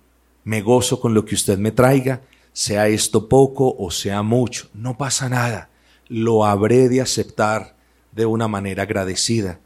me 0.45 0.63
gozo 0.63 1.01
con 1.01 1.13
lo 1.13 1.25
que 1.27 1.35
usted 1.35 1.59
me 1.59 1.71
traiga, 1.71 2.23
sea 2.53 2.89
esto 2.89 3.29
poco 3.29 3.77
o 3.79 3.91
sea 3.91 4.23
mucho, 4.23 4.69
no 4.73 4.97
pasa 4.97 5.29
nada, 5.29 5.69
lo 6.09 6.47
habré 6.47 6.89
de 6.89 7.03
aceptar 7.03 7.77
de 8.13 8.27
una 8.27 8.49
manera 8.49 8.85
agradecida, 8.85 9.61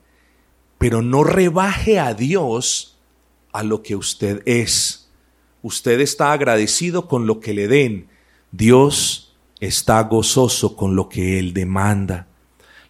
pero 0.82 1.00
no 1.00 1.22
rebaje 1.22 2.00
a 2.00 2.12
Dios 2.12 2.98
a 3.52 3.62
lo 3.62 3.84
que 3.84 3.94
usted 3.94 4.42
es. 4.46 5.08
Usted 5.62 6.00
está 6.00 6.32
agradecido 6.32 7.06
con 7.06 7.28
lo 7.28 7.38
que 7.38 7.54
le 7.54 7.68
den, 7.68 8.08
Dios 8.50 9.36
está 9.60 10.02
gozoso 10.02 10.74
con 10.74 10.96
lo 10.96 11.08
que 11.08 11.38
Él 11.38 11.54
demanda. 11.54 12.26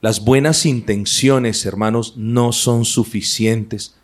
Las 0.01 0.25
buenas 0.25 0.65
intenciones, 0.65 1.67
hermanos, 1.67 2.15
no 2.17 2.53
son 2.53 2.87
suficientes. 2.87 3.95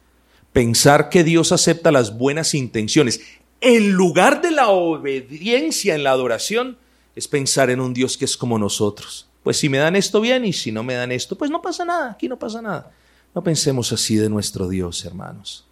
Pensar 0.52 1.08
que 1.08 1.24
Dios 1.24 1.50
acepta 1.50 1.90
las 1.90 2.18
buenas 2.18 2.52
intenciones 2.52 3.22
en 3.62 3.92
lugar 3.92 4.42
de 4.42 4.50
la 4.50 4.68
obediencia 4.68 5.94
en 5.94 6.04
la 6.04 6.10
adoración 6.10 6.76
es 7.16 7.26
pensar 7.26 7.70
en 7.70 7.80
un 7.80 7.94
Dios 7.94 8.18
que 8.18 8.26
es 8.26 8.36
como 8.36 8.58
nosotros. 8.58 9.30
Pues 9.42 9.56
si 9.56 9.70
me 9.70 9.78
dan 9.78 9.96
esto 9.96 10.20
bien 10.20 10.44
y 10.44 10.52
si 10.52 10.72
no 10.72 10.82
me 10.82 10.92
dan 10.92 11.10
esto, 11.10 11.38
pues 11.38 11.50
no 11.50 11.62
pasa 11.62 11.86
nada, 11.86 12.10
aquí 12.10 12.28
no 12.28 12.38
pasa 12.38 12.60
nada. 12.60 12.92
No 13.34 13.42
pensemos 13.42 13.92
así 13.92 14.16
de 14.16 14.28
nuestro 14.28 14.68
Dios, 14.68 15.04
hermanos. 15.04 15.66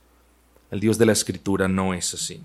El 0.71 0.81
Dios 0.81 0.99
de 0.99 1.07
la 1.07 1.13
Escritura 1.13 1.69
no 1.69 1.95
es 1.95 2.15
así. 2.15 2.43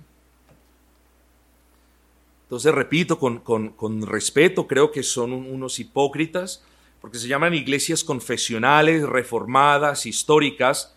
Entonces, 2.44 2.74
repito, 2.74 3.18
con, 3.18 3.40
con 3.40 4.06
respeto, 4.06 4.68
creo 4.68 4.92
que 4.92 5.04
son 5.04 5.32
unos 5.32 5.80
hipócritas 5.80 6.64
porque 7.02 7.18
se 7.18 7.28
llaman 7.28 7.56
iglesias 7.56 8.04
confesionales, 8.04 9.04
reformadas, 9.04 10.06
históricas. 10.06 10.96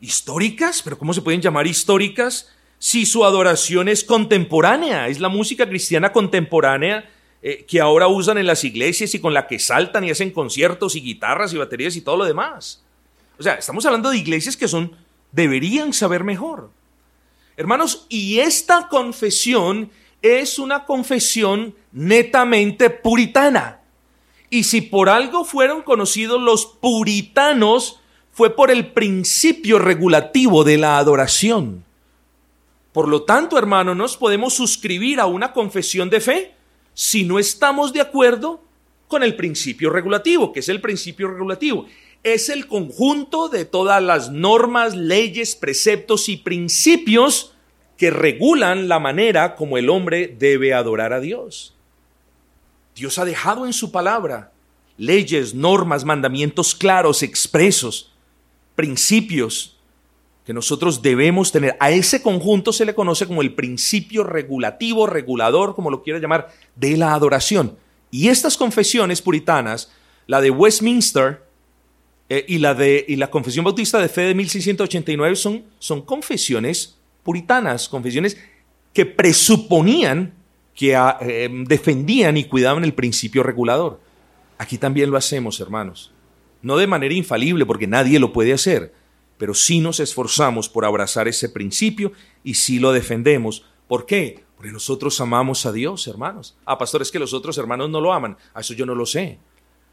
¿Históricas? 0.00 0.82
¿Pero 0.82 0.98
cómo 0.98 1.14
se 1.14 1.22
pueden 1.22 1.40
llamar 1.40 1.66
históricas 1.68 2.50
si 2.78 3.06
su 3.06 3.24
adoración 3.24 3.88
es 3.88 4.02
contemporánea? 4.02 5.06
Es 5.06 5.20
la 5.20 5.28
música 5.28 5.68
cristiana 5.68 6.12
contemporánea 6.12 7.08
eh, 7.42 7.64
que 7.68 7.80
ahora 7.80 8.08
usan 8.08 8.38
en 8.38 8.46
las 8.46 8.64
iglesias 8.64 9.14
y 9.14 9.20
con 9.20 9.32
la 9.32 9.46
que 9.46 9.60
saltan 9.60 10.02
y 10.02 10.10
hacen 10.10 10.32
conciertos 10.32 10.96
y 10.96 11.00
guitarras 11.00 11.52
y 11.52 11.58
baterías 11.58 11.94
y 11.94 12.00
todo 12.00 12.16
lo 12.16 12.24
demás. 12.24 12.82
O 13.40 13.42
sea, 13.42 13.54
estamos 13.54 13.86
hablando 13.86 14.10
de 14.10 14.18
iglesias 14.18 14.54
que 14.54 14.68
son, 14.68 14.94
deberían 15.32 15.94
saber 15.94 16.24
mejor. 16.24 16.70
Hermanos, 17.56 18.04
y 18.10 18.38
esta 18.38 18.86
confesión 18.88 19.90
es 20.20 20.58
una 20.58 20.84
confesión 20.84 21.74
netamente 21.90 22.90
puritana. 22.90 23.80
Y 24.50 24.64
si 24.64 24.82
por 24.82 25.08
algo 25.08 25.46
fueron 25.46 25.80
conocidos 25.80 26.38
los 26.38 26.66
puritanos, 26.66 28.00
fue 28.30 28.54
por 28.54 28.70
el 28.70 28.92
principio 28.92 29.78
regulativo 29.78 30.62
de 30.62 30.76
la 30.76 30.98
adoración. 30.98 31.82
Por 32.92 33.08
lo 33.08 33.22
tanto, 33.22 33.56
hermano, 33.56 33.94
nos 33.94 34.18
podemos 34.18 34.52
suscribir 34.52 35.18
a 35.18 35.24
una 35.24 35.54
confesión 35.54 36.10
de 36.10 36.20
fe 36.20 36.54
si 36.92 37.24
no 37.24 37.38
estamos 37.38 37.94
de 37.94 38.02
acuerdo 38.02 38.62
con 39.08 39.22
el 39.22 39.34
principio 39.34 39.88
regulativo. 39.88 40.52
que 40.52 40.60
es 40.60 40.68
el 40.68 40.82
principio 40.82 41.28
regulativo? 41.28 41.86
Es 42.22 42.48
el 42.48 42.66
conjunto 42.66 43.48
de 43.48 43.64
todas 43.64 44.02
las 44.02 44.30
normas, 44.30 44.94
leyes, 44.94 45.56
preceptos 45.56 46.28
y 46.28 46.36
principios 46.36 47.54
que 47.96 48.10
regulan 48.10 48.88
la 48.88 48.98
manera 48.98 49.56
como 49.56 49.78
el 49.78 49.88
hombre 49.88 50.34
debe 50.38 50.74
adorar 50.74 51.12
a 51.12 51.20
Dios. 51.20 51.74
Dios 52.94 53.18
ha 53.18 53.24
dejado 53.24 53.66
en 53.66 53.72
su 53.72 53.90
palabra 53.90 54.52
leyes, 54.98 55.54
normas, 55.54 56.04
mandamientos 56.04 56.74
claros, 56.74 57.22
expresos, 57.22 58.12
principios 58.74 59.78
que 60.44 60.52
nosotros 60.52 61.00
debemos 61.00 61.52
tener. 61.52 61.76
A 61.80 61.90
ese 61.90 62.22
conjunto 62.22 62.72
se 62.72 62.84
le 62.84 62.94
conoce 62.94 63.26
como 63.26 63.40
el 63.40 63.54
principio 63.54 64.24
regulativo, 64.24 65.06
regulador, 65.06 65.74
como 65.74 65.90
lo 65.90 66.02
quiera 66.02 66.18
llamar, 66.18 66.52
de 66.76 66.98
la 66.98 67.14
adoración. 67.14 67.78
Y 68.10 68.28
estas 68.28 68.58
confesiones 68.58 69.22
puritanas, 69.22 69.90
la 70.26 70.42
de 70.42 70.50
Westminster 70.50 71.49
eh, 72.32 72.44
y, 72.46 72.58
la 72.58 72.74
de, 72.74 73.04
y 73.08 73.16
la 73.16 73.28
Confesión 73.28 73.64
Bautista 73.64 73.98
de 73.98 74.08
Fe 74.08 74.20
de 74.22 74.36
1689, 74.36 75.34
son, 75.34 75.64
son 75.80 76.00
confesiones 76.02 76.96
puritanas, 77.24 77.88
confesiones 77.88 78.38
que 78.92 79.04
presuponían 79.04 80.32
que 80.72 80.94
ah, 80.94 81.18
em, 81.20 81.64
defendían 81.64 82.36
y 82.36 82.44
cuidaban 82.44 82.84
el 82.84 82.94
principio 82.94 83.42
regulador. 83.42 84.00
Aquí 84.58 84.78
también 84.78 85.10
lo 85.10 85.16
hacemos, 85.16 85.58
hermanos. 85.58 86.12
No 86.62 86.76
de 86.76 86.86
manera 86.86 87.14
infalible, 87.14 87.66
porque 87.66 87.88
nadie 87.88 88.20
lo 88.20 88.32
puede 88.32 88.52
hacer, 88.52 88.94
pero 89.36 89.52
sí 89.52 89.80
nos 89.80 89.98
esforzamos 89.98 90.68
por 90.68 90.84
abrazar 90.84 91.26
ese 91.26 91.48
principio 91.48 92.12
y 92.44 92.54
sí 92.54 92.78
lo 92.78 92.92
defendemos. 92.92 93.64
¿Por 93.88 94.06
qué? 94.06 94.44
Porque 94.56 94.70
nosotros 94.70 95.20
amamos 95.20 95.66
a 95.66 95.72
Dios, 95.72 96.06
hermanos. 96.06 96.56
Ah, 96.64 96.78
pastor, 96.78 97.02
es 97.02 97.10
que 97.10 97.18
los 97.18 97.34
otros 97.34 97.58
hermanos 97.58 97.90
no 97.90 98.00
lo 98.00 98.12
aman. 98.12 98.36
A 98.54 98.60
eso 98.60 98.72
yo 98.72 98.86
no 98.86 98.94
lo 98.94 99.04
sé. 99.04 99.40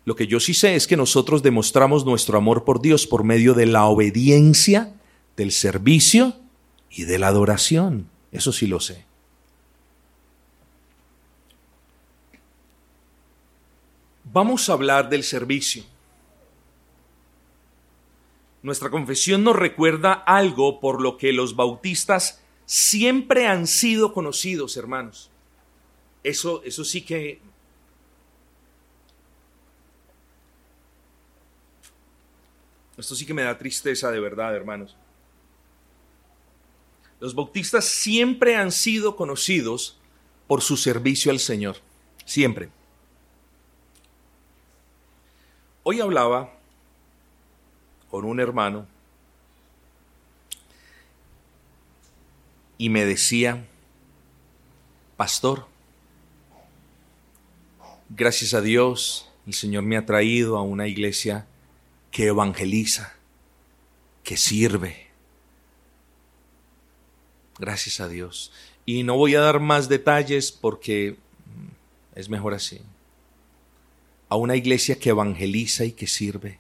Lo 0.08 0.16
que 0.16 0.26
yo 0.26 0.40
sí 0.40 0.54
sé 0.54 0.76
es 0.76 0.88
que 0.88 0.96
nosotros 0.96 1.44
demostramos 1.44 2.06
nuestro 2.06 2.38
amor 2.38 2.64
por 2.64 2.80
Dios 2.80 3.06
por 3.06 3.26
medio 3.26 3.54
de 3.54 3.66
la 3.66 3.88
obediencia, 3.88 4.96
del 5.36 5.52
servicio 5.52 6.34
y 6.90 7.04
de 7.04 7.20
la 7.20 7.28
adoración. 7.28 8.10
Eso 8.32 8.54
sí 8.54 8.68
lo 8.68 8.80
sé. 8.80 9.04
Vamos 14.32 14.70
a 14.70 14.74
hablar 14.74 15.10
del 15.10 15.26
servicio. 15.26 15.84
Nuestra 18.64 18.90
confesión 18.90 19.44
nos 19.44 19.58
recuerda 19.58 20.14
algo 20.14 20.80
por 20.80 21.02
lo 21.02 21.18
que 21.18 21.34
los 21.34 21.58
bautistas 21.58 22.42
siempre 22.66 23.46
han 23.46 23.68
sido 23.68 24.14
conocidos, 24.14 24.78
hermanos. 24.78 25.32
Eso, 26.24 26.64
eso 26.64 26.86
sí 26.86 27.02
que... 27.02 27.42
Esto 32.98 33.16
sí 33.16 33.26
que 33.26 33.34
me 33.34 33.44
da 33.44 33.58
tristeza 33.58 34.12
de 34.12 34.20
verdad, 34.20 34.56
hermanos. 34.56 34.96
Los 37.20 37.36
bautistas 37.36 37.86
siempre 37.86 38.56
han 38.56 38.72
sido 38.72 39.16
conocidos 39.16 39.98
por 40.48 40.62
su 40.62 40.78
servicio 40.78 41.32
al 41.32 41.40
Señor. 41.40 41.78
Siempre. 42.26 42.70
Hoy 45.84 46.02
hablaba 46.02 46.52
con 48.10 48.26
un 48.26 48.40
hermano 48.40 48.88
y 52.78 52.90
me 52.90 53.06
decía, 53.06 53.66
pastor, 55.16 55.66
gracias 58.10 58.54
a 58.54 58.62
Dios, 58.62 59.30
el 59.46 59.54
Señor 59.54 59.84
me 59.84 59.98
ha 59.98 60.06
traído 60.06 60.58
a 60.58 60.62
una 60.62 60.88
iglesia 60.88 61.48
que 62.12 62.28
evangeliza, 62.28 63.14
que 64.24 64.38
sirve. 64.38 65.08
Gracias 67.60 68.00
a 68.00 68.08
Dios. 68.08 68.52
Y 68.86 69.04
no 69.04 69.18
voy 69.18 69.36
a 69.36 69.42
dar 69.42 69.60
más 69.60 69.90
detalles 69.90 70.52
porque 70.52 71.18
mm, 71.46 72.20
es 72.20 72.30
mejor 72.30 72.54
así. 72.54 72.82
A 74.30 74.36
una 74.36 74.56
iglesia 74.56 75.00
que 75.00 75.10
evangeliza 75.10 75.86
y 75.86 75.92
que 75.92 76.08
sirve. 76.08 76.60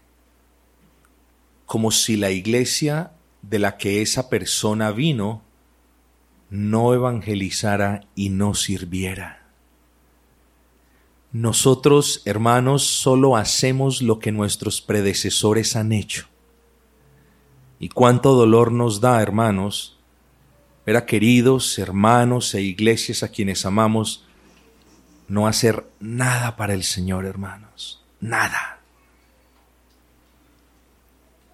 Como 1.65 1.91
si 1.91 2.17
la 2.17 2.31
iglesia 2.31 3.11
de 3.41 3.59
la 3.59 3.77
que 3.77 4.01
esa 4.01 4.29
persona 4.29 4.91
vino 4.91 5.41
no 6.49 6.93
evangelizara 6.93 8.07
y 8.15 8.29
no 8.29 8.53
sirviera. 8.53 9.46
Nosotros, 11.31 12.21
hermanos, 12.25 12.83
solo 12.83 13.35
hacemos 13.35 14.01
lo 14.01 14.19
que 14.19 14.31
nuestros 14.31 14.81
predecesores 14.81 15.75
han 15.75 15.91
hecho. 15.91 16.27
Y 17.79 17.89
cuánto 17.89 18.33
dolor 18.33 18.71
nos 18.71 19.01
da, 19.01 19.21
hermanos, 19.21 19.97
ver 20.85 20.95
a 20.95 21.05
queridos 21.05 21.77
hermanos 21.79 22.53
e 22.55 22.61
iglesias 22.61 23.21
a 23.21 23.29
quienes 23.29 23.65
amamos 23.65 24.23
no 25.27 25.47
hacer 25.47 25.85
nada 25.99 26.55
para 26.55 26.73
el 26.73 26.83
Señor, 26.83 27.25
hermanos. 27.25 28.01
Nada. 28.21 28.79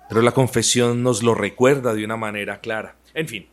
Pero 0.08 0.22
la 0.22 0.32
confesión 0.32 1.02
nos 1.02 1.24
lo 1.24 1.34
recuerda 1.34 1.96
de 1.96 2.06
una 2.06 2.16
manera 2.16 2.62
clara. 2.62 2.96
En 3.16 3.28
fin, 3.28 3.48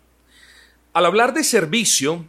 al 0.92 1.06
hablar 1.06 1.32
de 1.32 1.44
servicio, 1.44 2.26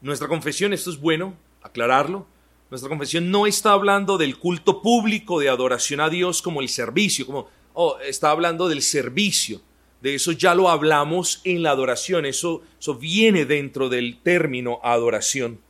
nuestra 0.00 0.28
confesión, 0.28 0.72
esto 0.72 0.90
es 0.90 1.00
bueno, 1.00 1.34
aclararlo, 1.62 2.26
nuestra 2.70 2.88
confesión 2.88 3.30
no 3.30 3.46
está 3.46 3.72
hablando 3.72 4.18
del 4.18 4.38
culto 4.38 4.82
público 4.82 5.40
de 5.40 5.48
adoración 5.48 6.00
a 6.00 6.08
Dios 6.08 6.42
como 6.42 6.60
el 6.60 6.68
servicio, 6.68 7.26
como, 7.26 7.48
oh, 7.74 7.98
está 8.00 8.30
hablando 8.30 8.68
del 8.68 8.82
servicio. 8.82 9.60
De 10.00 10.14
eso 10.14 10.32
ya 10.32 10.54
lo 10.54 10.68
hablamos 10.68 11.40
en 11.44 11.62
la 11.62 11.70
adoración, 11.70 12.26
eso, 12.26 12.62
eso 12.78 12.94
viene 12.94 13.44
dentro 13.44 13.88
del 13.88 14.18
término 14.22 14.80
adoración. 14.82 15.60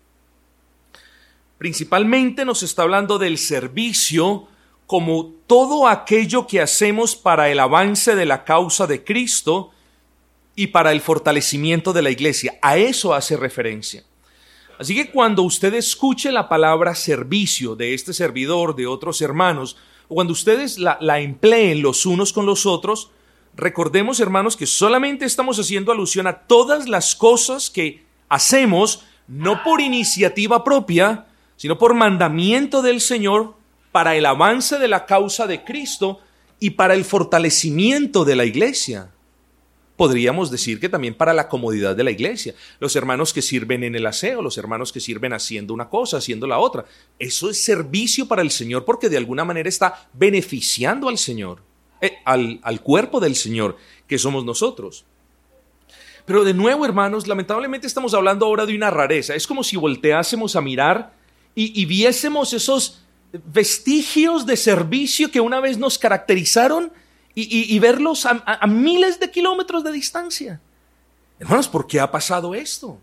Principalmente 1.59 2.45
nos 2.45 2.63
está 2.63 2.83
hablando 2.83 3.19
del 3.19 3.39
servicio 3.39 4.49
como 4.87 5.33
todo 5.47 5.89
aquello 5.89 6.47
que 6.47 6.61
hacemos 6.61 7.17
para 7.17 7.51
el 7.51 7.59
avance 7.59 8.15
de 8.15 8.27
la 8.27 8.45
causa 8.45 8.87
de 8.87 9.03
Cristo, 9.05 9.73
y 10.57 10.69
para 10.69 10.91
el 10.91 11.03
fortalecimiento 11.03 11.93
de 11.93 12.03
la 12.03 12.11
iglesia. 12.11 12.59
A 12.63 12.79
eso 12.79 13.15
hace 13.15 13.37
referencia. 13.37 14.03
Así 14.79 14.95
que 14.95 15.11
cuando 15.11 15.43
usted 15.43 15.75
escuche 15.75 16.31
la 16.31 16.49
palabra 16.49 16.95
servicio 16.95 17.77
de 17.77 17.95
este 17.95 18.13
servidor, 18.13 18.77
de 18.77 18.87
otros 18.87 19.23
hermanos, 19.23 19.77
o 20.09 20.15
cuando 20.17 20.33
ustedes 20.33 20.79
la, 20.79 20.99
la 21.01 21.21
empleen 21.21 21.83
los 21.83 22.05
unos 22.07 22.33
con 22.33 22.47
los 22.47 22.67
otros, 22.67 23.11
recordemos 23.55 24.21
hermanos 24.21 24.57
que 24.57 24.67
solamente 24.67 25.25
estamos 25.25 25.59
haciendo 25.59 25.93
alusión 25.93 26.27
a 26.27 26.41
todas 26.41 26.89
las 26.89 27.17
cosas 27.17 27.71
que 27.71 28.05
hacemos, 28.29 29.05
no 29.27 29.63
por 29.63 29.81
iniciativa 29.81 30.63
propia, 30.63 31.27
sino 31.57 31.79
por 31.79 31.95
mandamiento 31.95 32.83
del 32.83 33.01
Señor, 33.01 33.55
para 33.93 34.15
el 34.15 34.27
avance 34.27 34.79
de 34.79 34.89
la 34.89 35.07
causa 35.07 35.47
de 35.47 35.65
Cristo 35.65 36.21
y 36.61 36.71
para 36.71 36.93
el 36.93 37.05
fortalecimiento 37.05 38.27
de 38.27 38.37
la 38.37 38.45
iglesia 38.45 39.11
podríamos 39.97 40.51
decir 40.51 40.79
que 40.79 40.89
también 40.89 41.15
para 41.15 41.33
la 41.33 41.49
comodidad 41.49 41.97
de 41.97 42.05
la 42.05 42.11
iglesia. 42.11 42.55
Los 42.79 42.97
hermanos 42.97 43.33
que 43.33 43.43
sirven 43.43 43.83
en 43.83 43.95
el 43.95 44.07
aseo, 44.07 44.43
los 44.43 44.59
hermanos 44.59 44.93
que 44.93 45.01
sirven 45.01 45.33
haciendo 45.33 45.75
una 45.75 45.89
cosa, 45.89 46.19
haciendo 46.19 46.47
la 46.47 46.59
otra. 46.59 46.85
Eso 47.19 47.51
es 47.51 47.63
servicio 47.63 48.29
para 48.29 48.43
el 48.43 48.51
Señor 48.51 48.85
porque 48.85 49.09
de 49.09 49.17
alguna 49.17 49.45
manera 49.45 49.69
está 49.69 50.09
beneficiando 50.13 51.09
al 51.09 51.19
Señor, 51.19 51.63
eh, 52.01 52.13
al, 52.25 52.61
al 52.63 52.83
cuerpo 52.83 53.21
del 53.21 53.35
Señor, 53.35 53.77
que 54.07 54.19
somos 54.19 54.45
nosotros. 54.45 55.05
Pero 56.27 56.45
de 56.45 56.55
nuevo, 56.55 56.85
hermanos, 56.85 57.27
lamentablemente 57.27 57.87
estamos 57.87 58.13
hablando 58.13 58.47
ahora 58.47 58.67
de 58.67 58.77
una 58.77 58.91
rareza. 58.91 59.35
Es 59.35 59.47
como 59.47 59.63
si 59.63 59.77
volteásemos 59.77 60.57
a 60.57 60.61
mirar 60.61 61.15
y, 61.55 61.81
y 61.81 61.87
viésemos 61.87 62.53
esos 62.53 63.03
vestigios 63.33 64.45
de 64.45 64.57
servicio 64.57 65.31
que 65.31 65.41
una 65.41 65.61
vez 65.61 65.79
nos 65.79 65.99
caracterizaron 65.99 66.93
y, 67.39 67.79
verlos 67.81 68.25
a, 68.25 68.67
miles 68.67 69.21
de 69.21 69.31
kilómetros 69.31 69.85
de 69.85 69.93
distancia. 69.93 70.59
Hermanos, 71.39 71.69
¿por 71.69 71.87
qué 71.87 72.01
ha 72.01 72.11
pasado 72.11 72.55
esto? 72.55 72.99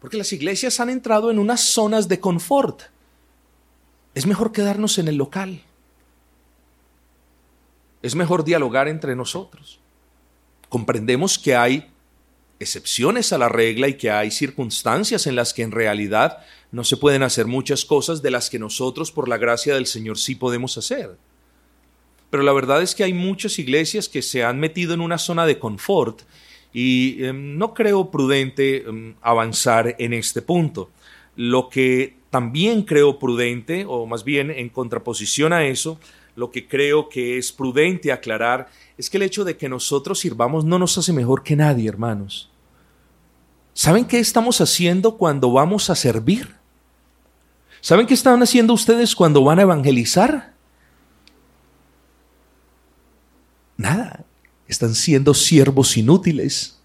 Porque 0.00 0.16
las 0.16 0.32
iglesias 0.32 0.80
han 0.80 0.88
entrado 0.88 1.30
en 1.30 1.38
unas 1.38 1.60
zonas 1.60 2.08
de 2.08 2.18
confort. 2.18 2.84
Es 4.14 4.24
mejor 4.24 4.50
quedarnos 4.50 4.96
en 4.96 5.08
el 5.08 5.16
local. 5.16 5.62
Es 8.00 8.14
mejor 8.14 8.44
dialogar 8.44 8.88
entre 8.88 9.14
nosotros. 9.14 9.78
Comprendemos 10.70 11.38
que 11.38 11.54
hay 11.54 11.92
excepciones 12.58 13.30
a 13.34 13.38
la 13.38 13.50
regla 13.50 13.88
y 13.88 13.98
que 13.98 14.10
hay 14.10 14.30
circunstancias 14.30 15.26
en 15.26 15.36
las 15.36 15.52
que 15.52 15.62
en 15.62 15.72
realidad 15.72 16.38
no 16.72 16.82
se 16.82 16.96
pueden 16.96 17.22
hacer 17.22 17.46
muchas 17.46 17.84
cosas 17.84 18.22
de 18.22 18.30
las 18.30 18.48
que 18.48 18.58
nosotros 18.58 19.12
por 19.12 19.28
la 19.28 19.36
gracia 19.36 19.74
del 19.74 19.86
Señor 19.86 20.16
sí 20.16 20.34
podemos 20.34 20.78
hacer. 20.78 21.18
Pero 22.36 22.44
la 22.44 22.52
verdad 22.52 22.82
es 22.82 22.94
que 22.94 23.02
hay 23.02 23.14
muchas 23.14 23.58
iglesias 23.58 24.10
que 24.10 24.20
se 24.20 24.44
han 24.44 24.60
metido 24.60 24.92
en 24.92 25.00
una 25.00 25.16
zona 25.16 25.46
de 25.46 25.58
confort 25.58 26.20
y 26.70 27.24
em, 27.24 27.56
no 27.56 27.72
creo 27.72 28.10
prudente 28.10 28.86
em, 28.86 29.14
avanzar 29.22 29.96
en 29.98 30.12
este 30.12 30.42
punto. 30.42 30.90
Lo 31.34 31.70
que 31.70 32.18
también 32.28 32.82
creo 32.82 33.18
prudente, 33.18 33.86
o 33.88 34.04
más 34.04 34.22
bien 34.22 34.50
en 34.50 34.68
contraposición 34.68 35.54
a 35.54 35.64
eso, 35.64 35.98
lo 36.34 36.50
que 36.50 36.68
creo 36.68 37.08
que 37.08 37.38
es 37.38 37.52
prudente 37.52 38.12
aclarar 38.12 38.68
es 38.98 39.08
que 39.08 39.16
el 39.16 39.22
hecho 39.22 39.42
de 39.42 39.56
que 39.56 39.70
nosotros 39.70 40.18
sirvamos 40.18 40.62
no 40.62 40.78
nos 40.78 40.98
hace 40.98 41.14
mejor 41.14 41.42
que 41.42 41.56
nadie, 41.56 41.88
hermanos. 41.88 42.50
¿Saben 43.72 44.04
qué 44.04 44.18
estamos 44.18 44.60
haciendo 44.60 45.16
cuando 45.16 45.50
vamos 45.52 45.88
a 45.88 45.94
servir? 45.94 46.54
¿Saben 47.80 48.06
qué 48.06 48.12
están 48.12 48.42
haciendo 48.42 48.74
ustedes 48.74 49.16
cuando 49.16 49.42
van 49.42 49.58
a 49.58 49.62
evangelizar? 49.62 50.55
Nada, 53.76 54.24
están 54.68 54.94
siendo 54.94 55.34
siervos 55.34 55.96
inútiles 55.96 56.80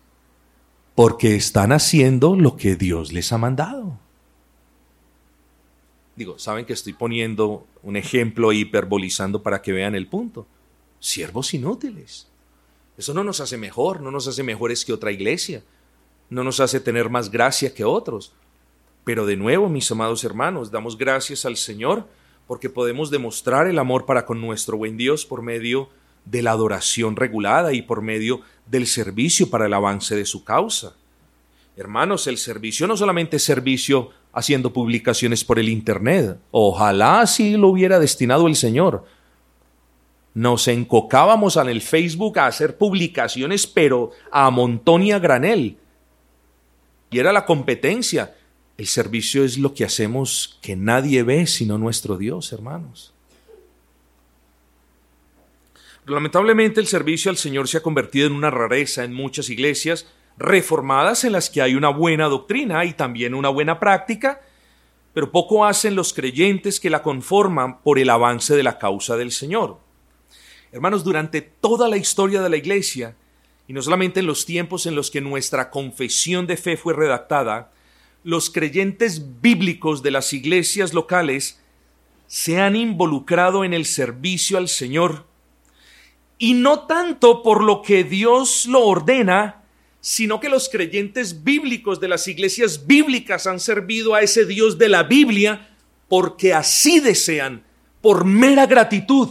porque 0.95 1.35
están 1.35 1.71
haciendo 1.71 2.35
lo 2.35 2.57
que 2.57 2.75
Dios 2.75 3.11
les 3.11 3.31
ha 3.31 3.37
mandado. 3.37 3.97
Digo, 6.15 6.37
saben 6.37 6.65
que 6.65 6.73
estoy 6.73 6.93
poniendo 6.93 7.65
un 7.81 7.95
ejemplo 7.95 8.51
hiperbolizando 8.51 9.41
para 9.41 9.61
que 9.61 9.71
vean 9.71 9.95
el 9.95 10.07
punto. 10.07 10.45
Siervos 10.99 11.53
inútiles. 11.53 12.27
Eso 12.97 13.13
no 13.13 13.23
nos 13.23 13.39
hace 13.39 13.57
mejor, 13.57 14.01
no 14.01 14.11
nos 14.11 14.27
hace 14.27 14.43
mejores 14.43 14.85
que 14.85 14.93
otra 14.93 15.11
iglesia, 15.11 15.63
no 16.29 16.43
nos 16.43 16.59
hace 16.59 16.79
tener 16.79 17.09
más 17.09 17.31
gracia 17.31 17.73
que 17.73 17.85
otros. 17.85 18.33
Pero 19.03 19.25
de 19.25 19.37
nuevo, 19.37 19.69
mis 19.69 19.89
amados 19.89 20.23
hermanos, 20.23 20.69
damos 20.69 20.97
gracias 20.97 21.45
al 21.45 21.57
Señor 21.57 22.07
porque 22.45 22.69
podemos 22.69 23.09
demostrar 23.09 23.67
el 23.67 23.79
amor 23.79 24.05
para 24.05 24.25
con 24.25 24.41
nuestro 24.41 24.77
buen 24.77 24.97
Dios 24.97 25.25
por 25.25 25.41
medio 25.41 25.85
de 25.85 26.00
de 26.25 26.41
la 26.41 26.51
adoración 26.51 27.15
regulada 27.15 27.73
y 27.73 27.81
por 27.81 28.01
medio 28.01 28.41
del 28.65 28.87
servicio 28.87 29.49
para 29.49 29.65
el 29.65 29.73
avance 29.73 30.15
de 30.15 30.25
su 30.25 30.43
causa. 30.43 30.93
Hermanos, 31.75 32.27
el 32.27 32.37
servicio 32.37 32.87
no 32.87 32.97
solamente 32.97 33.37
es 33.37 33.43
servicio 33.43 34.09
haciendo 34.33 34.71
publicaciones 34.71 35.43
por 35.43 35.59
el 35.59 35.69
Internet, 35.69 36.37
ojalá 36.51 37.21
así 37.21 37.57
lo 37.57 37.69
hubiera 37.69 37.99
destinado 37.99 38.47
el 38.47 38.55
Señor. 38.55 39.05
Nos 40.33 40.67
encocábamos 40.69 41.57
en 41.57 41.67
el 41.67 41.81
Facebook 41.81 42.39
a 42.39 42.47
hacer 42.47 42.77
publicaciones, 42.77 43.67
pero 43.67 44.11
a 44.31 44.49
montón 44.49 45.03
y 45.03 45.11
a 45.11 45.19
granel. 45.19 45.77
Y 47.09 47.19
era 47.19 47.33
la 47.33 47.45
competencia. 47.45 48.35
El 48.77 48.87
servicio 48.87 49.43
es 49.43 49.57
lo 49.57 49.73
que 49.73 49.83
hacemos 49.83 50.57
que 50.61 50.77
nadie 50.77 51.23
ve 51.23 51.45
sino 51.47 51.77
nuestro 51.77 52.17
Dios, 52.17 52.53
hermanos. 52.53 53.13
Lamentablemente 56.05 56.79
el 56.79 56.87
servicio 56.87 57.29
al 57.29 57.37
Señor 57.37 57.67
se 57.67 57.77
ha 57.77 57.83
convertido 57.83 58.27
en 58.27 58.33
una 58.33 58.49
rareza 58.49 59.03
en 59.03 59.13
muchas 59.13 59.49
iglesias 59.49 60.07
reformadas 60.37 61.23
en 61.23 61.33
las 61.33 61.49
que 61.49 61.61
hay 61.61 61.75
una 61.75 61.89
buena 61.89 62.25
doctrina 62.25 62.83
y 62.85 62.93
también 62.93 63.35
una 63.35 63.49
buena 63.49 63.79
práctica, 63.79 64.41
pero 65.13 65.31
poco 65.31 65.65
hacen 65.65 65.95
los 65.95 66.13
creyentes 66.13 66.79
que 66.79 66.89
la 66.89 67.03
conforman 67.03 67.81
por 67.81 67.99
el 67.99 68.09
avance 68.09 68.55
de 68.55 68.63
la 68.63 68.79
causa 68.79 69.17
del 69.17 69.31
Señor. 69.31 69.79
Hermanos, 70.71 71.03
durante 71.03 71.41
toda 71.41 71.87
la 71.89 71.97
historia 71.97 72.41
de 72.41 72.49
la 72.49 72.57
iglesia, 72.57 73.15
y 73.67 73.73
no 73.73 73.81
solamente 73.81 74.21
en 74.21 74.25
los 74.25 74.45
tiempos 74.45 74.85
en 74.85 74.95
los 74.95 75.11
que 75.11 75.21
nuestra 75.21 75.69
confesión 75.69 76.47
de 76.47 76.57
fe 76.57 76.77
fue 76.77 76.93
redactada, 76.93 77.71
los 78.23 78.49
creyentes 78.49 79.41
bíblicos 79.41 80.01
de 80.01 80.11
las 80.11 80.33
iglesias 80.33 80.93
locales 80.93 81.59
se 82.27 82.59
han 82.59 82.75
involucrado 82.75 83.65
en 83.65 83.73
el 83.73 83.85
servicio 83.85 84.57
al 84.57 84.69
Señor. 84.69 85.25
Y 86.41 86.55
no 86.55 86.87
tanto 86.87 87.43
por 87.43 87.63
lo 87.63 87.83
que 87.83 88.03
Dios 88.03 88.65
lo 88.65 88.83
ordena, 88.83 89.61
sino 89.99 90.39
que 90.39 90.49
los 90.49 90.69
creyentes 90.69 91.43
bíblicos 91.43 91.99
de 91.99 92.07
las 92.07 92.27
iglesias 92.27 92.87
bíblicas 92.87 93.45
han 93.45 93.59
servido 93.59 94.15
a 94.15 94.23
ese 94.23 94.47
Dios 94.47 94.79
de 94.79 94.89
la 94.89 95.03
Biblia 95.03 95.69
porque 96.09 96.55
así 96.55 96.99
desean, 96.99 97.61
por 98.01 98.25
mera 98.25 98.65
gratitud. 98.65 99.29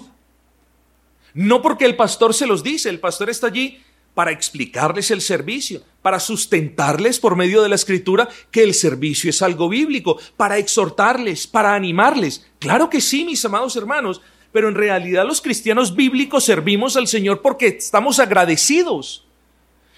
No 1.34 1.62
porque 1.62 1.84
el 1.84 1.96
pastor 1.96 2.32
se 2.32 2.46
los 2.46 2.62
dice, 2.62 2.88
el 2.88 3.00
pastor 3.00 3.28
está 3.28 3.48
allí 3.48 3.80
para 4.14 4.30
explicarles 4.30 5.10
el 5.10 5.20
servicio, 5.20 5.82
para 6.02 6.20
sustentarles 6.20 7.18
por 7.18 7.34
medio 7.34 7.60
de 7.60 7.70
la 7.70 7.74
escritura 7.74 8.28
que 8.52 8.62
el 8.62 8.72
servicio 8.72 9.30
es 9.30 9.42
algo 9.42 9.68
bíblico, 9.68 10.20
para 10.36 10.58
exhortarles, 10.58 11.48
para 11.48 11.74
animarles. 11.74 12.46
Claro 12.60 12.88
que 12.88 13.00
sí, 13.00 13.24
mis 13.24 13.44
amados 13.44 13.74
hermanos, 13.74 14.20
pero 14.52 14.68
en 14.68 14.74
realidad 14.74 15.26
los 15.26 15.40
cristianos 15.40 15.94
bíblicos 15.94 16.44
servimos 16.44 16.96
al 16.96 17.06
Señor 17.06 17.42
porque 17.42 17.68
estamos 17.68 18.18
agradecidos. 18.18 19.26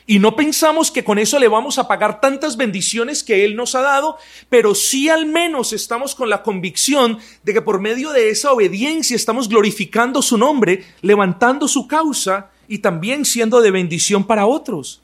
Y 0.05 0.19
no 0.19 0.35
pensamos 0.35 0.91
que 0.91 1.05
con 1.05 1.19
eso 1.19 1.39
le 1.39 1.47
vamos 1.47 1.79
a 1.79 1.87
pagar 1.87 2.21
tantas 2.21 2.57
bendiciones 2.57 3.23
que 3.23 3.45
Él 3.45 3.55
nos 3.55 3.75
ha 3.77 3.83
dado, 3.83 4.19
pero 4.49 4.75
sí 4.75 5.09
al 5.09 5.27
menos 5.27 5.73
estamos 5.73 6.15
con 6.15 6.29
la 6.29 6.43
convicción 6.43 7.19
de 7.45 7.53
que 7.53 7.63
por 7.63 7.81
medio 7.81 8.11
de 8.11 8.31
esa 8.31 8.53
obediencia 8.53 9.15
estamos 9.15 9.49
glorificando 9.49 10.21
su 10.21 10.37
nombre, 10.37 10.85
levantando 11.03 11.69
su 11.69 11.87
causa 11.87 12.51
y 12.67 12.79
también 12.79 13.25
siendo 13.25 13.61
de 13.61 13.71
bendición 13.71 14.27
para 14.27 14.47
otros. 14.47 15.03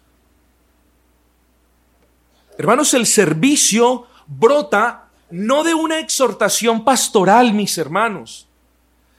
Hermanos, 2.59 2.93
el 2.95 3.07
servicio 3.07 4.07
brota 4.27 5.09
no 5.31 5.63
de 5.63 5.75
una 5.75 6.01
exhortación 6.01 6.85
pastoral, 6.85 7.53
mis 7.53 7.79
hermanos. 7.79 8.48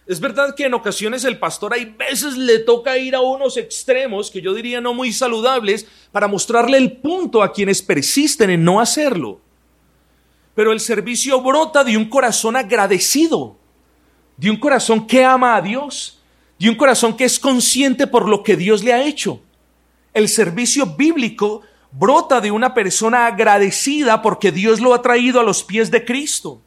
Es 0.09 0.19
verdad 0.19 0.55
que 0.55 0.65
en 0.65 0.73
ocasiones 0.73 1.23
el 1.23 1.37
pastor 1.37 1.71
hay 1.71 1.85
veces 1.85 2.35
le 2.35 2.57
toca 2.57 2.97
ir 2.97 3.13
a 3.13 3.21
unos 3.21 3.57
extremos 3.57 4.31
que 4.31 4.41
yo 4.41 4.55
diría 4.55 4.81
no 4.81 4.95
muy 4.95 5.13
saludables 5.13 5.85
para 6.11 6.27
mostrarle 6.27 6.79
el 6.79 6.93
punto 6.93 7.43
a 7.43 7.53
quienes 7.53 7.83
persisten 7.83 8.49
en 8.49 8.63
no 8.63 8.79
hacerlo. 8.79 9.39
Pero 10.55 10.71
el 10.71 10.79
servicio 10.79 11.39
brota 11.43 11.83
de 11.83 11.95
un 11.95 12.05
corazón 12.09 12.55
agradecido, 12.55 13.55
de 14.35 14.49
un 14.49 14.57
corazón 14.57 15.05
que 15.05 15.23
ama 15.23 15.55
a 15.55 15.61
Dios, 15.61 16.19
de 16.57 16.71
un 16.71 16.75
corazón 16.75 17.15
que 17.15 17.25
es 17.25 17.37
consciente 17.37 18.07
por 18.07 18.27
lo 18.27 18.41
que 18.41 18.57
Dios 18.57 18.83
le 18.83 18.93
ha 18.93 19.03
hecho. 19.03 19.41
El 20.11 20.27
servicio 20.27 20.87
bíblico 20.87 21.61
brota 21.91 22.41
de 22.41 22.49
una 22.49 22.73
persona 22.73 23.27
agradecida 23.27 24.23
porque 24.23 24.51
Dios 24.51 24.79
lo 24.79 24.95
ha 24.95 25.03
traído 25.03 25.39
a 25.39 25.43
los 25.43 25.63
pies 25.63 25.91
de 25.91 26.03
Cristo. 26.03 26.63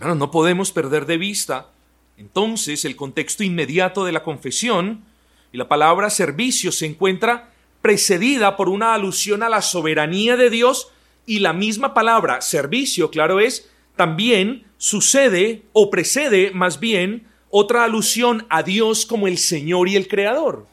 No 0.00 0.30
podemos 0.30 0.72
perder 0.72 1.06
de 1.06 1.18
vista 1.18 1.68
entonces 2.16 2.84
el 2.84 2.96
contexto 2.96 3.44
inmediato 3.44 4.04
de 4.04 4.12
la 4.12 4.22
confesión 4.22 5.04
y 5.52 5.58
la 5.58 5.68
palabra 5.68 6.10
servicio 6.10 6.72
se 6.72 6.86
encuentra 6.86 7.50
precedida 7.82 8.56
por 8.56 8.68
una 8.68 8.94
alusión 8.94 9.42
a 9.42 9.48
la 9.48 9.62
soberanía 9.62 10.36
de 10.36 10.50
Dios 10.50 10.88
y 11.26 11.40
la 11.40 11.52
misma 11.52 11.92
palabra 11.92 12.40
servicio, 12.40 13.10
claro 13.10 13.40
es, 13.40 13.68
también 13.96 14.66
sucede 14.78 15.62
o 15.72 15.90
precede 15.90 16.50
más 16.52 16.80
bien 16.80 17.26
otra 17.50 17.84
alusión 17.84 18.46
a 18.48 18.62
Dios 18.62 19.06
como 19.06 19.28
el 19.28 19.38
Señor 19.38 19.88
y 19.88 19.96
el 19.96 20.08
Creador. 20.08 20.66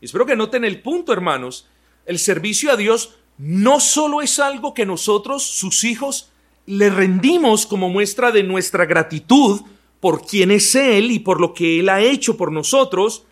Espero 0.00 0.26
que 0.26 0.36
noten 0.36 0.64
el 0.64 0.80
punto, 0.80 1.12
hermanos. 1.12 1.68
El 2.04 2.18
servicio 2.18 2.70
a 2.70 2.76
Dios 2.76 3.16
no 3.38 3.80
solo 3.80 4.22
es 4.22 4.38
algo 4.38 4.74
que 4.74 4.86
nosotros, 4.86 5.44
sus 5.44 5.84
hijos, 5.84 6.30
le 6.66 6.90
rendimos 6.90 7.66
como 7.66 7.88
muestra 7.88 8.32
de 8.32 8.42
nuestra 8.42 8.84
gratitud 8.86 9.62
por 10.00 10.26
quien 10.26 10.50
es 10.50 10.74
Él 10.74 11.10
y 11.10 11.20
por 11.20 11.40
lo 11.40 11.54
que 11.54 11.80
Él 11.80 11.88
ha 11.88 12.00
hecho 12.02 12.36
por 12.36 12.52
nosotros, 12.52 13.24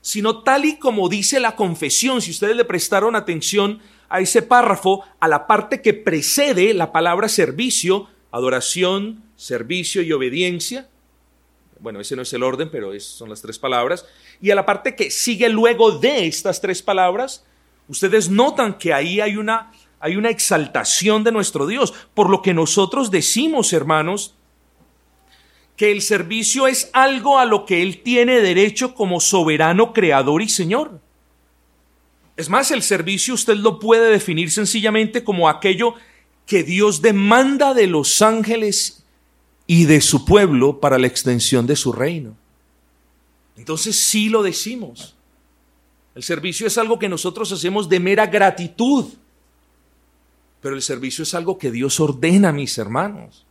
sino 0.00 0.42
tal 0.42 0.64
y 0.64 0.78
como 0.78 1.08
dice 1.08 1.40
la 1.40 1.56
confesión, 1.56 2.20
si 2.20 2.30
ustedes 2.30 2.56
le 2.56 2.64
prestaron 2.64 3.16
atención 3.16 3.80
a 4.08 4.20
ese 4.20 4.42
párrafo, 4.42 5.02
a 5.20 5.28
la 5.28 5.46
parte 5.46 5.80
que 5.80 5.94
precede 5.94 6.74
la 6.74 6.92
palabra 6.92 7.28
servicio, 7.28 8.08
adoración, 8.30 9.24
servicio 9.36 10.02
y 10.02 10.12
obediencia, 10.12 10.88
bueno, 11.80 12.00
ese 12.00 12.14
no 12.14 12.22
es 12.22 12.32
el 12.32 12.42
orden, 12.42 12.70
pero 12.70 12.98
son 13.00 13.28
las 13.28 13.42
tres 13.42 13.58
palabras, 13.58 14.06
y 14.40 14.50
a 14.50 14.54
la 14.54 14.66
parte 14.66 14.94
que 14.94 15.10
sigue 15.10 15.48
luego 15.48 15.98
de 15.98 16.26
estas 16.26 16.60
tres 16.60 16.82
palabras, 16.82 17.44
ustedes 17.88 18.28
notan 18.30 18.78
que 18.78 18.92
ahí 18.92 19.20
hay 19.20 19.36
una 19.36 19.72
hay 20.02 20.16
una 20.16 20.30
exaltación 20.30 21.22
de 21.22 21.30
nuestro 21.30 21.68
Dios, 21.68 21.94
por 22.12 22.28
lo 22.28 22.42
que 22.42 22.52
nosotros 22.52 23.12
decimos, 23.12 23.72
hermanos, 23.72 24.34
que 25.76 25.92
el 25.92 26.02
servicio 26.02 26.66
es 26.66 26.90
algo 26.92 27.38
a 27.38 27.44
lo 27.44 27.64
que 27.66 27.82
Él 27.82 28.02
tiene 28.02 28.40
derecho 28.40 28.96
como 28.96 29.20
soberano 29.20 29.92
creador 29.92 30.42
y 30.42 30.48
Señor. 30.48 31.00
Es 32.36 32.48
más, 32.48 32.72
el 32.72 32.82
servicio 32.82 33.34
usted 33.34 33.54
lo 33.54 33.78
puede 33.78 34.10
definir 34.10 34.50
sencillamente 34.50 35.22
como 35.22 35.48
aquello 35.48 35.94
que 36.46 36.64
Dios 36.64 37.00
demanda 37.00 37.72
de 37.72 37.86
los 37.86 38.22
ángeles 38.22 39.04
y 39.68 39.84
de 39.84 40.00
su 40.00 40.24
pueblo 40.24 40.80
para 40.80 40.98
la 40.98 41.06
extensión 41.06 41.64
de 41.68 41.76
su 41.76 41.92
reino. 41.92 42.36
Entonces 43.56 44.00
sí 44.00 44.28
lo 44.28 44.42
decimos. 44.42 45.14
El 46.16 46.24
servicio 46.24 46.66
es 46.66 46.76
algo 46.76 46.98
que 46.98 47.08
nosotros 47.08 47.52
hacemos 47.52 47.88
de 47.88 48.00
mera 48.00 48.26
gratitud 48.26 49.06
pero 50.62 50.76
el 50.76 50.82
servicio 50.82 51.24
es 51.24 51.34
algo 51.34 51.58
que 51.58 51.72
Dios 51.72 51.98
ordena, 51.98 52.52
mis 52.52 52.78
hermanos. 52.78 53.44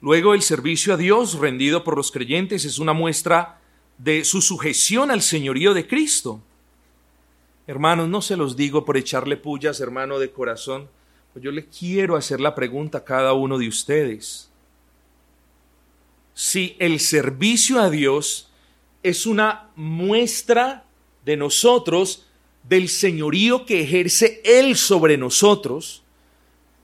Luego 0.00 0.32
el 0.32 0.40
servicio 0.40 0.94
a 0.94 0.96
Dios 0.96 1.34
rendido 1.34 1.84
por 1.84 1.98
los 1.98 2.10
creyentes 2.10 2.64
es 2.64 2.78
una 2.78 2.94
muestra 2.94 3.60
de 3.98 4.24
su 4.24 4.40
sujeción 4.40 5.10
al 5.10 5.20
señorío 5.20 5.74
de 5.74 5.86
Cristo. 5.86 6.40
Hermanos, 7.66 8.08
no 8.08 8.22
se 8.22 8.38
los 8.38 8.56
digo 8.56 8.86
por 8.86 8.96
echarle 8.96 9.36
pullas, 9.36 9.80
hermano 9.80 10.18
de 10.18 10.30
corazón, 10.30 10.88
pues 11.34 11.44
yo 11.44 11.52
le 11.52 11.66
quiero 11.66 12.16
hacer 12.16 12.40
la 12.40 12.54
pregunta 12.54 12.98
a 12.98 13.04
cada 13.04 13.34
uno 13.34 13.58
de 13.58 13.68
ustedes. 13.68 14.50
Si 16.32 16.74
el 16.78 16.98
servicio 17.00 17.78
a 17.78 17.90
Dios 17.90 18.49
es 19.02 19.26
una 19.26 19.70
muestra 19.76 20.84
de 21.24 21.36
nosotros 21.36 22.26
del 22.62 22.88
señorío 22.88 23.64
que 23.64 23.82
ejerce 23.82 24.40
Él 24.44 24.76
sobre 24.76 25.16
nosotros, 25.16 26.02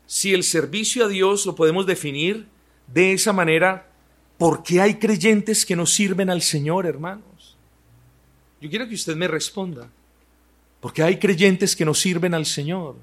si 0.06 0.32
el 0.32 0.44
servicio 0.44 1.04
a 1.04 1.08
Dios 1.08 1.46
lo 1.46 1.54
podemos 1.54 1.86
definir 1.86 2.46
de 2.86 3.12
esa 3.12 3.32
manera, 3.32 3.90
¿por 4.38 4.62
qué 4.62 4.80
hay 4.80 4.94
creyentes 4.94 5.66
que 5.66 5.76
no 5.76 5.84
sirven 5.84 6.30
al 6.30 6.42
Señor, 6.42 6.86
hermanos? 6.86 7.56
Yo 8.60 8.70
quiero 8.70 8.88
que 8.88 8.94
usted 8.94 9.16
me 9.16 9.28
responda. 9.28 9.90
¿Por 10.80 10.92
qué 10.92 11.02
hay 11.02 11.18
creyentes 11.18 11.74
que 11.74 11.84
no 11.84 11.94
sirven 11.94 12.34
al 12.34 12.46
Señor? 12.46 12.96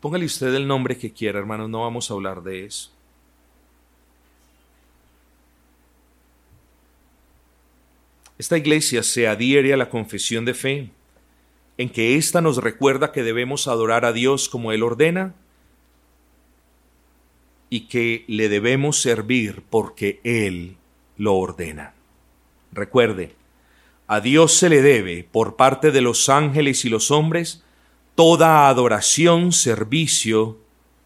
Póngale 0.00 0.24
usted 0.24 0.54
el 0.54 0.66
nombre 0.66 0.96
que 0.96 1.12
quiera, 1.12 1.38
hermanos, 1.38 1.68
no 1.68 1.80
vamos 1.82 2.10
a 2.10 2.14
hablar 2.14 2.42
de 2.42 2.66
eso. 2.66 2.90
Esta 8.40 8.56
iglesia 8.56 9.02
se 9.02 9.28
adhiere 9.28 9.74
a 9.74 9.76
la 9.76 9.90
confesión 9.90 10.46
de 10.46 10.54
fe, 10.54 10.88
en 11.76 11.90
que 11.90 12.16
ésta 12.16 12.40
nos 12.40 12.56
recuerda 12.56 13.12
que 13.12 13.22
debemos 13.22 13.68
adorar 13.68 14.06
a 14.06 14.14
Dios 14.14 14.48
como 14.48 14.72
Él 14.72 14.82
ordena 14.82 15.34
y 17.68 17.80
que 17.80 18.24
le 18.28 18.48
debemos 18.48 19.02
servir 19.02 19.62
porque 19.68 20.20
Él 20.24 20.78
lo 21.18 21.34
ordena. 21.34 21.92
Recuerde, 22.72 23.34
a 24.06 24.22
Dios 24.22 24.54
se 24.54 24.70
le 24.70 24.80
debe, 24.80 25.22
por 25.30 25.56
parte 25.56 25.90
de 25.90 26.00
los 26.00 26.30
ángeles 26.30 26.86
y 26.86 26.88
los 26.88 27.10
hombres, 27.10 27.62
toda 28.14 28.70
adoración, 28.70 29.52
servicio 29.52 30.56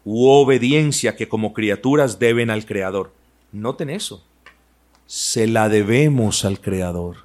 u 0.05 0.29
obediencia 0.29 1.17
que 1.17 1.27
como 1.27 1.53
criaturas 1.53 2.17
deben 2.17 2.49
al 2.49 2.65
Creador. 2.65 3.11
Noten 3.51 3.89
eso. 3.89 4.23
Se 5.05 5.47
la 5.47 5.67
debemos 5.67 6.45
al 6.45 6.61
Creador. 6.61 7.24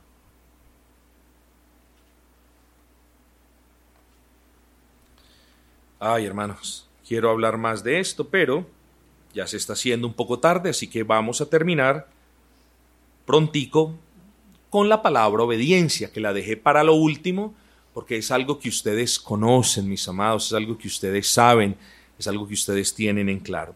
Ay, 6.03 6.25
hermanos, 6.25 6.89
quiero 7.07 7.29
hablar 7.29 7.59
más 7.59 7.85
de 7.85 8.01
esto, 8.01 8.27
pero 8.27 8.67
ya 9.35 9.47
se 9.47 9.59
está 9.59 9.75
haciendo 9.75 10.07
un 10.07 10.15
poco 10.15 10.39
tarde, 10.39 10.71
así 10.71 10.89
que 10.89 11.03
vamos 11.03 11.43
a 11.43 11.51
terminar 11.51 12.09
prontico 13.27 13.95
con 14.71 14.89
la 14.89 15.03
palabra 15.03 15.43
obediencia, 15.43 16.11
que 16.11 16.21
la 16.21 16.33
dejé 16.33 16.57
para 16.57 16.83
lo 16.85 16.95
último, 16.95 17.55
porque 17.93 18.17
es 18.17 18.31
algo 18.31 18.59
que 18.59 18.71
ustedes 18.71 19.19
conocen, 19.19 19.91
mis 19.91 20.09
amados, 20.09 20.47
es 20.47 20.53
algo 20.55 20.79
que 20.79 20.89
ustedes 20.89 21.29
saben, 21.29 21.77
es 22.19 22.27
algo 22.27 22.49
que 22.49 22.55
ustedes 22.55 22.95
tienen 22.95 23.29
en 23.29 23.41
claro. 23.41 23.75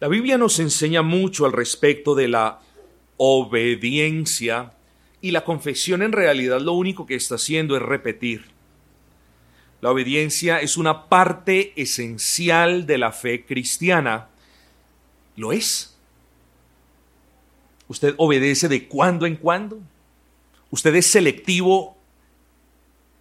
La 0.00 0.08
Biblia 0.08 0.38
nos 0.38 0.58
enseña 0.58 1.02
mucho 1.02 1.46
al 1.46 1.52
respecto 1.52 2.16
de 2.16 2.26
la 2.26 2.58
obediencia 3.16 4.72
Y 5.20 5.30
la 5.30 5.44
confesión 5.44 6.02
en 6.02 6.12
realidad 6.12 6.60
lo 6.60 6.72
único 6.72 7.06
que 7.06 7.14
está 7.14 7.36
haciendo 7.36 7.76
es 7.76 7.82
repetir. 7.82 8.57
La 9.80 9.90
obediencia 9.90 10.60
es 10.60 10.76
una 10.76 11.08
parte 11.08 11.72
esencial 11.80 12.86
de 12.86 12.98
la 12.98 13.12
fe 13.12 13.44
cristiana. 13.44 14.28
Lo 15.36 15.52
es. 15.52 15.96
¿Usted 17.86 18.14
obedece 18.18 18.68
de 18.68 18.88
cuando 18.88 19.24
en 19.24 19.36
cuando? 19.36 19.78
¿Usted 20.70 20.94
es 20.96 21.06
selectivo 21.06 21.96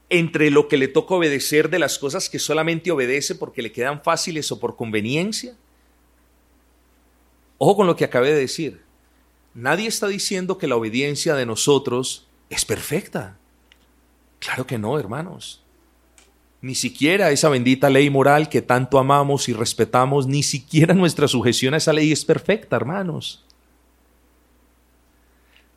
entre 0.09 0.49
lo 0.49 0.67
que 0.67 0.77
le 0.77 0.87
toca 0.87 1.15
obedecer 1.15 1.69
de 1.69 1.79
las 1.79 1.99
cosas 1.99 2.29
que 2.29 2.39
solamente 2.39 2.91
obedece 2.91 3.35
porque 3.35 3.61
le 3.61 3.71
quedan 3.71 4.01
fáciles 4.01 4.51
o 4.51 4.59
por 4.59 4.75
conveniencia? 4.75 5.55
Ojo 7.59 7.77
con 7.77 7.87
lo 7.87 7.95
que 7.95 8.05
acabé 8.05 8.31
de 8.31 8.39
decir. 8.39 8.81
Nadie 9.53 9.87
está 9.87 10.07
diciendo 10.07 10.57
que 10.57 10.67
la 10.67 10.75
obediencia 10.75 11.35
de 11.35 11.45
nosotros 11.45 12.27
es 12.49 12.65
perfecta. 12.65 13.37
Claro 14.39 14.67
que 14.67 14.77
no, 14.77 14.99
hermanos. 14.99 15.63
Ni 16.67 16.75
siquiera 16.75 17.31
esa 17.31 17.47
bendita 17.47 17.89
ley 17.89 18.09
moral 18.09 18.49
que 18.49 18.61
tanto 18.61 18.99
amamos 18.99 19.47
y 19.47 19.53
respetamos, 19.53 20.27
ni 20.27 20.43
siquiera 20.43 20.93
nuestra 20.93 21.29
sujeción 21.29 21.73
a 21.73 21.77
esa 21.77 21.93
ley 21.93 22.11
es 22.11 22.25
perfecta, 22.25 22.75
hermanos. 22.75 23.45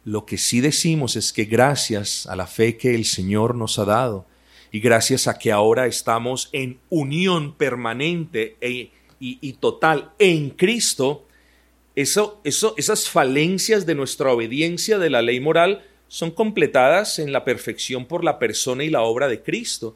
Lo 0.04 0.26
que 0.26 0.36
sí 0.36 0.60
decimos 0.60 1.14
es 1.14 1.32
que 1.32 1.44
gracias 1.44 2.26
a 2.26 2.34
la 2.34 2.48
fe 2.48 2.76
que 2.76 2.92
el 2.96 3.04
Señor 3.04 3.54
nos 3.54 3.78
ha 3.78 3.84
dado 3.84 4.26
y 4.72 4.80
gracias 4.80 5.28
a 5.28 5.38
que 5.38 5.52
ahora 5.52 5.86
estamos 5.86 6.48
en 6.52 6.80
unión 6.88 7.54
permanente 7.54 8.56
e, 8.60 8.90
y, 9.20 9.52
total 9.60 10.10
en 10.18 10.50
Cristo, 10.50 11.24
eso, 11.94 12.40
eso, 12.42 12.74
esas 12.76 13.08
falencias 13.08 13.86
de 13.86 13.94
nuestra 13.94 14.32
obediencia 14.32 14.98
de 14.98 15.10
la 15.10 15.22
ley 15.22 15.38
moral 15.38 15.84
son 16.08 16.32
completadas 16.32 17.20
en 17.20 17.30
la 17.30 17.44
perfección 17.44 18.06
por 18.06 18.24
la 18.24 18.40
persona 18.40 18.82
y 18.82 18.90
la 18.90 19.02
obra 19.02 19.28
de 19.28 19.40
Cristo, 19.40 19.94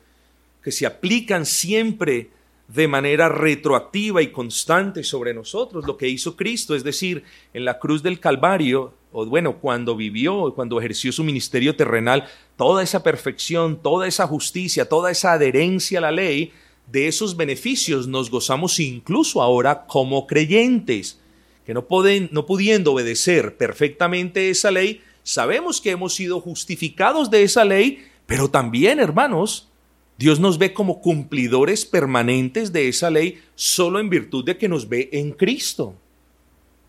que 0.65 0.73
se 0.73 0.87
aplican 0.87 1.45
siempre 1.45 2.31
de 2.69 2.89
manera 2.89 3.29
retroactiva 3.29 4.23
y 4.23 4.33
constante 4.33 5.05
sobre 5.05 5.35
nosotros, 5.35 5.87
lo 5.87 5.99
que 5.99 6.09
hizo 6.09 6.35
Cristo, 6.35 6.75
es 6.75 6.83
decir, 6.83 7.23
en 7.53 7.67
la 7.67 7.79
cruz 7.79 8.03
del 8.03 8.19
Calvario, 8.19 8.95
o 9.13 9.27
bueno, 9.27 9.59
cuando 9.61 9.95
vivió, 9.95 10.53
cuando 10.55 10.79
ejerció 10.79 11.13
su 11.13 11.23
ministerio 11.23 11.77
terrenal, 11.77 12.27
toda 12.57 12.83
esa 12.83 13.03
perfección, 13.03 13.81
toda 13.83 14.09
esa 14.09 14.27
justicia, 14.27 14.89
toda 14.89 15.11
esa 15.11 15.35
adherencia 15.35 15.99
a 15.99 16.03
la 16.03 16.11
ley, 16.11 16.53
de 16.91 17.09
esos 17.09 17.37
beneficios 17.37 18.07
nos 18.09 18.31
gozamos 18.31 18.81
incluso 18.81 19.43
ahora 19.43 19.87
como 19.87 20.27
creyentes, 20.27 21.21
que 21.67 21.75
no, 21.75 21.87
pueden, 21.87 22.29
no 22.33 22.47
pudiendo 22.47 22.93
obedecer 22.93 23.57
perfectamente 23.57 24.51
esa 24.51 24.71
ley, 24.71 25.03
sabemos 25.23 25.81
que 25.81 25.91
hemos 25.91 26.15
sido 26.15 26.41
justificados 26.41 27.31
de 27.31 27.43
esa 27.43 27.65
ley, 27.65 28.05
pero 28.27 28.51
también, 28.51 28.99
hermanos, 29.01 29.69
Dios 30.17 30.39
nos 30.39 30.59
ve 30.59 30.73
como 30.73 31.01
cumplidores 31.01 31.85
permanentes 31.85 32.73
de 32.73 32.89
esa 32.89 33.11
ley 33.11 33.43
solo 33.55 33.99
en 33.99 34.11
virtud 34.11 34.45
de 34.45 34.57
que 34.57 34.69
nos 34.69 34.89
ve 34.89 35.09
en 35.13 35.33
Cristo. 35.33 35.95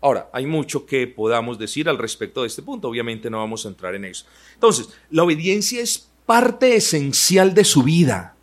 Ahora, 0.02 0.30
hay 0.32 0.46
mucho 0.46 0.86
que 0.86 1.08
podamos 1.08 1.58
decir 1.58 1.90
al 1.90 1.98
respecto 1.98 2.42
de 2.42 2.48
este 2.48 2.62
punto, 2.62 2.88
obviamente 2.88 3.30
no 3.30 3.40
vamos 3.40 3.66
a 3.66 3.70
entrar 3.70 3.96
en 3.96 4.06
eso. 4.06 4.26
Entonces, 4.54 4.90
la 5.10 5.24
obediencia 5.24 5.82
es 5.82 6.10
parte 6.26 6.76
esencial 6.76 7.54
de 7.54 7.64
su 7.64 7.82
vida, 7.82 8.36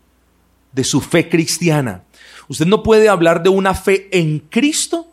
de 0.72 0.82
su 0.82 1.00
fe 1.00 1.28
cristiana. 1.28 2.04
Usted 2.48 2.66
no 2.66 2.82
puede 2.82 3.08
hablar 3.08 3.42
de 3.42 3.50
una 3.50 3.74
fe 3.74 4.08
en 4.10 4.40
Cristo 4.40 5.12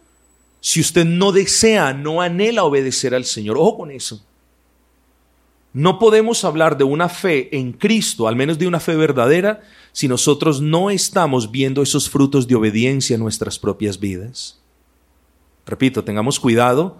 si 0.61 0.82
usted 0.82 1.05
no 1.05 1.32
desea, 1.32 1.93
no 1.93 2.22
anhela 2.22 2.63
obedecer 2.63 3.15
al 3.15 3.26
Señor. 3.26 3.57
Ojo 3.57 3.78
con 3.78 3.91
eso. 3.91 4.26
No 5.74 5.99
podemos 5.99 6.43
hablar 6.45 6.78
de 6.78 6.84
una 6.84 7.09
fe 7.09 7.55
en 7.55 7.74
Cristo, 7.74 8.28
al 8.28 8.36
menos 8.36 8.57
de 8.57 8.67
una 8.67 8.80
fe 8.80 8.95
verdadera, 8.95 9.61
si 9.91 10.07
nosotros 10.07 10.61
no 10.61 10.89
estamos 10.89 11.51
viendo 11.51 11.84
esos 11.84 12.09
frutos 12.09 12.47
de 12.47 12.55
obediencia 12.55 13.13
en 13.13 13.22
nuestras 13.22 13.59
propias 13.59 13.99
vidas. 13.99 14.59
Repito, 15.65 16.03
tengamos 16.03 16.39
cuidado 16.39 16.99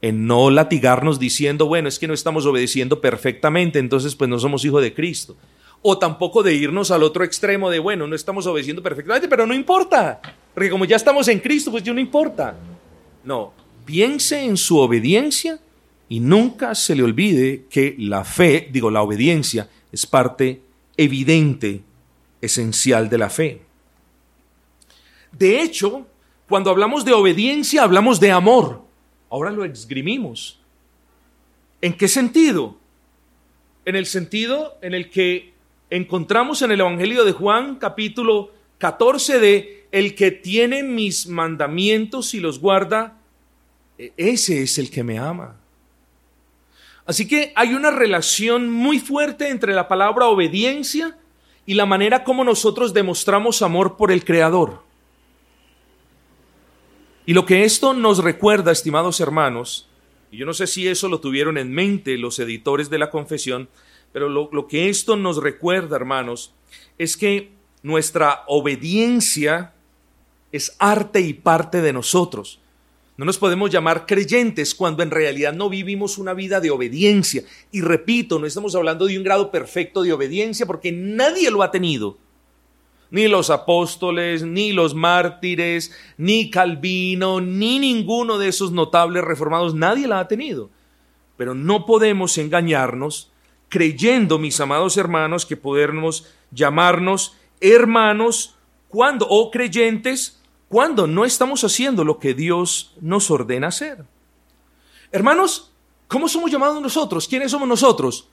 en 0.00 0.26
no 0.26 0.50
latigarnos 0.50 1.18
diciendo, 1.18 1.66
bueno, 1.66 1.88
es 1.88 1.98
que 1.98 2.08
no 2.08 2.14
estamos 2.14 2.46
obedeciendo 2.46 3.00
perfectamente, 3.00 3.78
entonces 3.78 4.14
pues 4.14 4.30
no 4.30 4.38
somos 4.38 4.64
hijos 4.64 4.82
de 4.82 4.94
Cristo. 4.94 5.36
O 5.82 5.98
tampoco 5.98 6.42
de 6.42 6.54
irnos 6.54 6.90
al 6.90 7.02
otro 7.02 7.24
extremo 7.24 7.68
de, 7.68 7.78
bueno, 7.78 8.06
no 8.06 8.16
estamos 8.16 8.46
obedeciendo 8.46 8.82
perfectamente, 8.82 9.28
pero 9.28 9.46
no 9.46 9.52
importa, 9.52 10.20
porque 10.54 10.70
como 10.70 10.86
ya 10.86 10.96
estamos 10.96 11.28
en 11.28 11.40
Cristo, 11.40 11.70
pues 11.70 11.82
ya 11.82 11.92
no 11.92 12.00
importa. 12.00 12.56
No, 13.22 13.52
piense 13.84 14.42
en 14.42 14.56
su 14.56 14.78
obediencia 14.78 15.60
y 16.08 16.20
nunca 16.20 16.74
se 16.74 16.94
le 16.94 17.02
olvide 17.02 17.66
que 17.68 17.96
la 17.98 18.24
fe, 18.24 18.68
digo, 18.70 18.90
la 18.90 19.02
obediencia, 19.02 19.68
es 19.90 20.06
parte 20.06 20.62
evidente, 20.96 21.82
esencial 22.40 23.08
de 23.08 23.18
la 23.18 23.30
fe. 23.30 23.62
De 25.32 25.60
hecho, 25.60 26.06
cuando 26.48 26.70
hablamos 26.70 27.04
de 27.04 27.12
obediencia, 27.12 27.82
hablamos 27.82 28.20
de 28.20 28.30
amor. 28.30 28.82
Ahora 29.30 29.50
lo 29.50 29.64
esgrimimos. 29.64 30.60
¿En 31.80 31.94
qué 31.94 32.08
sentido? 32.08 32.78
En 33.84 33.96
el 33.96 34.06
sentido 34.06 34.78
en 34.82 34.94
el 34.94 35.10
que 35.10 35.54
encontramos 35.90 36.62
en 36.62 36.72
el 36.72 36.80
Evangelio 36.80 37.24
de 37.24 37.32
Juan 37.32 37.76
capítulo 37.76 38.52
14 38.78 39.38
de 39.38 39.86
el 39.92 40.14
que 40.14 40.30
tiene 40.30 40.82
mis 40.82 41.26
mandamientos 41.26 42.34
y 42.34 42.40
los 42.40 42.60
guarda, 42.60 43.18
e-, 43.98 44.12
ese 44.16 44.62
es 44.62 44.78
el 44.78 44.90
que 44.90 45.04
me 45.04 45.18
ama. 45.18 45.56
Así 47.06 47.28
que 47.28 47.52
hay 47.54 47.74
una 47.74 47.90
relación 47.90 48.70
muy 48.70 48.98
fuerte 48.98 49.48
entre 49.48 49.72
la 49.72 49.86
palabra 49.86 50.26
obediencia 50.26 51.16
y 51.64 51.74
la 51.74 51.86
manera 51.86 52.24
como 52.24 52.42
nosotros 52.44 52.92
demostramos 52.92 53.62
amor 53.62 53.96
por 53.96 54.10
el 54.10 54.24
Creador. 54.24 54.82
Y 57.24 57.32
lo 57.32 57.46
que 57.46 57.64
esto 57.64 57.92
nos 57.92 58.18
recuerda, 58.18 58.72
estimados 58.72 59.20
hermanos, 59.20 59.88
y 60.30 60.38
yo 60.38 60.46
no 60.46 60.54
sé 60.54 60.66
si 60.66 60.86
eso 60.88 61.08
lo 61.08 61.20
tuvieron 61.20 61.58
en 61.58 61.72
mente 61.72 62.18
los 62.18 62.38
editores 62.38 62.90
de 62.90 62.98
la 62.98 63.10
confesión, 63.10 63.68
pero 64.12 64.28
lo, 64.28 64.48
lo 64.52 64.66
que 64.66 64.88
esto 64.88 65.16
nos 65.16 65.42
recuerda, 65.42 65.96
hermanos, 65.96 66.52
es 66.98 67.16
que 67.16 67.52
nuestra 67.82 68.42
obediencia 68.48 69.74
es 70.50 70.74
arte 70.78 71.20
y 71.20 71.34
parte 71.34 71.82
de 71.82 71.92
nosotros. 71.92 72.60
No 73.16 73.24
nos 73.24 73.38
podemos 73.38 73.70
llamar 73.70 74.04
creyentes 74.04 74.74
cuando 74.74 75.02
en 75.02 75.10
realidad 75.10 75.54
no 75.54 75.70
vivimos 75.70 76.18
una 76.18 76.34
vida 76.34 76.60
de 76.60 76.70
obediencia. 76.70 77.44
Y 77.72 77.80
repito, 77.80 78.38
no 78.38 78.46
estamos 78.46 78.74
hablando 78.74 79.06
de 79.06 79.16
un 79.16 79.24
grado 79.24 79.50
perfecto 79.50 80.02
de 80.02 80.12
obediencia 80.12 80.66
porque 80.66 80.92
nadie 80.92 81.50
lo 81.50 81.62
ha 81.62 81.70
tenido. 81.70 82.18
Ni 83.10 83.28
los 83.28 83.48
apóstoles, 83.48 84.42
ni 84.42 84.72
los 84.72 84.94
mártires, 84.94 85.92
ni 86.18 86.50
Calvino, 86.50 87.40
ni 87.40 87.78
ninguno 87.78 88.36
de 88.36 88.48
esos 88.48 88.72
notables 88.72 89.24
reformados, 89.24 89.74
nadie 89.74 90.06
la 90.06 90.20
ha 90.20 90.28
tenido. 90.28 90.70
Pero 91.38 91.54
no 91.54 91.86
podemos 91.86 92.36
engañarnos 92.36 93.32
creyendo, 93.68 94.38
mis 94.38 94.60
amados 94.60 94.96
hermanos, 94.96 95.46
que 95.46 95.56
podemos 95.56 96.26
llamarnos 96.50 97.36
hermanos 97.60 98.56
cuando, 98.88 99.26
o 99.28 99.50
creyentes, 99.50 100.35
cuando 100.68 101.06
no 101.06 101.24
estamos 101.24 101.62
haciendo 101.64 102.04
lo 102.04 102.18
que 102.18 102.34
Dios 102.34 102.94
nos 103.00 103.30
ordena 103.30 103.68
hacer. 103.68 104.04
Hermanos, 105.12 105.72
¿cómo 106.08 106.28
somos 106.28 106.50
llamados 106.50 106.82
nosotros? 106.82 107.28
¿Quiénes 107.28 107.50
somos 107.50 107.68
nosotros? 107.68 108.28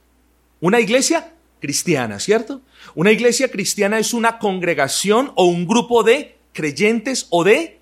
Una 0.60 0.80
iglesia 0.80 1.34
cristiana, 1.60 2.20
¿cierto? 2.20 2.62
Una 2.96 3.12
iglesia 3.12 3.50
cristiana 3.52 4.00
es 4.00 4.14
una 4.14 4.40
congregación 4.40 5.32
o 5.36 5.46
un 5.46 5.68
grupo 5.68 6.04
de 6.04 6.38
creyentes 6.54 7.28
o 7.30 7.44
de 7.44 7.80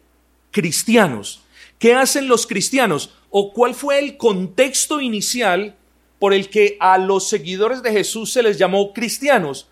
cristianos. 0.52 1.42
¿Qué 1.80 1.96
hacen 1.96 2.28
los 2.28 2.46
cristianos? 2.46 3.16
¿O 3.30 3.54
cuál 3.54 3.74
fue 3.74 4.00
el 4.00 4.18
contexto 4.18 5.02
inicial 5.02 5.76
por 6.20 6.34
el 6.34 6.50
que 6.50 6.78
a 6.80 6.98
los 6.98 7.28
seguidores 7.28 7.82
de 7.82 7.92
Jesús 7.92 8.32
se 8.32 8.44
les 8.44 8.58
llamó 8.58 8.94
cristianos? 8.94 9.68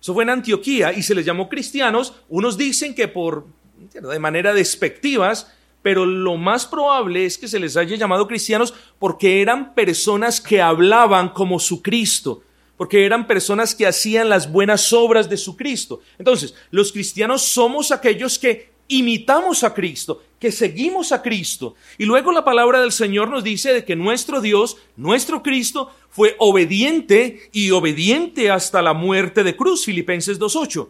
Eso 0.00 0.14
fue 0.14 0.22
en 0.22 0.30
Antioquía 0.30 0.92
y 0.92 1.02
se 1.02 1.14
les 1.14 1.26
llamó 1.26 1.48
cristianos. 1.48 2.14
Unos 2.28 2.56
dicen 2.56 2.94
que 2.94 3.08
por 3.08 3.46
de 3.92 4.18
manera 4.18 4.52
despectivas, 4.54 5.52
pero 5.82 6.04
lo 6.04 6.36
más 6.36 6.66
probable 6.66 7.24
es 7.24 7.38
que 7.38 7.48
se 7.48 7.58
les 7.58 7.76
haya 7.76 7.96
llamado 7.96 8.26
cristianos 8.26 8.74
porque 8.98 9.40
eran 9.40 9.74
personas 9.74 10.40
que 10.40 10.60
hablaban 10.60 11.30
como 11.30 11.58
su 11.58 11.82
Cristo, 11.82 12.42
porque 12.76 13.06
eran 13.06 13.26
personas 13.26 13.74
que 13.74 13.86
hacían 13.86 14.28
las 14.28 14.50
buenas 14.50 14.92
obras 14.92 15.28
de 15.28 15.36
su 15.36 15.56
Cristo. 15.56 16.00
Entonces, 16.18 16.54
los 16.70 16.92
cristianos 16.92 17.42
somos 17.42 17.90
aquellos 17.90 18.38
que 18.38 18.70
imitamos 18.88 19.62
a 19.64 19.74
Cristo, 19.74 20.22
que 20.40 20.50
seguimos 20.50 21.12
a 21.12 21.22
Cristo. 21.22 21.74
Y 21.98 22.06
luego 22.06 22.32
la 22.32 22.44
palabra 22.44 22.80
del 22.80 22.92
Señor 22.92 23.28
nos 23.28 23.44
dice 23.44 23.72
de 23.72 23.84
que 23.84 23.94
nuestro 23.96 24.40
Dios, 24.40 24.78
nuestro 24.96 25.42
Cristo, 25.42 25.92
fue 26.10 26.34
obediente 26.38 27.48
y 27.52 27.70
obediente 27.70 28.50
hasta 28.50 28.82
la 28.82 28.94
muerte 28.94 29.44
de 29.44 29.56
cruz, 29.56 29.84
Filipenses 29.84 30.40
2.8. 30.40 30.88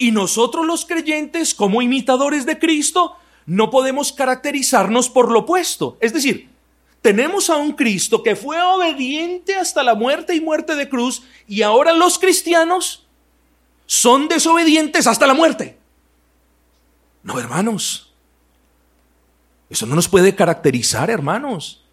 Y 0.00 0.12
nosotros 0.12 0.66
los 0.66 0.86
creyentes, 0.86 1.54
como 1.54 1.82
imitadores 1.82 2.46
de 2.46 2.58
Cristo, 2.58 3.16
no 3.44 3.68
podemos 3.68 4.14
caracterizarnos 4.14 5.10
por 5.10 5.30
lo 5.30 5.40
opuesto. 5.40 5.98
Es 6.00 6.14
decir, 6.14 6.48
tenemos 7.02 7.50
a 7.50 7.56
un 7.56 7.72
Cristo 7.72 8.22
que 8.22 8.34
fue 8.34 8.58
obediente 8.62 9.56
hasta 9.56 9.82
la 9.82 9.94
muerte 9.94 10.34
y 10.34 10.40
muerte 10.40 10.74
de 10.74 10.88
cruz 10.88 11.22
y 11.46 11.60
ahora 11.60 11.92
los 11.92 12.18
cristianos 12.18 13.06
son 13.84 14.26
desobedientes 14.26 15.06
hasta 15.06 15.26
la 15.26 15.34
muerte. 15.34 15.78
No, 17.22 17.38
hermanos. 17.38 18.10
Eso 19.68 19.84
no 19.84 19.94
nos 19.94 20.08
puede 20.08 20.34
caracterizar, 20.34 21.10
hermanos. 21.10 21.84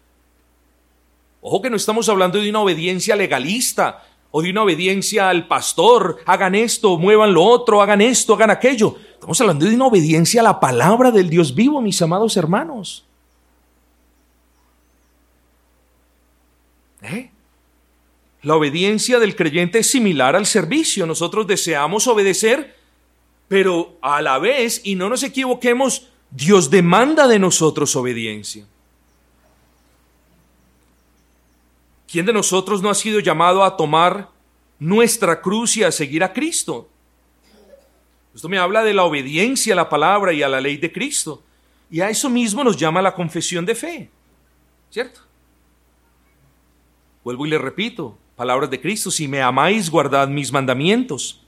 Ojo 1.42 1.60
que 1.60 1.68
no 1.68 1.76
estamos 1.76 2.08
hablando 2.08 2.40
de 2.40 2.48
una 2.48 2.60
obediencia 2.60 3.16
legalista 3.16 4.02
o 4.30 4.42
de 4.42 4.50
una 4.50 4.62
obediencia 4.62 5.28
al 5.28 5.46
pastor. 5.46 6.18
Hagan 6.26 6.54
esto, 6.54 6.98
muevan 6.98 7.32
lo 7.32 7.42
otro, 7.42 7.80
hagan 7.80 8.00
esto, 8.00 8.34
hagan 8.34 8.50
aquello. 8.50 8.96
Estamos 9.12 9.40
hablando 9.40 9.66
de 9.66 9.74
una 9.74 9.86
obediencia 9.86 10.40
a 10.40 10.44
la 10.44 10.60
palabra 10.60 11.10
del 11.10 11.30
Dios 11.30 11.54
vivo, 11.54 11.80
mis 11.80 12.00
amados 12.02 12.36
hermanos. 12.36 13.04
¿Eh? 17.02 17.30
La 18.42 18.56
obediencia 18.56 19.18
del 19.18 19.34
creyente 19.34 19.80
es 19.80 19.90
similar 19.90 20.36
al 20.36 20.46
servicio. 20.46 21.06
Nosotros 21.06 21.46
deseamos 21.46 22.06
obedecer, 22.06 22.76
pero 23.48 23.98
a 24.00 24.22
la 24.22 24.38
vez, 24.38 24.80
y 24.84 24.94
no 24.94 25.08
nos 25.08 25.22
equivoquemos, 25.22 26.08
Dios 26.30 26.70
demanda 26.70 27.26
de 27.26 27.38
nosotros 27.38 27.96
obediencia. 27.96 28.66
¿Quién 32.10 32.24
de 32.24 32.32
nosotros 32.32 32.80
no 32.80 32.88
ha 32.88 32.94
sido 32.94 33.20
llamado 33.20 33.62
a 33.62 33.76
tomar 33.76 34.30
nuestra 34.78 35.42
cruz 35.42 35.76
y 35.76 35.84
a 35.84 35.92
seguir 35.92 36.24
a 36.24 36.32
Cristo? 36.32 36.88
Esto 38.34 38.48
me 38.48 38.56
habla 38.56 38.82
de 38.82 38.94
la 38.94 39.04
obediencia 39.04 39.74
a 39.74 39.76
la 39.76 39.88
palabra 39.88 40.32
y 40.32 40.42
a 40.42 40.48
la 40.48 40.60
ley 40.60 40.78
de 40.78 40.90
Cristo. 40.90 41.42
Y 41.90 42.00
a 42.00 42.08
eso 42.08 42.30
mismo 42.30 42.64
nos 42.64 42.76
llama 42.76 43.02
la 43.02 43.14
confesión 43.14 43.66
de 43.66 43.74
fe. 43.74 44.10
¿Cierto? 44.90 45.20
Vuelvo 47.24 47.44
y 47.44 47.50
le 47.50 47.58
repito, 47.58 48.16
palabras 48.36 48.70
de 48.70 48.80
Cristo, 48.80 49.10
si 49.10 49.28
me 49.28 49.42
amáis, 49.42 49.90
guardad 49.90 50.28
mis 50.28 50.50
mandamientos. 50.50 51.44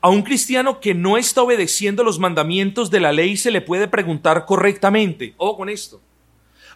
A 0.00 0.08
un 0.08 0.22
cristiano 0.22 0.80
que 0.80 0.94
no 0.94 1.16
está 1.16 1.42
obedeciendo 1.42 2.02
los 2.02 2.18
mandamientos 2.18 2.90
de 2.90 3.00
la 3.00 3.12
ley 3.12 3.36
se 3.36 3.52
le 3.52 3.60
puede 3.60 3.86
preguntar 3.86 4.46
correctamente. 4.46 5.34
Ojo 5.36 5.58
con 5.58 5.68
esto. 5.68 6.00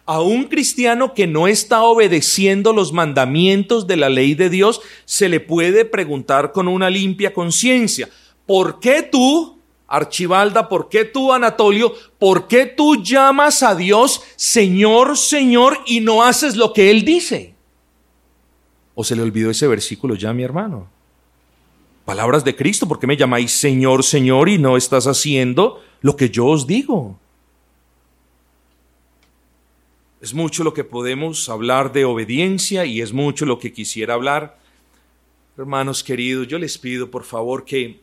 A 0.07 0.21
un 0.21 0.43
cristiano 0.45 1.15
que 1.15 1.25
no 1.25 1.47
está 1.47 1.81
obedeciendo 1.81 2.73
los 2.73 2.93
mandamientos 2.93 3.87
de 3.87 3.97
la 3.97 4.09
ley 4.09 4.35
de 4.35 4.51
Dios 4.51 4.81
se 5.05 5.29
le 5.29 5.39
puede 5.39 5.83
preguntar 5.83 6.51
con 6.51 6.67
una 6.67 6.91
limpia 6.91 7.33
conciencia. 7.33 8.07
¿Por 8.45 8.79
qué 8.79 9.01
tú, 9.01 9.57
Archibalda, 9.87 10.69
por 10.69 10.89
qué 10.89 11.05
tú, 11.05 11.33
Anatolio, 11.33 11.93
por 12.19 12.47
qué 12.47 12.67
tú 12.67 13.01
llamas 13.01 13.63
a 13.63 13.73
Dios 13.73 14.21
Señor, 14.35 15.17
Señor 15.17 15.79
y 15.87 16.01
no 16.01 16.21
haces 16.21 16.55
lo 16.55 16.71
que 16.71 16.91
Él 16.91 17.03
dice? 17.03 17.55
¿O 18.93 19.03
se 19.03 19.15
le 19.15 19.23
olvidó 19.23 19.49
ese 19.49 19.67
versículo 19.67 20.13
ya, 20.13 20.33
mi 20.33 20.43
hermano? 20.43 20.87
Palabras 22.05 22.45
de 22.45 22.55
Cristo, 22.55 22.87
¿por 22.87 22.99
qué 22.99 23.07
me 23.07 23.17
llamáis 23.17 23.51
Señor, 23.51 24.03
Señor 24.03 24.49
y 24.49 24.59
no 24.59 24.77
estás 24.77 25.07
haciendo 25.07 25.81
lo 26.01 26.15
que 26.15 26.29
yo 26.29 26.45
os 26.45 26.67
digo? 26.67 27.19
Es 30.25 30.33
mucho 30.33 30.63
lo 30.63 30.73
que 30.73 30.83
podemos 30.83 31.49
hablar 31.49 31.93
de 31.93 32.03
obediencia 32.03 32.83
y 32.83 32.99
es 32.99 33.13
mucho 33.13 33.45
lo 33.45 33.59
que 33.59 33.71
quisiera 33.71 34.15
hablar. 34.15 34.57
Hermanos 35.55 36.03
queridos, 36.03 36.47
yo 36.47 36.57
les 36.57 36.79
pido 36.79 37.11
por 37.11 37.25
favor 37.25 37.63
que 37.63 37.99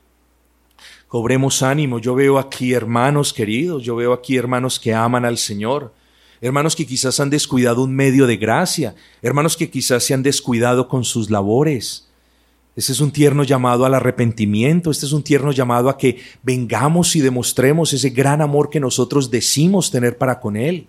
cobremos 1.08 1.64
ánimo. 1.64 1.98
Yo 1.98 2.14
veo 2.14 2.38
aquí 2.38 2.74
hermanos 2.74 3.32
queridos, 3.32 3.82
yo 3.82 3.96
veo 3.96 4.12
aquí 4.12 4.36
hermanos 4.36 4.78
que 4.78 4.94
aman 4.94 5.24
al 5.24 5.36
Señor 5.36 5.92
hermanos 6.40 6.76
que 6.76 6.86
quizás 6.86 7.18
han 7.18 7.28
descuidado 7.28 7.82
un 7.82 7.92
medio 7.92 8.28
de 8.28 8.36
gracia, 8.36 8.94
hermanos 9.20 9.56
que 9.56 9.68
quizás 9.68 10.04
se 10.04 10.14
han 10.14 10.22
descuidado 10.22 10.86
con 10.86 11.04
sus 11.04 11.28
labores. 11.28 12.08
Este 12.76 12.92
es 12.92 13.00
un 13.00 13.10
tierno 13.10 13.42
llamado 13.42 13.84
al 13.84 13.94
arrepentimiento, 13.94 14.92
este 14.92 15.06
es 15.06 15.12
un 15.12 15.24
tierno 15.24 15.50
llamado 15.50 15.88
a 15.88 15.98
que 15.98 16.20
vengamos 16.44 17.16
y 17.16 17.20
demostremos 17.20 17.92
ese 17.92 18.10
gran 18.10 18.42
amor 18.42 18.70
que 18.70 18.78
nosotros 18.78 19.28
decimos 19.28 19.90
tener 19.90 20.18
para 20.18 20.38
con 20.38 20.56
Él. 20.56 20.86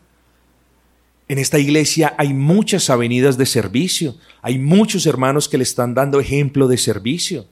En 1.28 1.38
esta 1.40 1.58
iglesia 1.58 2.14
hay 2.18 2.34
muchas 2.34 2.90
avenidas 2.90 3.38
de 3.38 3.46
servicio, 3.46 4.16
hay 4.42 4.60
muchos 4.60 5.06
hermanos 5.06 5.48
que 5.48 5.58
le 5.58 5.64
están 5.64 5.94
dando 5.94 6.20
ejemplo 6.20 6.68
de 6.68 6.78
servicio. 6.78 7.46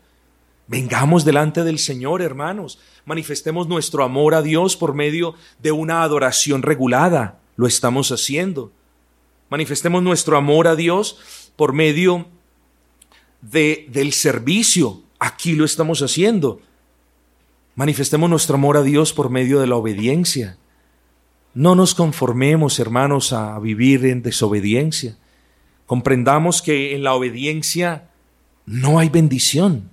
Vengamos 0.68 1.26
delante 1.26 1.64
del 1.64 1.80
Señor, 1.80 2.22
hermanos, 2.22 2.80
manifestemos 3.06 3.68
nuestro 3.68 4.04
amor 4.04 4.36
a 4.36 4.42
Dios 4.42 4.76
por 4.76 4.94
medio 4.94 5.36
de 5.62 5.72
una 5.72 6.04
adoración 6.04 6.64
regulada, 6.64 7.40
lo 7.56 7.68
estamos 7.68 8.12
haciendo. 8.12 8.72
Manifestemos 9.50 10.02
nuestro 10.04 10.38
amor 10.38 10.68
a 10.68 10.76
Dios 10.76 11.52
por 11.56 11.74
medio 11.74 12.28
de, 13.42 13.88
del 13.92 14.14
servicio. 14.14 15.02
Aquí 15.20 15.54
lo 15.54 15.66
estamos 15.66 16.02
haciendo. 16.02 16.62
Manifestemos 17.76 18.30
nuestro 18.30 18.56
amor 18.56 18.78
a 18.78 18.84
Dios 18.84 19.12
por 19.12 19.30
medio 19.30 19.60
de 19.60 19.68
la 19.68 19.76
obediencia. 19.76 20.58
No 21.54 21.76
nos 21.76 21.96
conformemos, 21.96 22.80
hermanos, 22.80 23.34
a 23.34 23.60
vivir 23.60 24.06
en 24.06 24.22
desobediencia. 24.22 25.18
Comprendamos 25.86 26.62
que 26.62 26.96
en 26.96 27.04
la 27.04 27.14
obediencia 27.14 28.10
no 28.66 29.00
hay 29.00 29.10
bendición. 29.10 29.90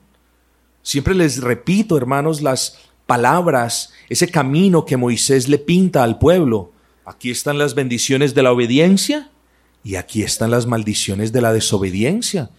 Siempre 0.83 1.15
les 1.15 1.43
repito, 1.43 1.97
hermanos, 1.97 2.43
las 2.43 2.79
palabras, 3.07 3.93
ese 4.09 4.31
camino 4.31 4.85
que 4.85 4.97
Moisés 4.97 5.49
le 5.49 5.59
pinta 5.59 6.05
al 6.05 6.19
pueblo. 6.19 6.73
Aquí 7.05 7.31
están 7.31 7.59
las 7.59 7.75
bendiciones 7.75 8.35
de 8.35 8.43
la 8.43 8.53
obediencia 8.53 9.31
y 9.83 9.97
aquí 9.97 10.23
están 10.23 10.51
las 10.51 10.67
maldiciones 10.67 11.33
de 11.33 11.41
la 11.41 11.53
desobediencia. 11.53 12.51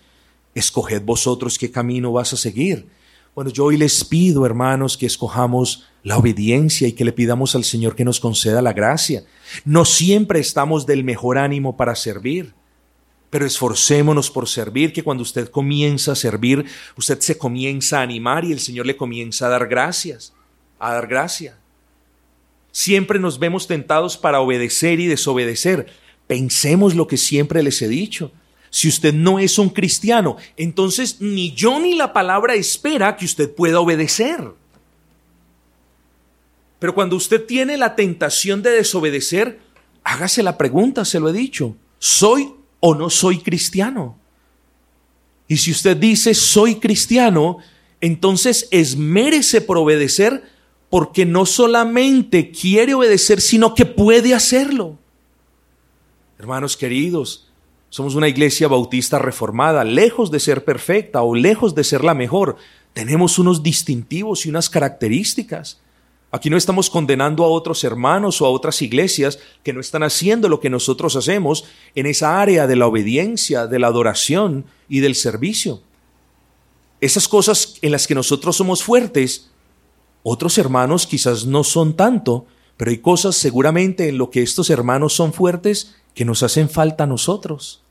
Escoged 0.55 1.03
vosotros 1.03 1.57
qué 1.57 1.71
camino 1.71 2.11
vas 2.11 2.33
a 2.33 2.37
seguir. 2.37 2.87
Bueno, 3.35 3.51
yo 3.51 3.65
hoy 3.65 3.77
les 3.77 4.03
pido, 4.03 4.45
hermanos, 4.45 4.97
que 4.97 5.05
escojamos 5.05 5.85
la 6.03 6.17
obediencia 6.17 6.87
y 6.87 6.93
que 6.93 7.05
le 7.05 7.11
pidamos 7.11 7.55
al 7.55 7.63
Señor 7.63 7.95
que 7.95 8.05
nos 8.05 8.19
conceda 8.19 8.61
la 8.61 8.73
gracia. 8.73 9.23
No 9.65 9.85
siempre 9.85 10.39
estamos 10.39 10.85
del 10.85 11.03
mejor 11.03 11.37
ánimo 11.37 11.77
para 11.77 11.95
servir, 11.95 12.53
pero 13.29 13.45
esforcémonos 13.45 14.31
por 14.31 14.47
servir, 14.47 14.91
que 14.91 15.03
cuando 15.03 15.23
usted 15.23 15.49
comienza 15.49 16.13
a 16.13 16.15
servir, 16.15 16.65
usted 16.97 17.19
se 17.19 17.37
comienza 17.37 17.99
a 17.99 18.03
animar 18.03 18.43
y 18.43 18.51
el 18.51 18.59
Señor 18.59 18.85
le 18.85 18.97
comienza 18.97 19.45
a 19.45 19.49
dar 19.49 19.67
gracias, 19.67 20.33
a 20.79 20.93
dar 20.93 21.07
gracia. 21.07 21.57
Siempre 22.71 23.19
nos 23.19 23.39
vemos 23.39 23.67
tentados 23.67 24.17
para 24.17 24.41
obedecer 24.41 24.99
y 24.99 25.07
desobedecer. 25.07 25.87
Pensemos 26.27 26.95
lo 26.95 27.07
que 27.07 27.17
siempre 27.17 27.63
les 27.63 27.81
he 27.81 27.87
dicho. 27.87 28.31
Si 28.69 28.87
usted 28.87 29.13
no 29.13 29.39
es 29.39 29.57
un 29.57 29.69
cristiano, 29.69 30.37
entonces 30.57 31.21
ni 31.21 31.53
yo 31.53 31.79
ni 31.79 31.95
la 31.95 32.13
palabra 32.13 32.55
espera 32.55 33.15
que 33.17 33.25
usted 33.25 33.53
pueda 33.53 33.79
obedecer. 33.79 34.51
Pero 36.79 36.95
cuando 36.95 37.15
usted 37.15 37.45
tiene 37.45 37.77
la 37.77 37.95
tentación 37.95 38.61
de 38.61 38.71
desobedecer, 38.71 39.59
hágase 40.03 40.43
la 40.43 40.57
pregunta, 40.57 41.03
se 41.03 41.19
lo 41.19 41.29
he 41.29 41.33
dicho, 41.33 41.75
¿soy 41.97 42.53
o 42.79 42.95
no 42.95 43.09
soy 43.09 43.39
cristiano? 43.39 44.17
Y 45.47 45.57
si 45.57 45.71
usted 45.71 45.97
dice 45.97 46.33
soy 46.33 46.75
cristiano, 46.75 47.57
entonces 48.01 48.67
esmérese 48.71 49.61
por 49.61 49.77
obedecer 49.77 50.43
porque 50.89 51.25
no 51.25 51.45
solamente 51.45 52.51
quiere 52.51 52.93
obedecer, 52.93 53.41
sino 53.41 53.75
que 53.75 53.85
puede 53.85 54.33
hacerlo. 54.33 54.97
Hermanos 56.37 56.77
queridos, 56.77 57.48
somos 57.89 58.15
una 58.15 58.27
iglesia 58.27 58.67
bautista 58.67 59.17
reformada, 59.17 59.83
lejos 59.83 60.29
de 60.29 60.39
ser 60.39 60.63
perfecta 60.63 61.23
o 61.23 61.33
lejos 61.33 61.73
de 61.73 61.83
ser 61.83 62.03
la 62.03 62.13
mejor. 62.13 62.57
Tenemos 62.93 63.39
unos 63.39 63.63
distintivos 63.63 64.45
y 64.45 64.49
unas 64.49 64.69
características. 64.69 65.81
Aquí 66.31 66.51
no 66.51 66.57
estamos 66.57 66.91
condenando 66.91 67.43
a 67.43 67.47
otros 67.47 67.83
hermanos 67.83 68.39
o 68.41 68.45
a 68.45 68.51
otras 68.51 68.83
iglesias 68.83 69.39
que 69.63 69.73
no 69.73 69.79
están 69.79 70.03
haciendo 70.03 70.47
lo 70.47 70.59
que 70.59 70.69
nosotros 70.69 71.15
hacemos 71.15 71.65
en 71.95 72.05
esa 72.05 72.39
área 72.39 72.67
de 72.67 72.75
la 72.75 72.85
obediencia, 72.85 73.65
de 73.65 73.79
la 73.79 73.87
adoración 73.87 74.65
y 74.87 74.99
del 74.99 75.15
servicio. 75.15 75.81
Esas 77.01 77.27
cosas 77.27 77.77
en 77.81 77.91
las 77.91 78.05
que 78.05 78.13
nosotros 78.13 78.57
somos 78.57 78.83
fuertes, 78.83 79.49
otros 80.21 80.59
hermanos 80.59 81.07
quizás 81.07 81.45
no 81.45 81.63
son 81.63 81.95
tanto, 81.95 82.45
pero 82.77 82.91
hay 82.91 82.99
cosas 82.99 83.35
seguramente 83.35 84.09
en 84.09 84.19
lo 84.19 84.29
que 84.29 84.43
estos 84.43 84.69
hermanos 84.69 85.13
son 85.13 85.33
fuertes 85.33 85.95
que 86.19 86.25
nos 86.25 86.43
hacen 86.43 86.69
falta 86.69 87.05
a 87.05 87.07
nosotros. 87.07 87.81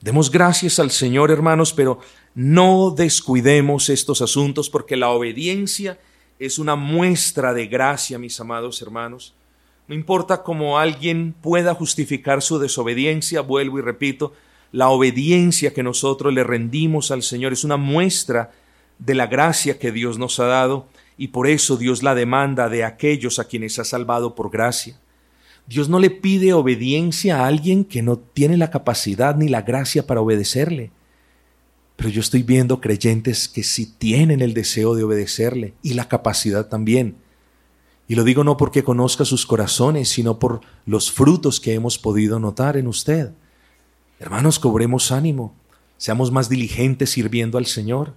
Demos 0.00 0.30
gracias 0.30 0.78
al 0.78 0.92
Señor, 0.92 1.32
hermanos, 1.32 1.72
pero 1.72 1.98
no 2.36 2.92
descuidemos 2.96 3.88
estos 3.88 4.22
asuntos 4.22 4.70
porque 4.70 4.94
la 4.94 5.08
obediencia 5.08 5.98
es 6.38 6.60
una 6.60 6.76
muestra 6.76 7.52
de 7.54 7.66
gracia, 7.66 8.20
mis 8.20 8.38
amados 8.38 8.80
hermanos. 8.82 9.34
No 9.88 9.96
importa 9.96 10.44
cómo 10.44 10.78
alguien 10.78 11.34
pueda 11.42 11.74
justificar 11.74 12.40
su 12.40 12.60
desobediencia, 12.60 13.40
vuelvo 13.40 13.80
y 13.80 13.82
repito, 13.82 14.32
la 14.70 14.88
obediencia 14.88 15.74
que 15.74 15.82
nosotros 15.82 16.32
le 16.32 16.44
rendimos 16.44 17.10
al 17.10 17.24
Señor 17.24 17.52
es 17.52 17.64
una 17.64 17.78
muestra 17.78 18.52
de 19.00 19.16
la 19.16 19.26
gracia 19.26 19.80
que 19.80 19.90
Dios 19.90 20.18
nos 20.18 20.38
ha 20.38 20.46
dado 20.46 20.86
y 21.18 21.28
por 21.28 21.48
eso 21.48 21.76
Dios 21.76 22.04
la 22.04 22.14
demanda 22.14 22.68
de 22.68 22.84
aquellos 22.84 23.40
a 23.40 23.48
quienes 23.48 23.80
ha 23.80 23.84
salvado 23.84 24.36
por 24.36 24.52
gracia. 24.52 25.00
Dios 25.66 25.88
no 25.88 25.98
le 25.98 26.10
pide 26.10 26.52
obediencia 26.52 27.40
a 27.40 27.46
alguien 27.46 27.84
que 27.84 28.02
no 28.02 28.18
tiene 28.18 28.56
la 28.56 28.70
capacidad 28.70 29.34
ni 29.36 29.48
la 29.48 29.62
gracia 29.62 30.06
para 30.06 30.20
obedecerle. 30.20 30.92
Pero 31.96 32.10
yo 32.10 32.20
estoy 32.20 32.42
viendo 32.42 32.80
creyentes 32.80 33.48
que 33.48 33.62
sí 33.62 33.86
tienen 33.98 34.42
el 34.42 34.54
deseo 34.54 34.94
de 34.94 35.02
obedecerle 35.02 35.74
y 35.82 35.94
la 35.94 36.08
capacidad 36.08 36.68
también. 36.68 37.16
Y 38.06 38.14
lo 38.14 38.22
digo 38.22 38.44
no 38.44 38.56
porque 38.56 38.84
conozca 38.84 39.24
sus 39.24 39.46
corazones, 39.46 40.08
sino 40.08 40.38
por 40.38 40.60
los 40.84 41.10
frutos 41.10 41.58
que 41.58 41.74
hemos 41.74 41.98
podido 41.98 42.38
notar 42.38 42.76
en 42.76 42.86
usted. 42.86 43.32
Hermanos, 44.20 44.58
cobremos 44.60 45.10
ánimo, 45.10 45.54
seamos 45.96 46.30
más 46.30 46.48
diligentes 46.48 47.10
sirviendo 47.10 47.58
al 47.58 47.66
Señor. 47.66 48.14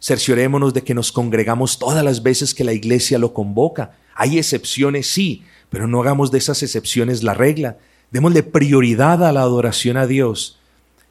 Cerciorémonos 0.00 0.74
de 0.74 0.82
que 0.82 0.94
nos 0.94 1.12
congregamos 1.12 1.78
todas 1.78 2.04
las 2.04 2.24
veces 2.24 2.54
que 2.54 2.64
la 2.64 2.72
iglesia 2.72 3.18
lo 3.18 3.32
convoca. 3.32 3.96
Hay 4.16 4.38
excepciones, 4.38 5.06
sí, 5.06 5.44
pero 5.72 5.88
no 5.88 6.02
hagamos 6.02 6.30
de 6.30 6.36
esas 6.36 6.62
excepciones 6.62 7.22
la 7.22 7.32
regla. 7.32 7.78
Démosle 8.10 8.42
prioridad 8.42 9.24
a 9.24 9.32
la 9.32 9.40
adoración 9.40 9.96
a 9.96 10.06
Dios 10.06 10.60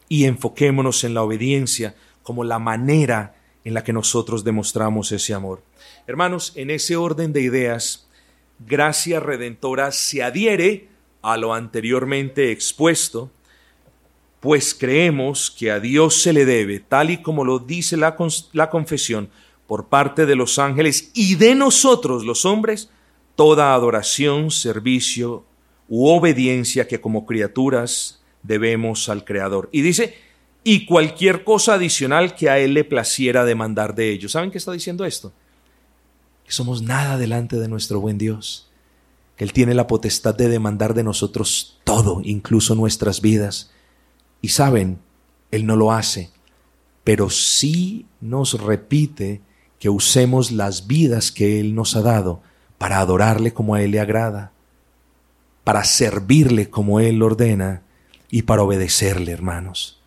y 0.08 0.26
enfoquémonos 0.26 1.04
en 1.04 1.16
la 1.16 1.24
obediencia 1.24 1.96
como 2.22 2.44
la 2.44 2.60
manera 2.60 3.34
en 3.66 3.74
la 3.74 3.84
que 3.84 3.92
nosotros 3.92 4.44
demostramos 4.44 5.12
ese 5.12 5.34
amor. 5.34 5.64
Hermanos, 6.06 6.54
en 6.56 6.70
ese 6.70 6.96
orden 6.96 7.34
de 7.34 7.42
ideas, 7.42 8.08
gracia 8.60 9.20
redentora 9.20 9.92
se 9.92 10.22
adhiere 10.22 10.90
a 11.24 11.38
lo 11.38 11.56
anteriormente 11.56 12.52
expuesto, 12.52 13.32
pues 14.42 14.76
creemos 14.76 15.50
que 15.50 15.72
a 15.72 15.80
Dios 15.80 16.22
se 16.22 16.34
le 16.34 16.46
debe, 16.46 16.80
tal 16.80 17.10
y 17.10 17.18
como 17.24 17.46
lo 17.46 17.58
dice 17.58 17.98
la, 17.98 18.16
la 18.54 18.70
confesión, 18.70 19.30
por 19.66 19.88
parte 19.88 20.28
de 20.28 20.36
los 20.36 20.60
ángeles 20.60 21.10
y 21.16 21.34
de 21.34 21.56
nosotros 21.56 22.26
los 22.26 22.46
hombres, 22.46 22.92
toda 23.42 23.74
adoración, 23.74 24.52
servicio 24.52 25.44
u 25.90 26.08
obediencia 26.10 26.88
que 26.88 27.02
como 27.02 27.26
criaturas 27.26 28.22
debemos 28.44 29.10
al 29.10 29.26
Creador. 29.26 29.68
Y 29.72 29.82
dice, 29.82 30.14
y 30.64 30.86
cualquier 30.86 31.44
cosa 31.44 31.74
adicional 31.74 32.36
que 32.36 32.52
a 32.52 32.60
Él 32.60 32.76
le 32.76 32.84
placiera 32.84 33.44
demandar 33.44 33.96
de 33.96 34.12
ellos. 34.12 34.34
¿Saben 34.34 34.52
qué 34.52 34.60
está 34.60 34.74
diciendo 34.74 35.06
esto? 35.06 35.34
Que 36.46 36.52
somos 36.52 36.84
nada 36.84 37.18
delante 37.18 37.56
de 37.56 37.68
nuestro 37.68 38.00
buen 38.00 38.20
Dios. 38.20 38.70
Que 39.36 39.44
Él 39.44 39.54
tiene 39.54 39.74
la 39.74 39.88
potestad 39.88 40.36
de 40.36 40.48
demandar 40.48 40.94
de 40.94 41.04
nosotros 41.04 41.80
todo, 41.84 42.22
incluso 42.24 42.76
nuestras 42.76 43.22
vidas. 43.22 43.72
Y 44.40 44.50
saben, 44.50 45.00
Él 45.50 45.66
no 45.66 45.76
lo 45.76 45.92
hace, 45.92 46.30
pero 47.04 47.32
sí 47.32 48.06
nos 48.20 48.62
repite 48.62 49.42
que 49.80 49.90
usemos 49.90 50.52
las 50.52 50.86
vidas 50.86 51.32
que 51.32 51.60
Él 51.60 51.74
nos 51.74 51.96
ha 51.96 52.04
dado 52.04 52.44
para 52.82 53.00
adorarle 53.00 53.54
como 53.54 53.76
a 53.76 53.84
Él 53.84 53.92
le 53.92 54.00
agrada, 54.00 54.54
para 55.64 55.84
servirle 55.84 56.72
como 56.72 57.00
Él 57.00 57.22
ordena 57.22 57.84
y 58.32 58.42
para 58.42 58.64
obedecerle, 58.64 59.32
hermanos. 59.32 60.02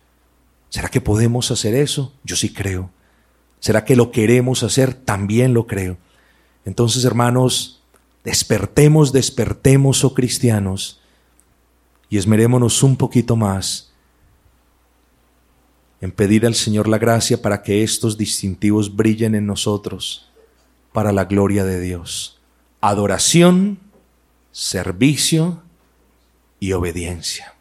¿Será 0.67 0.89
que 0.89 0.99
podemos 0.99 1.51
hacer 1.51 1.73
eso? 1.73 2.11
Yo 2.25 2.35
sí 2.35 2.51
creo. 2.51 2.89
¿Será 3.61 3.85
que 3.85 3.95
lo 3.95 4.11
queremos 4.11 4.61
hacer? 4.61 4.93
También 4.93 5.53
lo 5.53 5.67
creo. 5.67 5.95
Entonces, 6.65 7.05
hermanos, 7.05 7.81
despertemos, 8.25 9.13
despertemos, 9.13 10.03
oh 10.03 10.13
cristianos, 10.13 10.99
y 12.09 12.17
esmerémonos 12.17 12.83
un 12.83 12.97
poquito 12.97 13.37
más 13.37 13.93
en 16.01 16.11
pedir 16.11 16.45
al 16.45 16.55
Señor 16.55 16.89
la 16.89 16.97
gracia 16.97 17.41
para 17.41 17.63
que 17.63 17.83
estos 17.83 18.17
distintivos 18.17 18.93
brillen 18.93 19.33
en 19.33 19.45
nosotros 19.45 20.29
para 20.91 21.13
la 21.13 21.23
gloria 21.23 21.63
de 21.63 21.79
Dios 21.79 22.35
adoración, 22.89 23.79
servicio 24.51 25.63
y 26.59 26.73
obediencia. 26.73 27.54